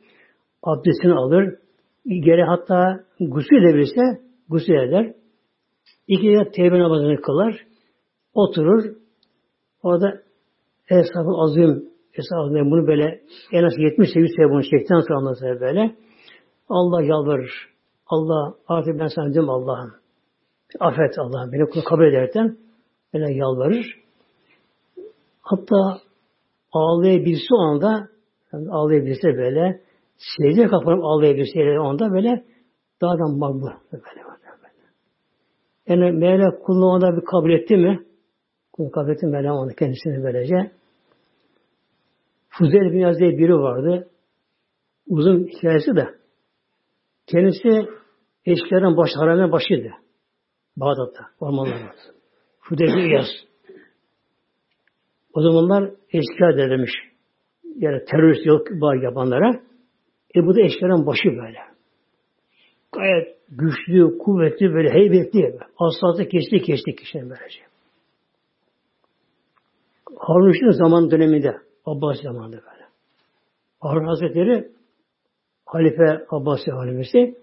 Abdestini 0.63 1.15
alır. 1.15 1.55
Geri 2.07 2.43
hatta 2.43 3.05
gusül 3.21 3.65
edebilirse 3.65 4.01
gusül 4.49 4.75
eder. 4.75 5.15
İki 6.09 6.29
rekat 6.29 6.55
tevbe 6.55 6.79
namazını 6.79 7.21
kılar. 7.21 7.67
Oturur. 8.35 8.85
Orada 9.83 10.23
Eshab-ı 10.91 11.43
Azim 11.43 11.89
Eshab-ı 12.13 12.71
bunu 12.71 12.87
böyle 12.87 13.21
en 13.53 13.65
az 13.65 13.73
70 13.79 14.17
100 14.17 14.31
sefer 14.31 14.51
bunu 14.51 14.63
çekten 14.63 15.01
sonra 15.01 15.19
anlatır 15.19 15.61
böyle. 15.61 15.97
Allah 16.69 17.03
yalvarır. 17.03 17.51
Allah 18.07 18.55
artık 18.69 19.01
ben 19.01 19.07
sana 19.07 19.53
Allah'ım. 19.53 19.95
Affet 20.81 21.19
Allah'ım. 21.19 21.53
Beni 21.53 21.85
kabul 21.85 22.05
ederken 22.05 22.57
böyle 23.15 23.35
yalvarır. 23.35 24.08
Hatta 25.51 26.01
ağlayabilse 26.73 27.55
o 27.55 27.59
anda 27.59 28.09
yani 28.53 28.71
ağlayabilse 28.71 29.37
böyle 29.37 29.81
secdeye 30.17 30.69
kapanıp 30.69 31.05
ağlayabilse 31.05 31.81
o 31.81 31.85
anda 31.85 32.13
böyle 32.13 32.45
daha 33.01 33.19
da 33.19 33.29
makbul 33.29 33.71
böyle, 33.93 34.03
böyle. 34.05 34.29
Yani 35.87 36.19
Mevla 36.19 36.59
kulluğuna 36.59 37.17
bir 37.17 37.25
kabul 37.25 37.51
etti 37.51 37.77
mi? 37.77 38.05
Kul 38.73 38.91
kabul 38.91 39.11
etti 39.11 39.27
Mevla 39.27 39.55
onu 39.55 39.75
kendisini 39.75 40.25
böylece. 40.25 40.71
Fuzeyl 42.49 42.93
bin 42.93 42.99
Yaz 42.99 43.19
biri 43.19 43.55
vardı. 43.55 44.09
Uzun 45.09 45.47
hikayesi 45.47 45.97
de. 45.97 46.15
Kendisi 47.27 47.69
eşkilerin 48.45 48.97
baş, 48.97 49.11
haramenin 49.17 49.53
başıydı. 49.53 49.91
Bağdat'ta, 50.77 51.25
ormanlarda. 51.41 51.95
Fuzeyl 52.61 52.97
bin 52.97 53.15
Yaz. 53.15 53.48
O 55.39 55.43
zamanlar 55.43 55.91
eşkıya 56.13 56.71
demiş. 56.71 56.91
Yani 57.77 58.05
terörist 58.05 58.47
yok 58.47 58.71
var 58.71 59.03
yapanlara. 59.03 59.61
E 60.37 60.47
bu 60.47 60.55
da 60.55 60.61
eşkıyanın 60.61 61.07
başı 61.07 61.29
böyle. 61.29 61.59
Gayet 62.93 63.37
güçlü, 63.49 64.19
kuvvetli, 64.19 64.75
böyle 64.75 64.91
heybetli. 64.91 65.59
Aslatı 65.79 66.29
kesti 66.29 66.63
kesti 66.63 66.95
kişinin 66.95 67.31
böylece. 67.31 67.61
Harun 70.19 70.71
zaman 70.71 71.11
döneminde, 71.11 71.57
Abbas 71.87 72.23
zamanında 72.23 72.57
böyle. 72.57 72.85
Harun 73.81 74.07
Hazretleri 74.07 74.69
Halife 75.67 76.27
Abbasi 76.31 76.71
halifesi 76.71 77.35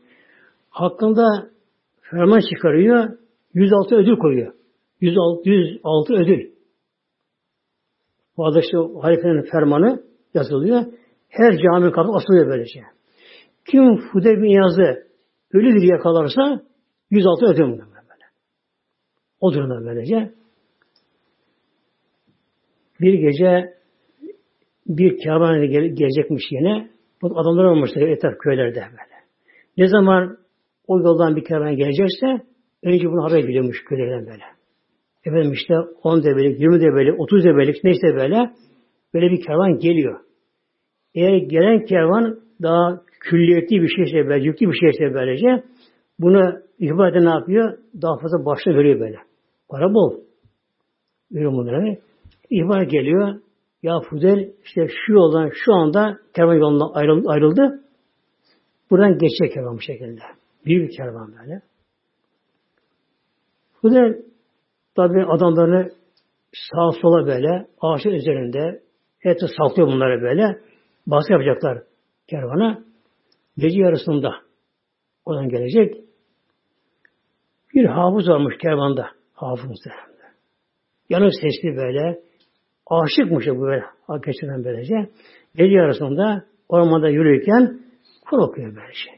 hakkında 0.69 1.49
ferman 2.01 2.41
çıkarıyor, 2.53 3.09
106 3.53 3.95
ödül 3.95 4.17
koyuyor. 4.17 4.53
106, 5.01 5.49
106 5.49 6.13
ödül. 6.13 6.54
Arada 8.37 8.59
işte 8.59 8.77
halifenin 9.01 9.41
fermanı 9.51 10.03
yazılıyor. 10.33 10.85
Her 11.29 11.57
cami 11.57 11.91
kapı 11.91 12.11
asılıyor 12.11 12.47
böylece. 12.47 12.81
Kim 13.71 13.97
Fude 13.97 14.41
bin 14.41 14.61
Yaz'ı 14.61 15.07
ölü 15.53 15.85
yakalarsa 15.85 16.61
106 17.09 17.45
ödül 17.45 17.63
böyle. 17.63 18.25
O 19.39 19.53
durumda 19.53 19.85
böylece. 19.85 20.31
Bir 23.01 23.13
gece 23.13 23.73
bir 24.87 25.17
kervan 25.23 25.61
gelecekmiş 25.71 26.43
yine. 26.51 26.89
Bu 27.21 27.39
adamlar 27.39 27.63
olmuşlar 27.63 28.01
etraf 28.01 28.33
köylerde 28.39 28.79
böyle. 28.79 29.15
Ne 29.77 29.87
zaman 29.87 30.37
o 30.87 30.99
yoldan 30.99 31.35
bir 31.35 31.43
kervan 31.43 31.75
gelecekse 31.75 32.27
önce 32.83 33.07
bunu 33.07 33.23
haber 33.23 33.47
biliyormuş 33.47 33.83
köylerden 33.85 34.25
böyle. 34.25 34.54
Efendim 35.25 35.51
işte 35.51 35.73
10 36.03 36.23
develik, 36.23 36.59
20 36.59 36.81
develik, 36.81 37.19
30 37.19 37.43
develik 37.43 37.83
neyse 37.83 38.07
böyle 38.15 38.51
böyle 39.13 39.31
bir 39.31 39.45
kervan 39.45 39.77
geliyor. 39.79 40.19
Eğer 41.15 41.37
gelen 41.37 41.85
kervan 41.85 42.39
daha 42.61 43.01
külliyetli 43.19 43.81
bir 43.81 43.87
şeyse, 43.87 44.29
böyle, 44.29 44.45
yüklü 44.45 44.67
bir 44.67 44.77
şeyse 44.79 45.13
böylece 45.13 45.63
bunu 46.19 46.61
ihbar 46.79 47.25
ne 47.25 47.29
yapıyor? 47.29 47.77
Daha 48.01 48.17
fazla 48.17 48.45
başta 48.45 48.71
veriyor 48.71 48.99
böyle. 48.99 49.17
Para 49.69 49.93
bol. 49.93 50.13
Veriyor 51.31 51.51
bunları. 51.51 51.97
İhbar 52.49 52.81
geliyor. 52.81 53.35
Ya 53.83 53.99
Fudel 54.09 54.51
işte 54.65 54.87
şu 55.05 55.13
yoldan 55.13 55.51
şu 55.65 55.73
anda 55.73 56.17
kervan 56.35 56.55
yolundan 56.55 56.91
ayrıldı. 56.93 57.29
ayrıldı. 57.29 57.81
Buradan 58.91 59.17
geçecek 59.17 59.53
kervan 59.53 59.75
bu 59.75 59.81
şekilde. 59.81 60.21
Büyük 60.65 60.89
bir 60.89 60.97
kervan 60.97 61.33
böyle. 61.39 61.61
Fudel 63.81 64.21
tabi 64.95 65.25
adamlarını 65.25 65.91
sağa 66.53 66.91
sola 67.01 67.27
böyle 67.27 67.67
ağaçın 67.81 68.09
üzerinde 68.09 68.81
eti 69.23 69.45
saklıyor 69.57 69.87
bunları 69.87 70.21
böyle. 70.21 70.59
Baskı 71.07 71.33
yapacaklar 71.33 71.83
kervana. 72.27 72.83
Gece 73.57 73.79
yarısında 73.81 74.35
oradan 75.25 75.49
gelecek. 75.49 75.95
Bir 77.73 77.85
hafız 77.85 78.29
varmış 78.29 78.57
kervanda. 78.61 79.07
Hafız 79.33 79.65
muhtemelen. 79.65 80.35
Yanık 81.09 81.33
sesli 81.33 81.77
böyle. 81.77 82.19
Aşıkmış 82.87 83.47
bu 83.47 83.61
böyle. 83.61 83.83
Geçen 84.25 84.63
böylece. 84.63 84.95
Gece 85.55 85.73
yarısında 85.73 86.45
ormanda 86.69 87.09
yürürken 87.09 87.85
Kur 88.29 88.37
okuyor 88.37 88.75
böyle 88.75 88.93
şey. 88.93 89.13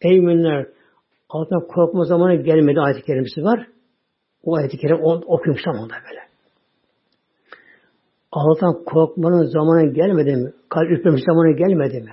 Ey 0.00 0.20
müminler 0.20 0.66
altından 1.28 1.66
korkma 1.66 2.04
zamanı 2.04 2.34
gelmedi 2.34 2.80
ayet-i 2.80 3.02
kerimesi 3.02 3.42
var. 3.42 3.66
O 4.48 4.56
ayet-i 4.56 4.76
kerim 4.78 4.96
tam 5.64 5.76
onda 5.76 5.94
böyle. 6.08 6.20
Allah'tan 8.32 8.84
korkmanın 8.84 9.44
zamanı 9.44 9.92
gelmedi 9.92 10.36
mi? 10.36 10.52
Kalp 10.68 10.90
ürpermiş 10.90 11.22
zamanı 11.24 11.56
gelmedi 11.56 12.00
mi? 12.00 12.12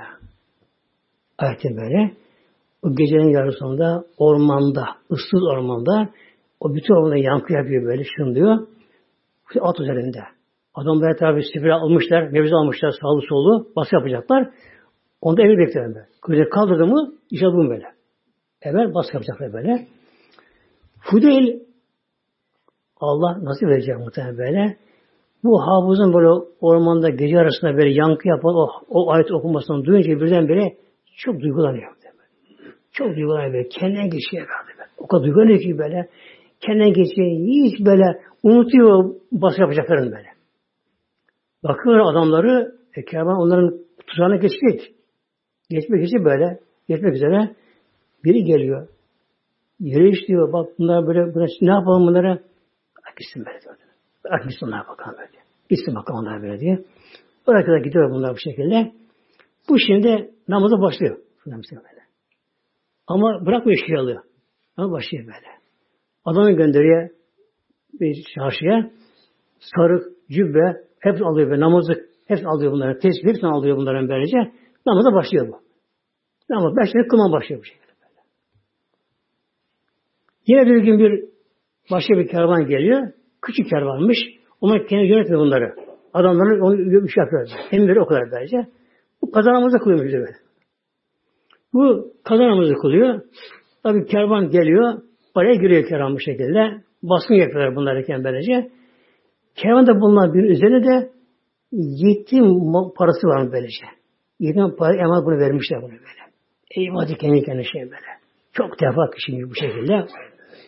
Ayette 1.38 1.70
böyle. 1.70 2.12
O 2.84 2.96
gecenin 2.96 3.30
yarısında 3.30 4.06
ormanda, 4.18 4.86
ıssız 5.12 5.44
ormanda 5.54 6.10
o 6.60 6.76
bütün 6.76 6.94
ormanda 6.94 7.18
yankı 7.18 7.54
yapıyor 7.54 7.86
böyle 7.86 8.04
şınlıyor. 8.18 8.68
At 9.62 9.80
üzerinde. 9.80 10.20
Adamlar 10.74 11.18
tabi 11.18 11.44
sifir 11.44 11.70
almışlar, 11.70 12.28
mevzi 12.28 12.56
almışlar 12.56 12.92
sağlı 13.02 13.22
solu, 13.30 13.68
baskı 13.76 13.96
yapacaklar. 13.96 14.50
Onda 15.22 15.42
emir 15.42 15.58
bekliyorum 15.58 15.96
ben. 15.96 16.06
Kılıcı 16.22 16.50
kaldırdı 16.50 16.88
mı, 16.88 17.14
işe 17.32 17.46
bulun 17.46 17.70
böyle. 17.70 17.86
Evvel 18.62 18.94
baskı 18.94 19.16
yapacaklar 19.16 19.54
böyle. 19.54 19.88
Fudeyl 21.02 21.66
Allah 23.00 23.44
nasıl 23.44 23.68
verecek 23.68 23.98
muhtemelen 23.98 24.38
böyle. 24.38 24.78
Bu 25.44 25.62
hafızın 25.62 26.14
böyle 26.14 26.28
ormanda 26.62 27.10
gece 27.10 27.40
arasında 27.40 27.78
böyle 27.78 27.90
yankı 27.94 28.28
yapan 28.28 28.56
o, 28.56 28.70
o 28.90 29.12
ayet 29.12 29.32
okumasını 29.32 29.86
duyunca 29.86 30.20
birdenbire 30.22 30.78
çok 31.18 31.42
duygulanıyor. 31.42 31.96
Çok 32.92 33.16
duygulanıyor 33.16 33.54
böyle. 33.54 33.68
Kendine 33.70 34.08
geçiyor 34.08 34.48
böyle. 34.68 34.90
O 34.98 35.08
kadar 35.08 35.24
duygulanıyor 35.24 35.60
ki 35.60 35.78
böyle. 35.78 36.10
Kendine 36.60 36.90
geçiyor. 36.90 37.28
Hiç 37.28 37.86
böyle 37.86 38.04
unutuyor 38.44 39.16
baskı 39.32 39.62
yapacaklarını 39.62 40.12
böyle. 40.12 40.28
Bakıyor 41.64 42.12
adamları 42.12 42.76
e, 42.96 43.06
kervan 43.06 43.38
onların 43.38 43.80
tuzağına 44.08 44.36
geçecek. 44.36 44.96
Geçmek 45.70 46.08
için 46.08 46.26
böyle 46.26 46.60
geçmek 46.90 47.14
üzere 47.14 47.56
biri 48.24 48.44
geliyor. 48.44 48.88
Yere 49.80 50.10
işliyor. 50.10 50.54
Bak 50.54 50.70
bunlar 50.80 51.08
böyle, 51.08 51.36
böyle 51.36 51.46
ne 51.62 51.72
yapalım 51.72 52.08
bunlara? 52.08 52.40
Gitsin 53.18 53.46
böyle 53.46 53.62
diyor. 53.62 53.76
Bırak 54.24 54.50
gitsin 54.50 54.66
onlara 54.66 54.88
bakalım 54.88 55.18
böyle. 55.18 55.44
Gitsin 55.70 55.96
bakalım 55.96 56.20
onlar 56.20 56.42
böyle 56.42 56.60
diye. 56.60 56.86
Oraya 57.48 57.66
kadar 57.66 57.78
gidiyor 57.78 58.12
bunlar 58.12 58.34
bu 58.34 58.40
şekilde. 58.40 58.92
Bu 59.70 59.80
şimdi 59.80 60.32
namaza 60.48 60.82
başlıyor. 60.82 61.18
Böyle. 61.46 62.04
Ama 63.08 63.46
bırakmıyor 63.46 64.00
alıyor. 64.00 64.24
Ama 64.78 64.92
başlıyor 64.92 65.24
böyle. 65.24 65.56
Adamı 66.26 66.52
gönderiyor 66.52 67.10
bir 67.94 68.26
çarşıya. 68.36 68.92
Sarık, 69.60 70.04
cübbe, 70.30 70.84
hepsi 71.00 71.24
alıyor 71.24 71.50
böyle. 71.50 71.62
Namazlık, 71.62 72.06
hepsi 72.28 72.48
alıyor 72.48 72.72
bunları. 72.72 73.00
Tesbih, 73.00 73.30
hepsini 73.30 73.50
alıyor 73.50 73.78
bunların 73.78 74.10
böylece. 74.10 74.38
Namaza 74.86 75.14
başlıyor 75.14 75.48
bu. 75.48 75.60
Namaz 76.50 76.76
beş 76.78 76.88
dakika 76.94 77.08
kılma 77.08 77.32
başlıyor 77.32 77.62
bu 77.62 77.66
şekilde. 77.66 77.92
Böyle. 78.02 78.22
Yine 80.48 80.66
bir 80.66 80.84
gün 80.84 81.00
bir 81.00 81.35
başka 81.92 82.14
bir 82.14 82.28
kervan 82.28 82.68
geliyor. 82.68 83.12
Küçük 83.42 83.70
kervanmış. 83.70 84.18
Onlar 84.62 84.88
kendi 84.88 85.06
yönetmiyor 85.06 85.42
bunları. 85.42 85.76
Adamların 86.14 86.60
onu 86.60 87.10
şey 87.10 87.24
yapıyor. 87.24 87.48
Emirleri 87.72 88.02
o 88.02 88.06
kadar 88.06 88.32
böylece. 88.32 88.58
Bu 89.22 89.32
kaza 89.32 89.54
namazı 89.54 89.78
kılıyor 89.78 90.06
bize. 90.06 90.26
Bu 91.74 92.14
kaza 92.24 92.44
namazı 92.44 92.74
kılıyor. 92.74 93.22
Tabi 93.84 94.06
kervan 94.06 94.50
geliyor. 94.50 95.02
Oraya 95.36 95.56
giriyor 95.56 95.88
kervan 95.88 96.14
bu 96.14 96.20
şekilde. 96.20 96.82
Baskın 97.04 97.36
yapıyorlar 97.36 97.76
bunlarken 97.76 98.24
böylece. 98.24 98.72
Kervanda 99.56 100.02
bulunan 100.02 100.34
bir 100.34 100.44
üzerine 100.44 100.84
de 100.84 101.10
yetim 101.72 102.46
parası 102.98 103.28
var 103.28 103.52
böylece. 103.52 103.86
Yetim 104.40 104.76
para 104.76 104.96
emanet 104.96 105.26
bunu 105.26 105.40
vermişler 105.40 105.82
bunu 105.82 105.92
böyle. 105.92 106.26
Eyvah 106.72 107.08
diyor 107.08 107.20
kendi 107.20 107.44
kendine 107.44 107.64
şey 107.64 107.82
böyle. 107.82 108.12
Çok 108.54 108.82
defa 108.82 109.10
kişi 109.16 109.50
bu 109.50 109.56
şekilde. 109.56 110.06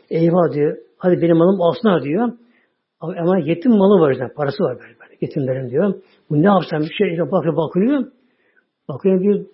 Eyvah 0.09 0.53
diyor. 0.53 0.77
Hadi 0.97 1.21
benim 1.21 1.37
malım 1.37 1.61
alsınlar 1.61 2.03
diyor. 2.03 2.31
Ama, 2.99 3.37
yetim 3.37 3.71
malı 3.71 4.01
var 4.01 4.13
zaten. 4.13 4.35
Parası 4.35 4.63
var 4.63 4.77
böyle. 4.79 4.99
böyle. 4.99 5.17
Yetimlerin 5.21 5.69
diyor. 5.69 5.93
Bu 6.29 6.41
ne 6.41 6.45
yapsam 6.45 6.79
bir 6.79 6.93
şey 6.93 7.19
bakıyor 7.31 7.55
bakıyor. 7.55 8.11
Bakıyor 8.89 9.21
bir 9.21 9.45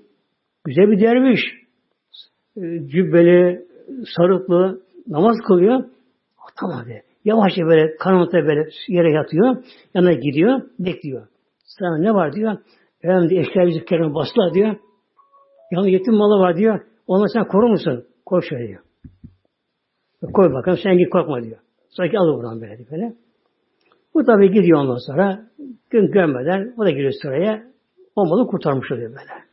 güzel 0.66 0.92
bir 0.92 1.02
derviş. 1.02 1.42
E, 2.58 2.62
cübbeli, 2.88 3.66
sarıklı 4.16 4.82
namaz 5.08 5.36
kılıyor. 5.48 5.84
Tamam 6.60 6.86
diyor. 6.86 7.02
Yavaşça 7.26 7.62
böyle 7.66 7.96
karanlıkta 7.96 8.38
böyle 8.38 8.70
yere 8.88 9.12
yatıyor. 9.12 9.64
Yanına 9.94 10.14
gidiyor. 10.14 10.62
Bekliyor. 10.80 11.28
Sana 11.66 11.98
ne 11.98 12.14
var 12.14 12.34
diyor. 12.34 12.58
Efendim 13.04 13.30
diyor, 13.30 13.68
bizi 13.68 13.86
kerime 13.86 14.14
bastılar 14.14 14.54
diyor. 14.54 14.76
Yanında 15.72 15.90
yetim 15.90 16.14
malı 16.14 16.40
var 16.40 16.58
diyor. 16.58 16.80
Ondan 17.08 17.28
sen 17.28 17.48
koru 17.48 17.68
musun? 17.68 18.06
Şöyle 18.50 18.68
diyor. 18.68 18.82
Koy 20.32 20.54
bakalım 20.54 20.80
sen 20.84 20.98
git 20.98 21.10
korkma 21.10 21.44
diyor. 21.44 21.58
Sanki 21.90 22.18
alır 22.18 22.38
buradan 22.38 22.62
böyle. 22.62 22.78
Böyle. 22.92 23.14
Bu 24.14 24.24
tabi 24.24 24.52
gidiyor 24.52 24.80
ondan 24.80 24.98
sonra. 25.08 25.46
Gün 25.90 26.12
görmeden 26.12 26.74
o 26.78 26.86
da 26.86 26.90
giriyor 26.90 27.12
sıraya. 27.22 27.64
O 28.16 28.26
malı 28.26 28.48
kurtarmış 28.48 28.92
oluyor 28.92 29.10
böyle. 29.10 29.44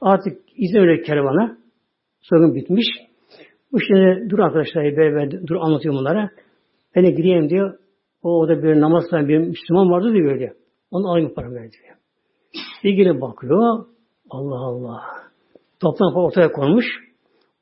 Artık 0.00 0.38
izin 0.56 0.78
öyle 0.78 1.02
kervana. 1.02 1.58
Sorun 2.20 2.54
bitmiş. 2.54 2.86
Bu 3.72 3.80
şimdi 3.80 4.30
dur 4.30 4.38
arkadaşlar 4.38 4.84
beraber 4.84 5.30
dur 5.30 5.56
anlatıyorum 5.56 6.00
bunlara. 6.00 6.30
Ben 6.96 7.06
de 7.06 7.10
gireyim 7.10 7.50
diyor. 7.50 7.78
O 8.22 8.38
orada 8.38 8.62
bir 8.62 8.80
namaz 8.80 9.04
kılan 9.10 9.28
bir 9.28 9.38
Müslüman 9.38 9.90
vardı 9.90 10.12
diyor 10.12 10.34
böyle. 10.34 10.52
Onu 10.90 11.10
alayım 11.10 11.34
para 11.34 11.50
ver 11.50 11.70
diyor. 11.72 11.96
İlgili 12.82 13.20
bakıyor. 13.20 13.84
Allah 14.30 14.58
Allah. 14.58 15.00
Toplam 15.80 16.14
ortaya 16.14 16.52
konmuş. 16.52 16.86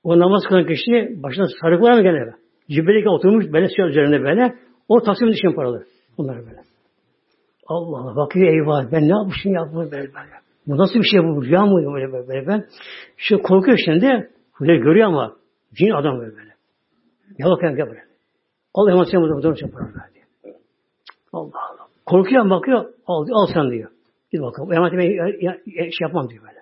O 0.05 0.19
namaz 0.19 0.43
kılan 0.49 0.67
kişi 0.67 1.23
başına 1.23 1.47
sarık 1.61 1.83
var 1.83 1.97
mı 1.97 2.03
gene? 2.03 2.46
Cübbedeki 2.71 3.09
oturmuş 3.09 3.53
böyle 3.53 3.69
şey 3.77 3.89
üzerinde 3.89 4.23
böyle. 4.23 4.55
O 4.89 5.03
taksim 5.03 5.29
için 5.29 5.53
paralı. 5.53 5.87
Bunlar 6.19 6.37
böyle. 6.37 6.61
Allah 7.67 7.99
Allah 7.99 8.17
bakıyor 8.17 8.47
eyvah 8.49 8.93
ben 8.93 9.03
ne 9.03 9.13
yapmışım 9.13 9.55
ya 9.55 9.61
bunu 9.73 9.91
böyle 9.91 10.15
böyle. 10.15 10.37
Bu 10.67 10.79
nasıl 10.79 10.99
bir 10.99 11.05
şey 11.05 11.21
bu? 11.23 11.45
Rüya 11.45 11.67
mı 11.67 11.95
böyle 11.95 12.13
böyle, 12.13 12.29
böyle 12.29 12.47
ben? 12.47 12.67
Şu 13.17 13.43
korkuyor 13.43 13.79
şimdi. 13.85 14.31
Böyle 14.61 14.77
görüyor 14.77 15.09
ama 15.09 15.37
cin 15.75 15.91
adam 15.91 16.19
böyle 16.19 16.37
böyle. 16.37 16.51
Ya 17.39 17.47
bakayım 17.47 17.77
gel 17.77 17.87
buraya. 17.87 18.07
Al 18.75 18.91
hemen 18.91 19.05
sen 19.05 19.21
burada 19.21 19.35
bunu 19.35 19.71
para 19.73 19.85
ver 19.85 20.15
diyor. 20.15 20.57
Allah 21.33 21.61
Allah. 21.71 21.87
Korkuyor 22.07 22.51
bakıyor. 22.51 22.85
Al, 23.07 23.27
al 23.33 23.47
sen 23.55 23.71
diyor. 23.71 23.91
Git 24.33 24.43
bakalım. 24.43 24.73
Emanetime 24.73 25.05
şey 25.67 25.91
yapmam 26.01 26.29
diyor 26.29 26.43
böyle. 26.43 26.61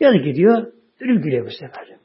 Yani 0.00 0.22
gidiyor. 0.22 0.72
Ölüm 1.00 1.22
gülüyor 1.22 1.46
bu 1.46 1.50
sefer. 1.50 1.95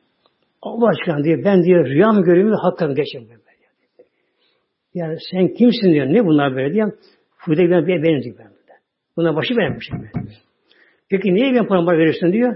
Allah 0.62 0.90
aşkına 0.90 1.24
diyor. 1.24 1.44
Ben 1.44 1.64
diyor 1.64 1.86
rüya 1.86 2.12
mı 2.12 2.24
görüyorum 2.24 2.58
hakikaten 2.62 2.96
geçeyim 2.96 3.30
böyle. 3.30 3.42
Yani 4.94 5.18
sen 5.32 5.54
kimsin 5.54 5.94
diyor. 5.94 6.06
Ne 6.06 6.26
bunlar 6.26 6.56
böyle 6.56 6.74
diyor. 6.74 6.92
Fudayl 7.38 7.72
ben 7.72 7.88
benim 7.88 8.24
diyor. 8.24 8.36
Ben 8.40 8.52
Bunlar 9.18 9.36
başı 9.36 9.58
benim 9.58 9.82
şey. 9.82 10.00
Peki 11.10 11.34
niye 11.34 11.54
ben 11.54 11.68
paramı 11.68 11.92
veriyorsun 11.92 12.34
diyor. 12.34 12.56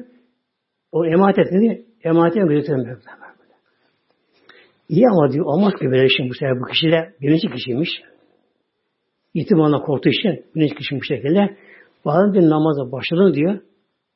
O 0.91 1.05
emanet 1.05 1.39
ettin 1.39 1.61
diyor. 1.61 1.75
Emanete 2.03 2.39
götürüyorum 2.39 2.85
ben. 2.85 2.97
İyi 4.89 5.05
ama 5.07 5.31
diyor 5.31 5.45
olmaz 5.45 5.73
ki 5.73 5.85
böyle 5.85 6.09
şimdi 6.17 6.29
bu 6.29 6.33
sefer 6.33 6.59
bu 6.59 6.65
kişiyle 6.65 7.13
birinci 7.21 7.47
kişiymiş. 7.47 7.89
İtibarına 9.33 9.81
korktuğu 9.81 10.09
için 10.09 10.45
birinci 10.55 10.75
kişi 10.75 10.95
bu 10.95 11.03
şekilde. 11.03 11.57
Bazen 12.05 12.33
bir 12.33 12.49
namaza 12.49 12.91
başladın 12.91 13.33
diyor. 13.33 13.59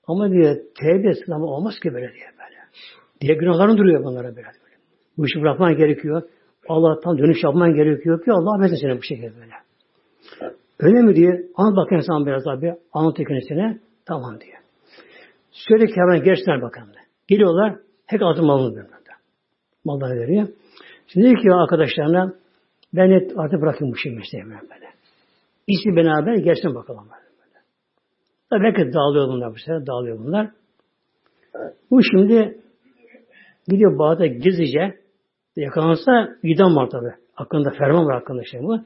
Ama 0.07 0.31
diyor 0.31 0.55
tevbe 0.79 1.13
sınavı 1.13 1.43
olmaz 1.43 1.79
ki 1.79 1.93
böyle 1.93 2.13
diye 2.13 2.38
Diye 3.21 3.33
günahların 3.33 3.77
duruyor 3.77 4.03
bunlara 4.03 4.35
böyle. 4.35 4.47
Bu 5.17 5.25
işi 5.25 5.41
bırakman 5.41 5.77
gerekiyor. 5.77 6.21
Allah'tan 6.67 7.17
dönüş 7.17 7.43
yapman 7.43 7.73
gerekiyor 7.73 8.25
ki 8.25 8.31
Allah 8.31 8.55
affetsin 8.55 8.77
seni 8.81 8.97
bu 8.97 9.03
şekilde 9.03 9.35
böyle. 9.35 9.53
Öyle 10.79 11.01
mi 11.01 11.15
diye 11.15 11.45
anlat 11.55 11.77
bakayım 11.77 12.03
sana 12.07 12.25
biraz 12.25 12.47
abi. 12.47 12.75
Anlat 12.93 13.17
kendisine. 13.17 13.79
Tamam 14.05 14.39
diyor. 14.39 14.57
Söyle 15.51 15.85
ki 15.85 15.93
hemen 15.95 16.23
geçsinler 16.23 16.61
bakalım. 16.61 16.89
Geliyorlar. 17.27 17.75
Hek 18.05 18.21
altın 18.21 18.45
malını 18.45 18.71
veriyor. 18.71 18.89
Malları 19.85 20.19
veriyor. 20.19 20.47
Şimdi 21.07 21.27
diyor 21.27 21.41
ki 21.41 21.53
arkadaşlarına 21.53 22.33
ben 22.93 23.11
et 23.11 23.31
artık 23.37 23.61
bırakayım 23.61 23.93
bu 23.93 23.97
şeyi 23.97 24.21
istemiyorum 24.21 24.67
böyle. 24.75 24.89
İsmi 25.67 25.95
beraber 25.95 26.35
gelsin 26.35 26.75
bakalım. 26.75 27.07
Böyle. 28.51 28.63
Belki 28.63 28.93
dağılıyor 28.93 29.27
bunlar 29.27 29.51
bu 29.51 29.57
sefer. 29.57 29.87
Dağılıyor 29.87 30.19
bunlar. 30.19 30.51
Bu 31.91 31.99
şimdi 32.03 32.59
gidiyor 33.69 33.99
Bağdat'a 33.99 34.25
gizlice 34.25 34.93
yakalansa 35.55 36.29
idam 36.43 36.75
var 36.75 36.89
tabi. 36.89 37.09
Hakkında 37.33 37.69
ferman 37.69 38.05
var 38.05 38.19
hakkında 38.19 38.43
şey 38.43 38.61
bu. 38.61 38.79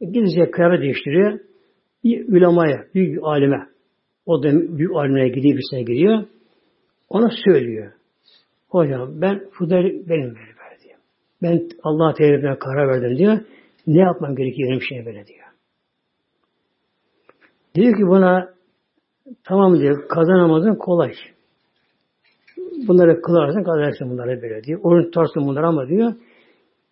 Gizlice 0.00 0.50
kıyafet 0.50 0.82
değiştiriyor. 0.82 1.40
Bir 2.04 2.28
ulemaya, 2.28 2.84
büyük 2.94 3.18
alime 3.22 3.66
o 4.26 4.42
da 4.42 4.52
büyük 4.52 4.96
alimlere 4.96 5.28
gidiyor, 5.28 5.54
birisine 5.54 5.82
gidiyor. 5.82 6.24
Ona 7.08 7.30
söylüyor. 7.44 7.92
Hocam 8.68 9.20
ben 9.20 9.48
Fudayl 9.50 9.84
benim 9.84 10.34
böyle 10.34 10.54
böyle 10.58 10.80
diyor. 10.84 10.98
Ben 11.42 11.68
Allah 11.82 12.14
Teala'ya 12.14 12.58
karar 12.58 12.88
verdim 12.88 13.18
diyor. 13.18 13.38
Ne 13.86 14.00
yapmam 14.00 14.36
gerekiyor 14.36 14.68
benim 14.68 14.82
şey 14.82 15.06
böyle 15.06 15.26
diyor. 15.26 15.46
Diyor 17.74 17.96
ki 17.96 18.02
buna 18.06 18.54
tamam 19.44 19.78
diyor 19.80 20.08
kazanamazsın 20.08 20.74
kolay. 20.74 21.12
Bunları 22.88 23.20
kılarsın 23.22 23.62
kazanırsın 23.62 24.10
bunları 24.10 24.42
böyle 24.42 24.64
diyor. 24.64 24.80
Oruç 24.82 25.04
tutarsın 25.04 25.42
bunları 25.46 25.66
ama 25.66 25.88
diyor 25.88 26.12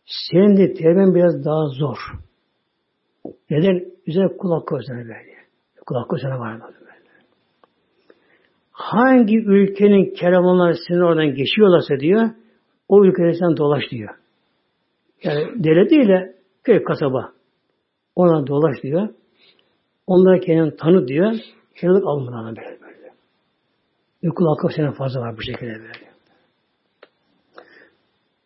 senin 0.07 0.57
de 0.57 0.75
tevben 0.75 1.15
biraz 1.15 1.45
daha 1.45 1.67
zor. 1.67 1.97
Neden? 3.51 3.85
Üzerine 4.07 4.37
kulak 4.37 4.69
koysana 4.69 4.99
böyle. 4.99 5.37
Kulak 5.87 6.09
koysana 6.09 6.39
var 6.39 6.57
mı? 6.57 6.63
Hangi 8.73 9.39
ülkenin 9.39 10.15
kervanları 10.15 10.75
sizin 10.89 11.01
oradan 11.01 11.35
geçiyorlarsa 11.35 12.01
diyor, 12.01 12.31
o 12.89 13.05
ülkede 13.05 13.33
sen 13.33 13.57
dolaş 13.57 13.83
diyor. 13.91 14.15
Yani 15.23 15.65
devlet 15.65 15.91
değil 15.91 16.09
de 16.09 16.35
köy 16.65 16.83
kasaba. 16.83 17.33
Ona 18.17 18.47
dolaş 18.47 18.83
diyor. 18.83 19.09
Onlara 20.07 20.41
kendini 20.41 20.77
tanı 20.77 21.09
diyor. 21.09 21.33
Helallik 21.75 22.07
almadan 22.07 22.57
böyle 22.57 22.86
böyle. 24.27 24.33
Ülkül 24.33 24.45
hakkı 24.45 24.75
senin 24.77 24.93
fazla 24.93 25.21
var 25.21 25.37
bu 25.37 25.43
şekilde 25.43 25.73
böyle. 25.73 26.07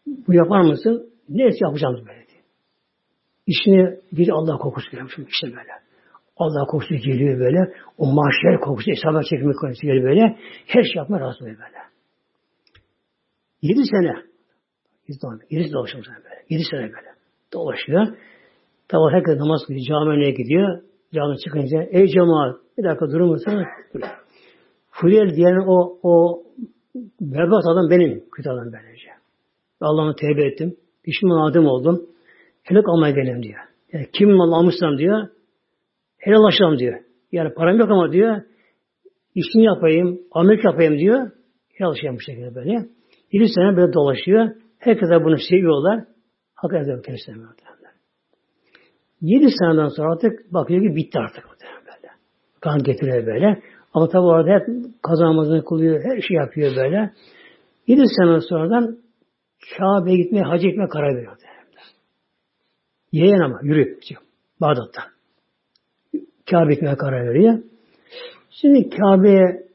Bu 0.06 0.34
yapar 0.34 0.60
mısın? 0.60 1.10
Ne 1.28 1.42
yapacağım 1.42 1.94
böyle 1.94 2.26
diyor. 2.26 2.44
İşini 3.46 4.00
bir 4.12 4.28
Allah 4.28 4.58
kokusu 4.58 4.90
görmüşüm 4.90 5.26
işte 5.28 5.46
böyle. 5.46 5.72
Allah 6.36 6.66
kokusu 6.66 6.94
geliyor 6.94 7.40
böyle. 7.40 7.74
O 7.98 8.06
mahşer 8.06 8.60
kokusu, 8.60 8.90
hesaba 8.90 9.22
çekme 9.22 9.52
kokusu 9.52 9.82
geliyor 9.82 10.04
böyle. 10.04 10.38
Her 10.66 10.82
şey 10.82 10.92
yapma 10.96 11.20
razı 11.20 11.44
oluyor 11.44 11.56
böyle. 11.58 11.78
Yedi 13.62 13.80
sene. 13.84 14.14
Yedi 15.50 15.64
sene 15.64 15.72
dolaşıyor 15.72 16.04
böyle. 16.06 16.44
Yedi 16.50 16.62
sene 16.70 16.80
böyle. 16.80 17.10
Dolaşıyor. 17.52 18.06
Tabi 18.88 19.12
herkes 19.12 19.36
namaz 19.38 19.60
kılıyor. 19.66 19.86
Camiye 19.86 20.30
gidiyor. 20.30 20.82
Cami 21.14 21.38
çıkınca 21.38 21.82
ey 21.82 22.06
cemaat 22.06 22.56
bir 22.78 22.84
dakika 22.84 23.10
durur 23.10 23.26
musun? 23.26 23.64
Fulyer 24.91 25.34
diyen 25.34 25.57
o, 25.66 25.99
o 26.03 26.43
berbat 27.20 27.66
adam 27.66 27.91
benim. 27.91 28.24
Kötü 28.32 28.51
adam 28.51 28.72
böylece. 28.72 29.09
Allah'ımı 29.80 30.14
tevbe 30.16 30.45
ettim. 30.45 30.76
Pişman 31.03 31.51
adım 31.51 31.66
oldum. 31.66 32.07
Helak 32.62 32.88
almaya 32.88 33.11
gelin 33.12 33.43
diyor. 33.43 33.61
Yani 33.93 34.07
kim 34.12 34.30
mal 34.30 34.53
almışsam 34.53 34.99
diyor 34.99 35.28
helallaşalım 36.20 36.78
diyor. 36.78 37.01
Yani 37.32 37.55
param 37.55 37.78
yok 37.78 37.91
ama 37.91 38.12
diyor 38.12 38.43
işini 39.34 39.64
yapayım, 39.64 40.20
amel 40.32 40.61
yapayım 40.64 40.99
diyor. 40.99 41.30
Helallaşalım 41.74 42.16
bu 42.16 42.20
şekilde 42.20 42.55
böyle. 42.55 42.72
Yedi 43.32 43.49
sene 43.49 43.76
böyle 43.76 43.93
dolaşıyor. 43.93 44.51
Herkese 44.78 45.24
bunu 45.24 45.36
seviyorlar. 45.51 46.05
Hak 46.55 46.74
ediyor 46.74 47.03
kendisine 47.03 47.36
böyle. 47.36 47.51
Yedi 49.20 49.47
seneden 49.59 49.88
sonra 49.88 50.12
artık 50.12 50.53
bakıyor 50.53 50.82
ki 50.82 50.97
bitti 50.97 51.18
artık 51.18 51.45
böyle. 51.45 52.12
Kan 52.61 52.82
getiriyor 52.82 53.26
böyle. 53.26 53.62
Ama 53.95 54.09
tabi 54.09 54.22
orada 54.22 54.51
hep 54.51 54.66
kazanmasını 55.03 55.64
kılıyor, 55.64 56.05
her 56.05 56.20
şey 56.20 56.36
yapıyor 56.36 56.76
böyle. 56.76 57.12
Yedi 57.86 58.03
sene 58.16 58.41
sonradan 58.41 58.99
Kabe'ye 59.78 60.16
gitmeye, 60.16 60.43
hacı 60.43 60.66
gitmeye 60.66 60.88
karar 60.88 61.16
veriyor. 61.16 61.36
Yeğen 63.12 63.41
ama 63.41 63.61
yürü. 63.62 63.99
Bağdat'tan. 64.61 65.05
Kabe 66.51 66.74
gitmeye 66.74 66.97
karar 66.97 67.28
veriyor. 67.28 67.59
Şimdi 68.51 68.91
Kabe'ye 68.91 69.66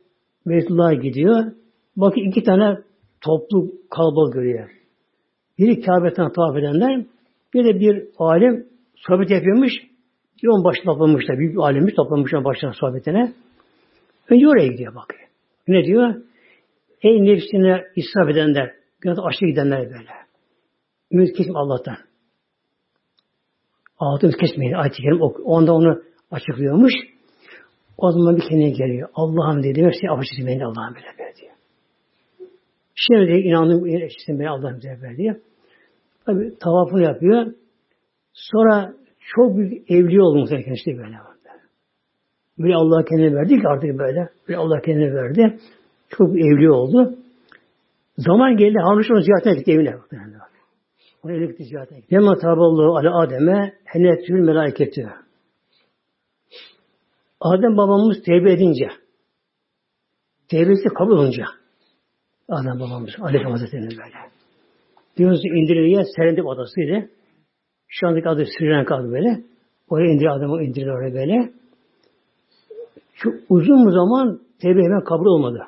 Beytullah'a 0.48 0.94
gidiyor. 0.94 1.52
Bakın 1.98 2.22
iki 2.22 2.44
tane 2.44 2.78
toplu 3.22 3.72
kalabalık 3.90 4.34
görüyor. 4.34 4.70
Biri 5.58 5.82
Kabe'den 5.82 6.32
tavaf 6.32 6.58
edenler, 6.58 7.06
bir 7.54 7.66
de 7.66 7.80
bir 7.80 8.08
alim 8.18 8.68
sohbet 8.96 9.30
yapıyormuş. 9.30 9.74
Bir 10.44 10.48
on 10.48 10.64
başına 10.64 10.84
toplamışlar. 10.86 11.38
Büyük 11.38 11.54
bir 11.54 11.60
alimmiş 11.60 11.94
toplamışlar 11.94 12.44
başına 12.44 12.74
sohbetine. 12.74 13.34
Önce 14.30 14.48
oraya 14.48 14.68
gidiyor 14.68 14.96
bakıyor. 14.96 15.30
Ne 15.68 15.86
diyor? 15.86 16.16
Ey 17.02 17.24
nefsine 17.24 17.84
israf 17.96 18.30
edenler, 18.30 18.76
günah 19.02 19.26
aşırı 19.26 19.50
gidenler 19.50 19.86
böyle. 19.86 20.10
Ümit 21.12 21.38
kesme 21.38 21.54
Allah'tan. 21.56 21.98
Allah'tan 23.98 24.32
kesmeyin. 24.32 24.74
Ayet-i 24.74 25.02
Kerim 25.02 25.22
onda 25.22 25.74
onu 25.74 26.04
açıklıyormuş. 26.32 26.94
O 27.98 28.12
zaman 28.12 28.36
bir 28.36 28.42
kendine 28.42 28.70
geliyor. 28.70 29.10
Allah'ım 29.14 29.64
dedi. 29.64 29.76
Demek 29.76 29.94
ki 29.94 30.10
affetsin 30.10 30.48
beni 30.48 30.66
Allah'ım 30.66 30.96
böyle 30.96 31.08
böyle 31.20 31.36
diyor. 31.36 31.54
Şimdi 32.96 33.28
de 33.28 33.40
inandım 33.40 33.86
eşitsin 33.86 34.40
beni 34.40 34.50
Allah'ım 34.50 34.80
böyle 34.84 35.02
böyle 35.02 35.18
diyor. 35.18 35.36
Tabi 36.26 36.58
tavafını 36.60 37.02
yapıyor. 37.02 37.54
Sonra 38.34 38.94
çok 39.36 39.58
büyük 39.58 39.92
evli 39.92 40.18
muhtemelen 40.18 40.66
kendisi 40.66 40.98
böyle. 40.98 41.35
Böyle 42.60 42.76
Allah 42.76 43.06
kendine 43.06 43.36
verdi 43.36 43.62
ki 43.62 43.68
artık 43.68 44.00
böyle. 44.00 44.30
Böyle 44.48 44.60
Allah 44.60 44.82
kendine 44.82 45.14
verdi. 45.14 45.60
Çok 46.10 46.30
evli 46.30 46.72
oldu. 46.72 47.16
Zaman 48.18 48.58
geldi 48.58 48.78
Harun 48.84 49.14
onu 49.14 49.22
ziyaretine 49.22 49.56
gitti 49.56 49.72
evine. 49.72 49.96
Onu 51.24 51.32
evine 51.32 51.46
gitti 51.46 51.64
ziyaretine 51.64 52.00
gitti. 52.00 52.14
Yema 52.14 52.36
taballahu 52.38 52.98
ala 52.98 53.20
Adem'e 53.20 53.74
henetül 53.86 54.40
meleketi. 54.40 55.08
Adem 57.42 57.78
babamız 57.78 58.24
tevbe 58.24 58.54
edince, 58.54 58.88
tevbesi 60.48 60.90
kabul 60.90 61.12
olunca, 61.12 61.46
Adem 62.50 62.80
babamız, 62.80 63.10
Aleyhisselam 63.20 63.52
Hazretleri 63.52 63.84
böyle. 63.84 64.36
Yunus 65.18 65.46
indiriliye 65.46 66.04
Serendip 66.16 66.48
adasıydı. 66.48 67.10
Şu 67.88 68.08
andaki 68.08 68.30
adı 68.30 68.46
Sri 68.46 68.70
Lanka 68.70 68.96
adı 68.96 69.12
böyle. 69.12 69.44
Oraya 69.90 70.12
indiriyor 70.12 70.38
adamı 70.38 70.64
indiriyor 70.64 70.98
oraya 71.00 71.14
böyle. 71.14 71.52
Şu 73.16 73.34
uzun 73.50 73.90
zaman 73.90 74.40
tevbe 74.62 74.84
hemen 74.84 75.04
kabul 75.04 75.26
olmadı. 75.26 75.68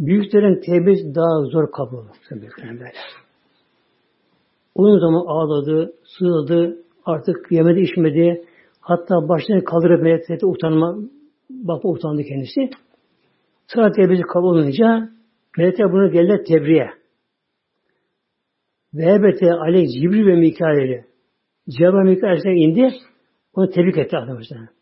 Büyüklerin 0.00 0.60
tevbesi 0.60 1.14
daha 1.14 1.44
zor 1.44 1.72
kabul 1.72 1.96
oldu. 1.96 2.12
Böyle. 2.30 2.92
Uzun 4.74 4.98
zaman 4.98 5.26
ağladı, 5.26 5.92
sığladı, 6.04 6.78
artık 7.04 7.52
yemedi, 7.52 7.80
içmedi. 7.80 8.44
Hatta 8.80 9.28
başını 9.28 9.64
kaldırıp 9.64 10.02
meleklete 10.02 10.46
utanma, 10.46 10.98
bakma 11.50 11.90
utandı 11.90 12.22
kendisi. 12.22 12.70
Sonra 13.66 13.92
tevbesi 13.92 14.22
kabul 14.22 14.48
olunca 14.48 15.08
melekler 15.58 15.92
bunu 15.92 16.12
geldiler 16.12 16.44
tebriğe. 16.44 16.90
Ve 18.94 19.04
elbette 19.04 19.52
aleyh 19.52 19.88
Cibril 19.88 20.26
ve 20.26 20.36
Mikail'i 20.36 21.04
Cebrail 21.68 22.08
Mikail 22.08 22.44
indi. 22.44 22.94
Onu 23.54 23.70
tebrik 23.70 23.98
etti 23.98 24.16
adamımızdan. 24.16 24.79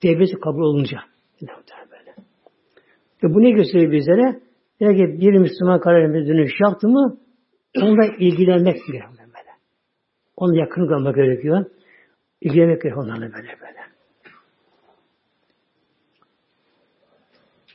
Tevbesi 0.00 0.40
kabul 0.40 0.62
olunca. 0.62 0.98
Böyle. 1.42 2.14
Ve 3.22 3.34
bu 3.34 3.42
ne 3.42 3.50
gösteriyor 3.50 3.92
bizlere? 3.92 4.40
Ki 4.78 5.20
bir 5.20 5.38
Müslüman 5.38 5.80
kararına 5.80 6.26
dönüş 6.26 6.52
yaptı 6.60 6.88
mı 6.88 7.18
onunla 7.76 8.06
ilgilenmek 8.18 8.76
gerekiyor. 8.76 9.10
Böyle. 9.18 9.50
Onunla 10.36 10.60
yakın 10.60 10.88
kalmak 10.88 11.14
gerekiyor. 11.14 11.64
İlgilenmek 12.40 12.82
gerekiyor 12.82 13.04
onlarla 13.04 13.32
böyle 13.32 13.48
böyle. 13.60 13.78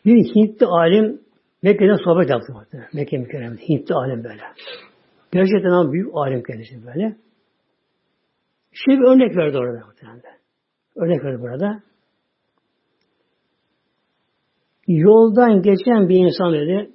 Bir 0.05 0.36
Hintli 0.36 0.65
alim 0.65 1.21
Mekke'den 1.63 1.95
sohbet 2.03 2.30
yaptı. 2.30 2.53
Mekke 2.93 3.17
mükerremde. 3.17 3.61
Hintli 3.61 3.95
alim 3.95 4.24
böyle. 4.24 4.41
Gerçekten 5.32 5.69
ama 5.69 5.91
büyük 5.91 6.09
alim 6.13 6.43
kendisi 6.43 6.86
böyle. 6.86 7.15
Şey 8.71 8.99
bir 8.99 9.03
örnek 9.03 9.38
verdi 9.38 9.57
orada. 9.57 9.84
Örnek 10.95 11.24
verdi 11.24 11.41
burada. 11.41 11.84
Yoldan 14.88 15.62
geçen 15.62 16.10
bir 16.10 16.16
insan 16.16 16.54
dedi, 16.54 16.92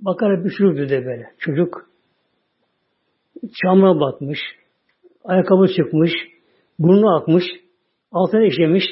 bakar 0.00 0.44
bir 0.44 0.50
çocuk 0.50 0.76
dedi 0.76 1.06
böyle. 1.06 1.30
Çocuk 1.38 1.90
çamura 3.62 4.00
batmış, 4.00 4.38
ayakkabı 5.24 5.68
çıkmış, 5.68 6.12
burnu 6.78 7.16
akmış, 7.16 7.44
altına 8.12 8.44
işemiş, 8.44 8.84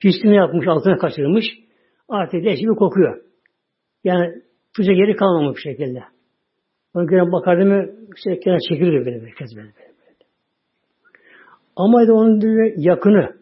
pisliğini 0.00 0.36
yapmış, 0.36 0.66
altına 0.68 0.98
kaçırmış. 0.98 1.44
Artık 2.08 2.44
leş 2.44 2.60
gibi 2.60 2.74
kokuyor. 2.74 3.22
Yani 4.04 4.34
tuca 4.76 4.92
geri 4.92 5.16
kalmamış 5.16 5.56
bir 5.56 5.60
şekilde. 5.60 6.02
Onu 6.94 7.06
gören 7.06 7.32
bakardı 7.32 7.64
mı 7.64 7.86
işte 8.16 8.40
kenar 8.40 8.58
çekilirdi 8.68 9.06
böyle 9.06 9.20
böyle. 9.20 9.32
böyle, 9.40 9.56
böyle. 9.56 9.72
Ama 11.76 12.08
da 12.08 12.14
onun 12.14 12.40
yakını 12.76 13.40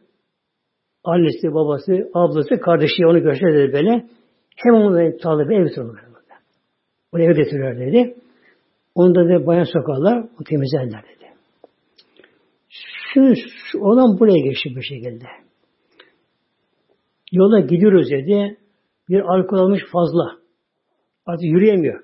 annesi, 1.05 1.55
babası, 1.55 2.11
ablası, 2.15 2.61
kardeşi 2.61 3.07
onu 3.07 3.23
görse 3.23 3.47
dedi 3.47 3.73
böyle. 3.73 4.07
Hem 4.65 4.75
onu 4.75 4.95
da 4.95 5.17
talebe 5.17 5.55
ev 5.55 5.69
tuturlar. 5.69 6.09
Onu 7.13 7.23
eve 7.23 7.33
getirirler 7.33 7.79
dedi. 7.81 8.15
Onu 8.95 9.15
da 9.15 9.47
bayan 9.47 9.65
sokarlar, 9.65 10.17
onu 10.19 10.45
temizlerler 10.49 11.03
dedi. 11.03 11.31
Şimdi 13.15 13.35
olan 13.81 14.21
buraya 14.21 14.39
geçti 14.39 14.77
bir 14.77 14.83
şekilde. 14.83 15.25
Yola 17.33 17.61
gidiyoruz 17.61 18.11
dedi. 18.11 18.57
Bir 19.09 19.21
alkol 19.21 19.59
almış 19.59 19.83
fazla. 19.93 20.39
Artık 21.27 21.45
yürüyemiyor. 21.45 22.03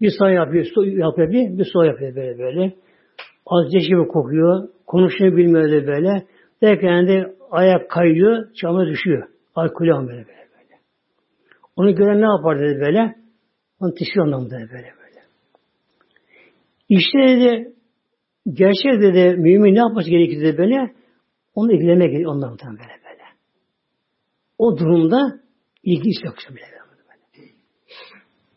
Bir 0.00 0.12
sağ 0.18 0.30
yapıyor, 0.30 0.66
sol 0.74 0.84
yapıyor, 0.86 1.30
bir, 1.30 1.58
bir 1.58 1.64
sol 1.72 1.84
yapıyor 1.84 2.16
böyle 2.16 2.38
böyle. 2.38 2.74
Az 3.46 3.70
gibi 3.70 4.08
kokuyor. 4.08 4.68
Konuşmayı 4.86 5.36
bilmiyor 5.36 5.86
böyle. 5.86 6.26
Derken 6.62 7.08
de 7.08 7.36
ayak 7.50 7.90
kayıyor, 7.90 8.52
çama 8.54 8.86
düşüyor. 8.86 9.28
Böyle 9.56 9.70
böyle 9.80 10.08
böyle. 10.08 10.45
Onu 11.76 11.94
gören 11.94 12.20
ne 12.20 12.26
yapar 12.26 12.58
dedi 12.58 12.80
böyle. 12.80 13.14
Onu 13.80 13.94
tişiyor 13.94 14.26
anlamda 14.26 14.56
böyle 14.56 14.70
böyle. 14.72 15.22
İşte 16.88 17.18
dedi 17.18 17.72
gerçek 18.52 19.02
dedi 19.02 19.36
mümin 19.36 19.74
ne 19.74 19.78
yapması 19.78 20.10
gerekir 20.10 20.40
dedi 20.40 20.58
böyle. 20.58 20.94
Onu 21.54 21.72
ilgilenmek 21.72 22.10
gerekiyor 22.10 22.32
ondan 22.32 22.58
böyle 22.62 23.00
böyle. 23.04 23.22
O 24.58 24.78
durumda 24.78 25.40
ilgi 25.82 26.08
istiyor 26.08 26.34
bile 26.50 26.62
böyle. 26.62 26.76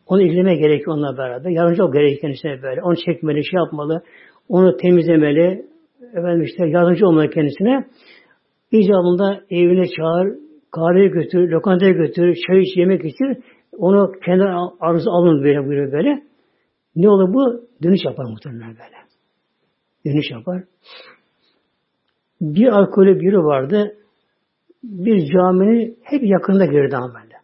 Onu 0.09 0.22
ilgilemeye 0.22 0.55
gerekiyor 0.55 0.97
onunla 0.97 1.17
beraber. 1.17 1.49
Yardımcı 1.49 1.84
ol 1.84 1.93
gerekiyor 1.93 2.22
kendisine 2.22 2.61
böyle. 2.61 2.82
Onu 2.82 2.95
çekmeli, 2.95 3.45
şey 3.45 3.57
yapmalı. 3.57 4.03
Onu 4.49 4.78
temizlemeli. 4.78 5.65
Efendim 6.13 6.41
işte 6.41 6.67
yardımcı 6.67 7.07
olmalı 7.07 7.30
kendisine. 7.30 7.88
İcabında 8.72 9.41
evine 9.49 9.86
çağır, 9.88 10.28
kahveye 10.72 11.07
götür, 11.07 11.49
lokantaya 11.49 11.91
götür, 11.91 12.38
çay 12.47 12.61
iç, 12.61 12.78
yemek 12.78 13.05
içir. 13.05 13.43
Onu 13.78 14.11
kendi 14.26 14.43
arzusu 14.80 15.11
alın 15.11 15.43
böyle 15.43 15.65
buyuruyor 15.65 15.91
böyle. 15.91 16.24
Ne 16.95 17.09
olur 17.09 17.34
bu? 17.34 17.67
Dönüş 17.84 17.99
yapar 18.05 18.26
muhtemelen 18.26 18.70
böyle. 18.70 18.99
Dönüş 20.05 20.32
yapar. 20.32 20.63
Bir 22.41 22.67
alkolü 22.67 23.20
biri 23.20 23.38
vardı. 23.38 23.95
Bir 24.84 25.32
caminin 25.34 25.97
hep 26.03 26.24
yakında 26.24 26.65
girdi 26.65 26.95
böyle. 27.15 27.36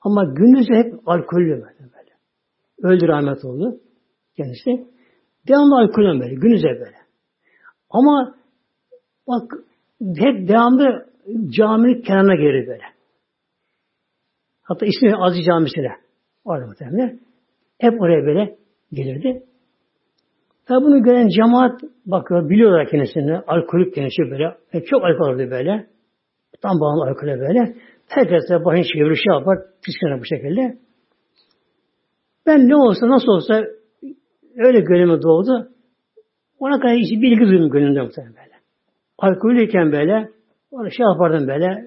Ama 0.00 0.24
gündüz 0.24 0.66
hep 0.70 0.94
alkollü 1.06 1.50
böyle. 1.50 1.78
böyle. 1.80 2.10
Öldü 2.82 3.08
rahmet 3.08 3.44
oldu 3.44 3.80
kendisi. 4.36 4.86
Devamlı 5.48 5.80
alkollü 5.82 6.20
böyle. 6.20 6.34
Gündüz 6.34 6.64
hep 6.64 6.80
böyle. 6.80 6.96
Ama 7.90 8.34
bak 9.28 9.52
hep 10.00 10.48
devamlı 10.48 11.13
caminin 11.56 12.02
kenarına 12.02 12.34
gelir 12.34 12.66
böyle. 12.66 12.84
Hatta 14.62 14.86
ismi 14.86 15.16
Aziz 15.16 15.46
Camisi'ne 15.46 15.92
orada 16.44 16.66
muhtemelen. 16.66 17.20
Hep 17.78 18.00
oraya 18.00 18.26
böyle 18.26 18.56
gelirdi. 18.92 19.42
Tabi 20.66 20.84
bunu 20.84 21.02
gören 21.02 21.28
cemaat 21.28 21.80
bakıyor, 22.06 22.50
biliyorlar 22.50 22.88
kendisini. 22.88 23.38
Alkolik 23.38 23.94
kendisi 23.94 24.22
böyle. 24.30 24.56
E, 24.72 24.80
çok 24.84 25.04
alkol 25.04 25.28
aldı 25.28 25.50
böyle. 25.50 25.86
Tam 26.62 26.80
bağımlı 26.80 27.10
alkole 27.10 27.40
böyle. 27.40 27.74
Herkes 28.08 28.50
de 28.50 28.64
başını 28.64 28.84
çevirir, 28.84 29.16
şey 29.16 29.34
yapar, 29.38 29.58
püskürür 29.82 30.20
bu 30.20 30.24
şekilde. 30.24 30.78
Ben 32.46 32.68
ne 32.68 32.76
olsa, 32.76 33.08
nasıl 33.08 33.28
olsa 33.28 33.64
öyle 34.56 34.80
gönlüme 34.80 35.22
doğdu. 35.22 35.68
Ona 36.58 36.80
kadar 36.80 36.96
hiç 36.96 37.22
bilgi 37.22 37.44
duydum 37.44 37.70
gönlümde 37.70 38.02
muhtemelen 38.02 38.34
böyle. 38.34 38.54
Alkolüyken 39.18 39.92
böyle, 39.92 40.28
onu 40.74 40.90
şey 40.90 41.06
yapardım 41.06 41.48
böyle, 41.48 41.84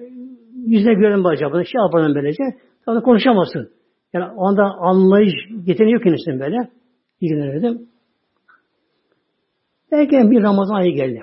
yüzüne 0.66 0.94
gören 0.94 1.24
bacabını 1.24 1.66
şey 1.66 1.80
yapardım 1.82 2.14
böylece. 2.14 2.44
Tabii 2.84 3.02
konuşamazsın. 3.02 3.70
Yani 4.12 4.24
anda 4.24 4.62
anlayış 4.62 5.34
yeteneği 5.66 5.94
yok 5.94 6.02
kendisinin 6.02 6.40
böyle. 6.40 6.56
İlgilenirdim. 7.20 7.88
Derken 9.92 10.30
bir 10.30 10.42
Ramazan 10.42 10.74
ayı 10.74 10.94
geldi. 10.94 11.22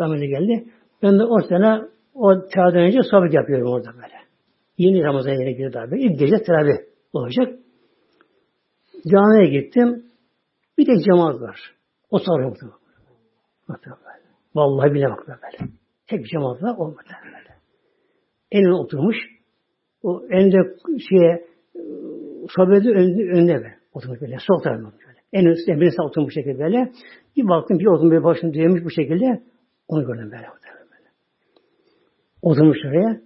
Ramazan 0.00 0.26
geldi. 0.26 0.64
Ben 1.02 1.18
de 1.18 1.24
o 1.24 1.40
sene 1.40 1.82
o 2.14 2.46
teravihden 2.46 2.82
önce 2.82 2.98
sohbet 3.10 3.34
yapıyorum 3.34 3.72
orada 3.72 3.94
böyle. 3.94 4.14
Yeni 4.78 5.02
Ramazan 5.04 5.32
yine 5.32 5.52
girdi 5.52 5.78
abi. 5.78 6.02
İlk 6.02 6.18
gece 6.18 6.42
teravih 6.42 6.76
olacak. 7.12 7.58
Camiye 9.10 9.60
gittim. 9.60 10.04
Bir 10.78 10.86
tek 10.86 11.04
cemaat 11.04 11.40
var. 11.40 11.74
O 12.10 12.18
sarıldı. 12.18 12.72
Vallahi 14.54 14.94
bile 14.94 15.10
bak 15.10 15.28
böyle. 15.28 15.70
Tek 16.16 16.26
cemaat 16.26 16.62
var 16.62 16.76
olmadı 16.76 17.08
böyle. 17.24 17.54
Önüne 18.52 18.74
oturmuş. 18.74 19.16
O 20.02 20.22
elinde 20.30 20.76
şeye 21.10 21.46
sohbeti 22.48 22.90
önünde, 22.90 23.22
önünde 23.22 23.54
böyle. 23.54 23.74
Oturmuş 23.92 24.20
böyle. 24.20 24.36
Sol 24.46 24.62
tarafına 24.62 24.92
böyle. 24.92 25.18
En 25.32 25.44
üstte 25.46 25.80
birisi 25.80 26.02
oturmuş 26.02 26.34
şekilde 26.34 26.58
böyle. 26.58 26.92
Bir 27.36 27.48
baktım 27.48 27.78
bir 27.78 27.86
oturmuş 27.86 28.10
böyle 28.10 28.24
başını 28.24 28.54
duymuş 28.54 28.84
bu 28.84 28.90
şekilde. 28.90 29.42
Onu 29.88 30.06
gördüm 30.06 30.30
böyle. 30.32 30.46
Oturmuş 32.42 32.78
oraya. 32.86 33.20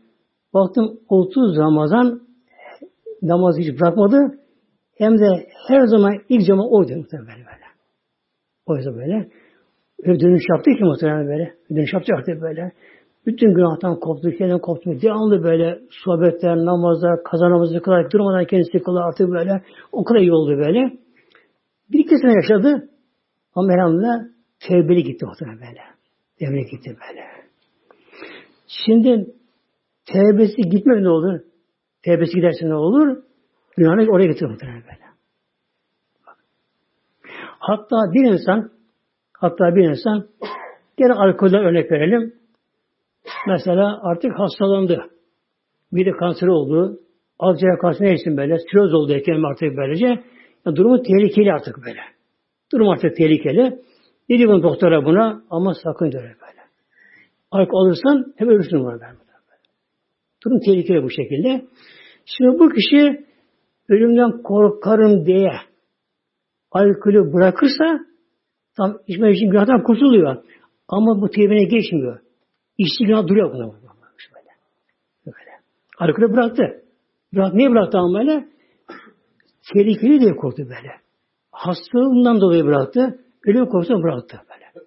Baktım 0.54 1.00
30 1.08 1.58
Ramazan 1.58 2.20
namazı 3.22 3.60
hiç 3.60 3.80
bırakmadı. 3.80 4.38
Hem 4.98 5.18
de 5.18 5.48
her 5.68 5.86
zaman 5.86 6.14
ilk 6.28 6.42
zaman 6.42 6.72
oydu 6.72 6.96
muhtemelen 6.96 7.38
böyle. 7.38 7.66
O 8.66 8.76
yüzden 8.76 8.94
böyle. 8.94 9.28
Öyle 10.02 10.20
dönüş 10.20 10.42
yaptı 10.50 10.70
ki 10.70 10.84
muhtemelen 10.84 11.26
böyle. 11.26 11.54
Dönüş 11.70 11.92
yaptı 11.92 12.12
artık 12.16 12.42
böyle. 12.42 12.72
Bütün 13.26 13.54
günahtan 13.54 14.00
koptu, 14.00 14.30
kendinden 14.30 14.58
koptu. 14.58 15.00
Devamlı 15.02 15.42
böyle 15.42 15.80
sohbetler, 15.90 16.56
namazlar, 16.56 17.22
kaza 17.22 17.50
namazı 17.50 17.80
durmadan 18.12 18.44
kendisi 18.44 18.78
kılar 18.78 19.08
artık 19.08 19.28
böyle. 19.30 19.62
O 19.92 20.04
kadar 20.04 20.20
iyi 20.20 20.32
oldu 20.32 20.58
böyle. 20.58 20.92
Bir 21.92 21.98
iki 21.98 22.18
sene 22.18 22.32
yaşadı. 22.32 22.88
Ama 23.54 23.72
elhamdülillah 23.72 24.18
tevbeli 24.68 25.02
gitti 25.02 25.26
muhtemelen 25.26 25.60
böyle. 25.60 25.80
Tevbeli 26.38 26.70
gitti 26.70 26.96
böyle. 27.08 27.24
Şimdi 28.66 29.26
tevbesi 30.12 30.56
gitmek 30.56 31.00
ne 31.00 31.08
olur? 31.08 31.40
Tevbesi 32.02 32.32
giderse 32.32 32.68
ne 32.68 32.74
olur? 32.74 33.22
Günahını 33.76 34.10
oraya 34.10 34.26
getirir 34.26 34.50
muhtemelen 34.50 34.82
böyle. 34.82 35.08
Hatta 37.58 37.96
bir 38.12 38.32
insan 38.32 38.70
hatta 39.40 39.76
bir 39.76 39.88
insan 39.88 40.28
gene 40.96 41.12
alkolden 41.12 41.64
örnek 41.64 41.92
verelim. 41.92 42.34
Mesela 43.48 44.00
artık 44.02 44.38
hastalandı. 44.38 45.04
Bir 45.92 46.06
de 46.06 46.10
kanser 46.10 46.46
oldu. 46.46 47.00
Akciğer 47.38 47.78
kanseri 47.78 48.08
neysin 48.08 48.36
böyle. 48.36 48.58
Siroz 48.58 48.94
oldu 48.94 49.12
eklem 49.12 49.44
artık 49.44 49.76
böylece. 49.76 50.06
Yani 50.66 50.76
durumu 50.76 51.02
tehlikeli 51.02 51.52
artık 51.52 51.76
böyle. 51.86 52.00
Durum 52.72 52.88
artık 52.88 53.16
tehlikeli. 53.16 53.78
Dedi 54.30 54.48
bunu 54.48 54.62
doktora 54.62 55.04
buna 55.04 55.42
ama 55.50 55.74
sakın 55.74 56.12
diyor 56.12 56.22
böyle. 56.22 56.62
Alkol 57.50 57.86
alırsan 57.86 58.34
hep 58.36 58.48
ölürsün 58.48 58.80
buna 58.80 58.92
böyle. 58.92 59.04
Durum 60.44 60.60
tehlikeli 60.60 61.02
bu 61.02 61.10
şekilde. 61.10 61.64
Şimdi 62.24 62.58
bu 62.58 62.68
kişi 62.68 63.26
ölümden 63.88 64.42
korkarım 64.42 65.26
diye 65.26 65.52
alkolü 66.70 67.32
bırakırsa 67.32 68.00
tam 68.78 68.98
içme 69.06 69.32
için 69.32 69.50
günahdan 69.50 69.82
kurtuluyor. 69.82 70.36
Ama 70.88 71.22
bu 71.22 71.30
tevbine 71.30 71.64
geçmiyor. 71.64 72.20
İçti 72.78 73.04
günah 73.04 73.26
duruyor 73.26 73.52
buna. 73.54 73.64
Böyle. 73.64 74.52
böyle. 75.26 75.50
Alkolü 75.98 76.32
bıraktı. 76.32 76.62
Bırak, 77.34 77.54
niye 77.54 77.70
bıraktı 77.70 77.98
ama 77.98 78.18
böyle? 78.18 78.44
Tehlikeli 79.72 80.20
diye 80.20 80.36
korktu 80.36 80.62
böyle. 80.62 80.92
Hastalığından 81.52 82.40
dolayı 82.40 82.64
bıraktı. 82.64 83.18
Ölüm 83.46 83.66
korkusunu 83.66 84.02
bıraktı 84.02 84.36
böyle. 84.50 84.86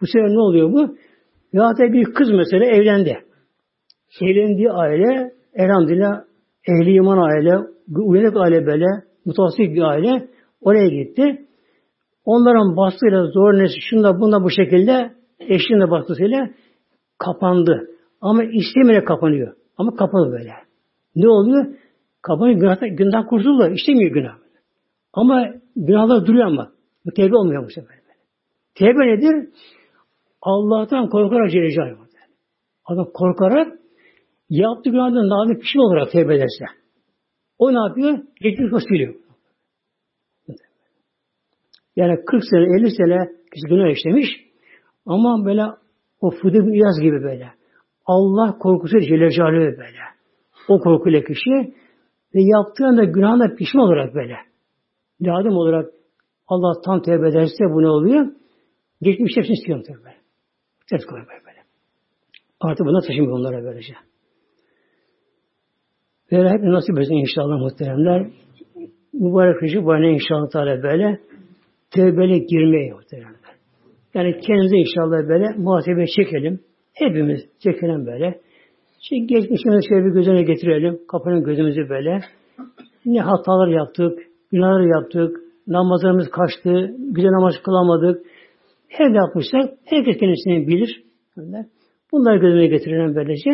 Bu 0.00 0.06
sefer 0.06 0.28
ne 0.28 0.40
oluyor 0.40 0.72
bu? 0.72 0.96
Ya 1.52 1.62
da 1.62 1.92
bir 1.92 2.04
kız 2.04 2.30
mesela 2.30 2.64
evlendi. 2.64 3.18
Evlendiği 4.20 4.70
aile 4.70 5.32
elhamdülillah 5.54 6.24
ehli 6.68 6.94
iman 6.94 7.18
aile, 7.18 7.58
uyanık 7.88 8.36
aile 8.36 8.66
böyle, 8.66 8.86
mutasip 9.24 9.74
bir 9.74 9.82
aile 9.82 10.28
oraya 10.60 10.88
gitti. 10.88 11.47
Onların 12.28 12.76
baskıyla 12.76 13.26
zor 13.26 13.52
nesi 13.52 13.80
şunda 13.80 14.20
bunda 14.20 14.44
bu 14.44 14.50
şekilde 14.50 15.12
eşinin 15.40 15.80
de 15.80 15.90
baskısıyla 15.90 16.50
kapandı. 17.18 17.90
Ama 18.20 18.44
istemeye 18.44 19.04
kapanıyor. 19.04 19.56
Ama 19.78 19.94
kapalı 19.96 20.32
böyle. 20.32 20.52
Ne 21.16 21.28
oluyor? 21.28 21.66
Kapanıyor 22.22 22.60
günahdan, 22.60 22.96
günden 22.96 23.26
kurtuldu. 23.26 23.68
İstemiyor 23.68 24.12
günah. 24.12 24.34
Ama 25.12 25.46
günahlar 25.76 26.26
duruyor 26.26 26.46
ama. 26.46 26.70
Bu 27.06 27.10
tevbe 27.10 27.36
olmuyor 27.36 27.64
bu 27.64 27.70
sefer. 27.70 27.96
Tevbe 28.74 29.06
nedir? 29.06 29.48
Allah'tan 30.42 31.08
korkarak 31.08 31.50
Celle 31.50 31.96
Adam 32.84 33.06
korkarak 33.14 33.78
yaptığı 34.50 34.90
günahdan 34.90 35.28
nazik 35.28 35.62
pişman 35.62 35.86
olarak 35.86 36.12
tevbe 36.12 36.34
ederse. 36.34 36.64
O 37.58 37.74
ne 37.74 37.88
yapıyor? 37.88 38.18
Geçmiş 38.40 38.72
o 38.72 38.78
siliyor. 38.80 39.14
Yani 41.98 42.24
40 42.24 42.42
sene, 42.50 42.64
50 42.80 42.90
sene 42.90 43.18
kişi 43.52 43.66
günah 43.68 43.90
işlemiş 43.90 44.28
ama 45.06 45.44
böyle 45.44 45.62
o 46.20 46.30
bin 46.30 46.72
İyaz 46.72 47.00
gibi 47.02 47.22
böyle. 47.22 47.48
Allah 48.06 48.58
korkusu 48.58 49.00
Celle 49.00 49.30
böyle. 49.78 50.02
O 50.68 50.80
korkuyla 50.80 51.20
kişi 51.20 51.74
ve 52.34 52.40
yaptığında 52.56 53.04
günahına 53.04 53.54
pişman 53.54 53.84
olarak 53.84 54.14
böyle. 54.14 54.36
Lazım 55.22 55.52
olarak 55.52 55.90
Allah 56.48 56.80
tam 56.84 57.02
tevbe 57.02 57.28
ederse 57.28 57.64
bu 57.64 57.82
ne 57.82 57.88
oluyor? 57.88 58.26
Geçmiş 59.02 59.36
hepsini 59.36 59.54
istiyorum 59.54 59.84
tevbe. 59.86 60.14
Ters 60.90 61.04
koyuyor 61.04 61.28
böyle. 61.28 61.62
Artık 62.60 62.86
buna 62.86 63.00
taşımıyor 63.00 63.38
onlara 63.38 63.64
böylece. 63.64 63.94
Böyle 66.32 66.48
hep 66.48 66.62
nasip 66.62 66.98
etsin 66.98 67.14
inşallah 67.14 67.58
muhteremler. 67.58 68.30
Mübarek 69.12 69.62
Recep 69.62 69.88
ayına 69.88 70.06
inşallah 70.06 70.82
böyle 70.82 71.28
tevbele 71.90 72.38
girmeye 72.38 72.92
muhteremler. 72.92 73.54
Yani 74.14 74.40
kendimize 74.40 74.76
inşallah 74.76 75.28
böyle 75.28 75.48
muhasebe 75.56 76.06
çekelim. 76.06 76.60
Hepimiz 76.94 77.40
çekelim 77.58 78.06
böyle. 78.06 78.40
Şimdi 79.00 79.26
geçmişimizi 79.26 79.88
şöyle 79.88 80.06
bir 80.06 80.10
gözüne 80.10 80.42
getirelim. 80.42 81.00
Kapının 81.08 81.44
gözümüzü 81.44 81.88
böyle. 81.88 82.20
Ne 83.06 83.20
hatalar 83.20 83.68
yaptık, 83.68 84.18
günahlar 84.52 85.00
yaptık, 85.00 85.36
namazlarımız 85.66 86.30
kaçtı, 86.30 86.94
güzel 86.98 87.30
namaz 87.30 87.54
kılamadık. 87.64 88.26
Her 88.88 89.12
ne 89.12 89.16
yapmışsak 89.16 89.78
herkes 89.84 90.18
kendisini 90.18 90.68
bilir. 90.68 91.02
Bunları 92.12 92.38
gözüne 92.38 92.66
getirelim 92.66 93.14
böylece. 93.14 93.50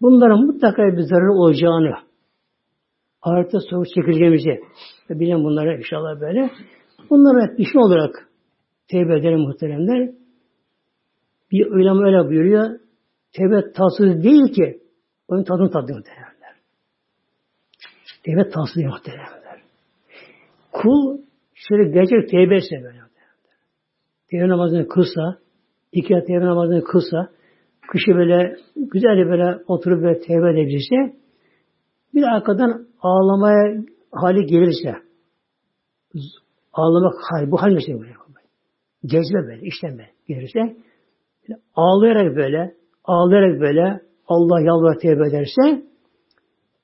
Bunların 0.00 0.46
mutlaka 0.46 0.82
bir 0.82 1.02
zararı 1.02 1.32
olacağını, 1.32 1.94
ahirette 3.22 3.58
soru 3.70 3.84
çekileceğimizi 3.94 4.60
bilen 5.10 5.44
bunlara 5.44 5.76
inşallah 5.76 6.20
böyle. 6.20 6.50
Bunlara 7.10 7.56
pişman 7.56 7.84
olarak 7.84 8.28
tevbe 8.88 9.18
edelim 9.18 9.40
muhteremler. 9.40 10.10
Bir 11.52 11.66
ulema 11.66 12.06
öyle 12.06 12.28
buyuruyor. 12.28 12.80
Tevbe 13.32 13.72
tatsız 13.72 14.24
değil 14.24 14.52
ki. 14.52 14.80
Onun 15.28 15.44
tadını 15.44 15.70
tadı 15.70 15.94
muhteremler. 15.94 16.54
Tevbe 18.24 18.48
tatsız 18.50 18.76
değil 18.76 18.88
muhteremler. 18.88 19.62
Kul 20.72 21.18
şöyle 21.54 21.90
gerçek 21.90 22.30
tevbe 22.30 22.56
etse 22.56 22.76
böyle. 22.82 22.98
Tevbe 24.30 24.48
namazını 24.48 24.88
kılsa, 24.88 25.38
iki 25.92 26.08
tevbe 26.08 26.46
namazını 26.46 26.84
kılsa, 26.84 27.30
kışı 27.92 28.10
böyle 28.14 28.56
güzel 28.76 29.28
böyle 29.30 29.62
oturup 29.66 30.02
böyle 30.02 30.20
tevbe 30.20 30.50
edebilirse 30.50 31.16
bir 32.14 32.22
arkadan 32.22 32.86
ağlamaya 33.00 33.84
hali 34.12 34.46
gelirse 34.46 34.94
ağlamak 36.72 37.14
hali, 37.30 37.50
bu 37.50 37.58
mesela 37.62 38.00
böyle. 38.00 38.12
Cezbe 39.06 39.38
böyle, 39.46 39.62
işlem 39.62 39.98
böyle 39.98 40.10
gelirse 40.28 40.76
ağlayarak 41.74 42.36
böyle 42.36 42.74
ağlayarak 43.04 43.60
böyle 43.60 44.00
Allah 44.28 44.60
yalvar 44.60 44.98
tevbe 44.98 45.28
ederse 45.28 45.82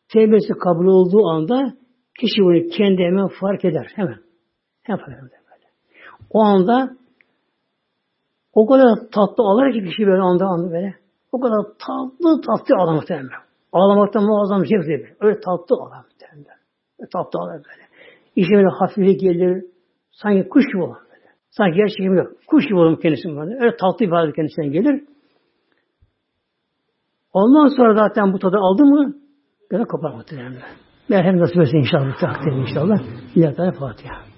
tevbesi 0.09 0.53
kabul 0.53 0.87
olduğu 0.87 1.27
anda 1.27 1.75
kişi 2.21 2.43
bunu 2.43 2.69
kendi 2.69 3.03
hemen 3.03 3.29
fark 3.41 3.65
eder. 3.65 3.93
Hemen. 3.95 4.19
Hemen 4.83 4.99
fark 4.99 5.19
eder 5.19 5.23
böyle. 5.31 5.67
O 6.31 6.41
anda 6.41 6.97
o 8.53 8.67
kadar 8.67 9.11
tatlı 9.13 9.45
ağlar 9.45 9.73
ki 9.73 9.85
kişi 9.85 10.07
böyle 10.07 10.23
anda 10.23 10.47
anda 10.47 10.71
böyle. 10.71 10.95
O 11.33 11.41
kadar 11.41 11.65
tatlı 11.65 12.41
tatlı 12.41 12.77
ağlar 12.77 12.95
muhtemelen. 12.95 13.29
Ağlamaktan 13.73 14.25
muazzam 14.25 14.67
şey 14.67 14.79
değil. 14.79 15.15
Öyle 15.21 15.41
tatlı 15.41 15.77
muhtemelen. 15.77 16.59
Öyle 16.99 17.09
tatlı 17.13 17.39
ağlar 17.41 17.57
böyle. 17.57 17.85
İşe 18.37 18.55
böyle 18.55 18.69
hafiflik 18.69 19.21
gelir. 19.21 19.74
Sanki 20.23 20.49
kuş 20.49 20.65
gibi 20.67 20.83
olur 20.83 20.97
böyle. 21.11 21.27
Sanki 21.51 21.79
yer 21.79 21.89
çekimi 21.89 22.17
yok. 22.17 22.33
Kuş 22.47 22.65
gibi 22.67 22.79
olur 22.79 23.01
kendisi 23.01 23.29
böyle. 23.29 23.55
Öyle 23.55 23.77
tatlı 23.77 24.07
ifade 24.07 24.33
kendisinden 24.33 24.73
gelir. 24.73 25.05
Ondan 27.33 27.77
sonra 27.77 27.95
zaten 27.95 28.33
bu 28.33 28.39
tadı 28.39 28.57
aldı 28.57 28.85
mı 28.85 29.15
gene 29.71 29.85
kopar 29.85 30.15
muhtemelen. 30.15 30.63
Merhem 31.09 31.41
nasip 31.41 31.57
etsin 31.57 31.77
inşallah. 31.77 32.19
Takdir 32.21 32.53
inşallah. 32.53 32.99
İlahi 33.35 33.79
Fatiha. 33.79 34.34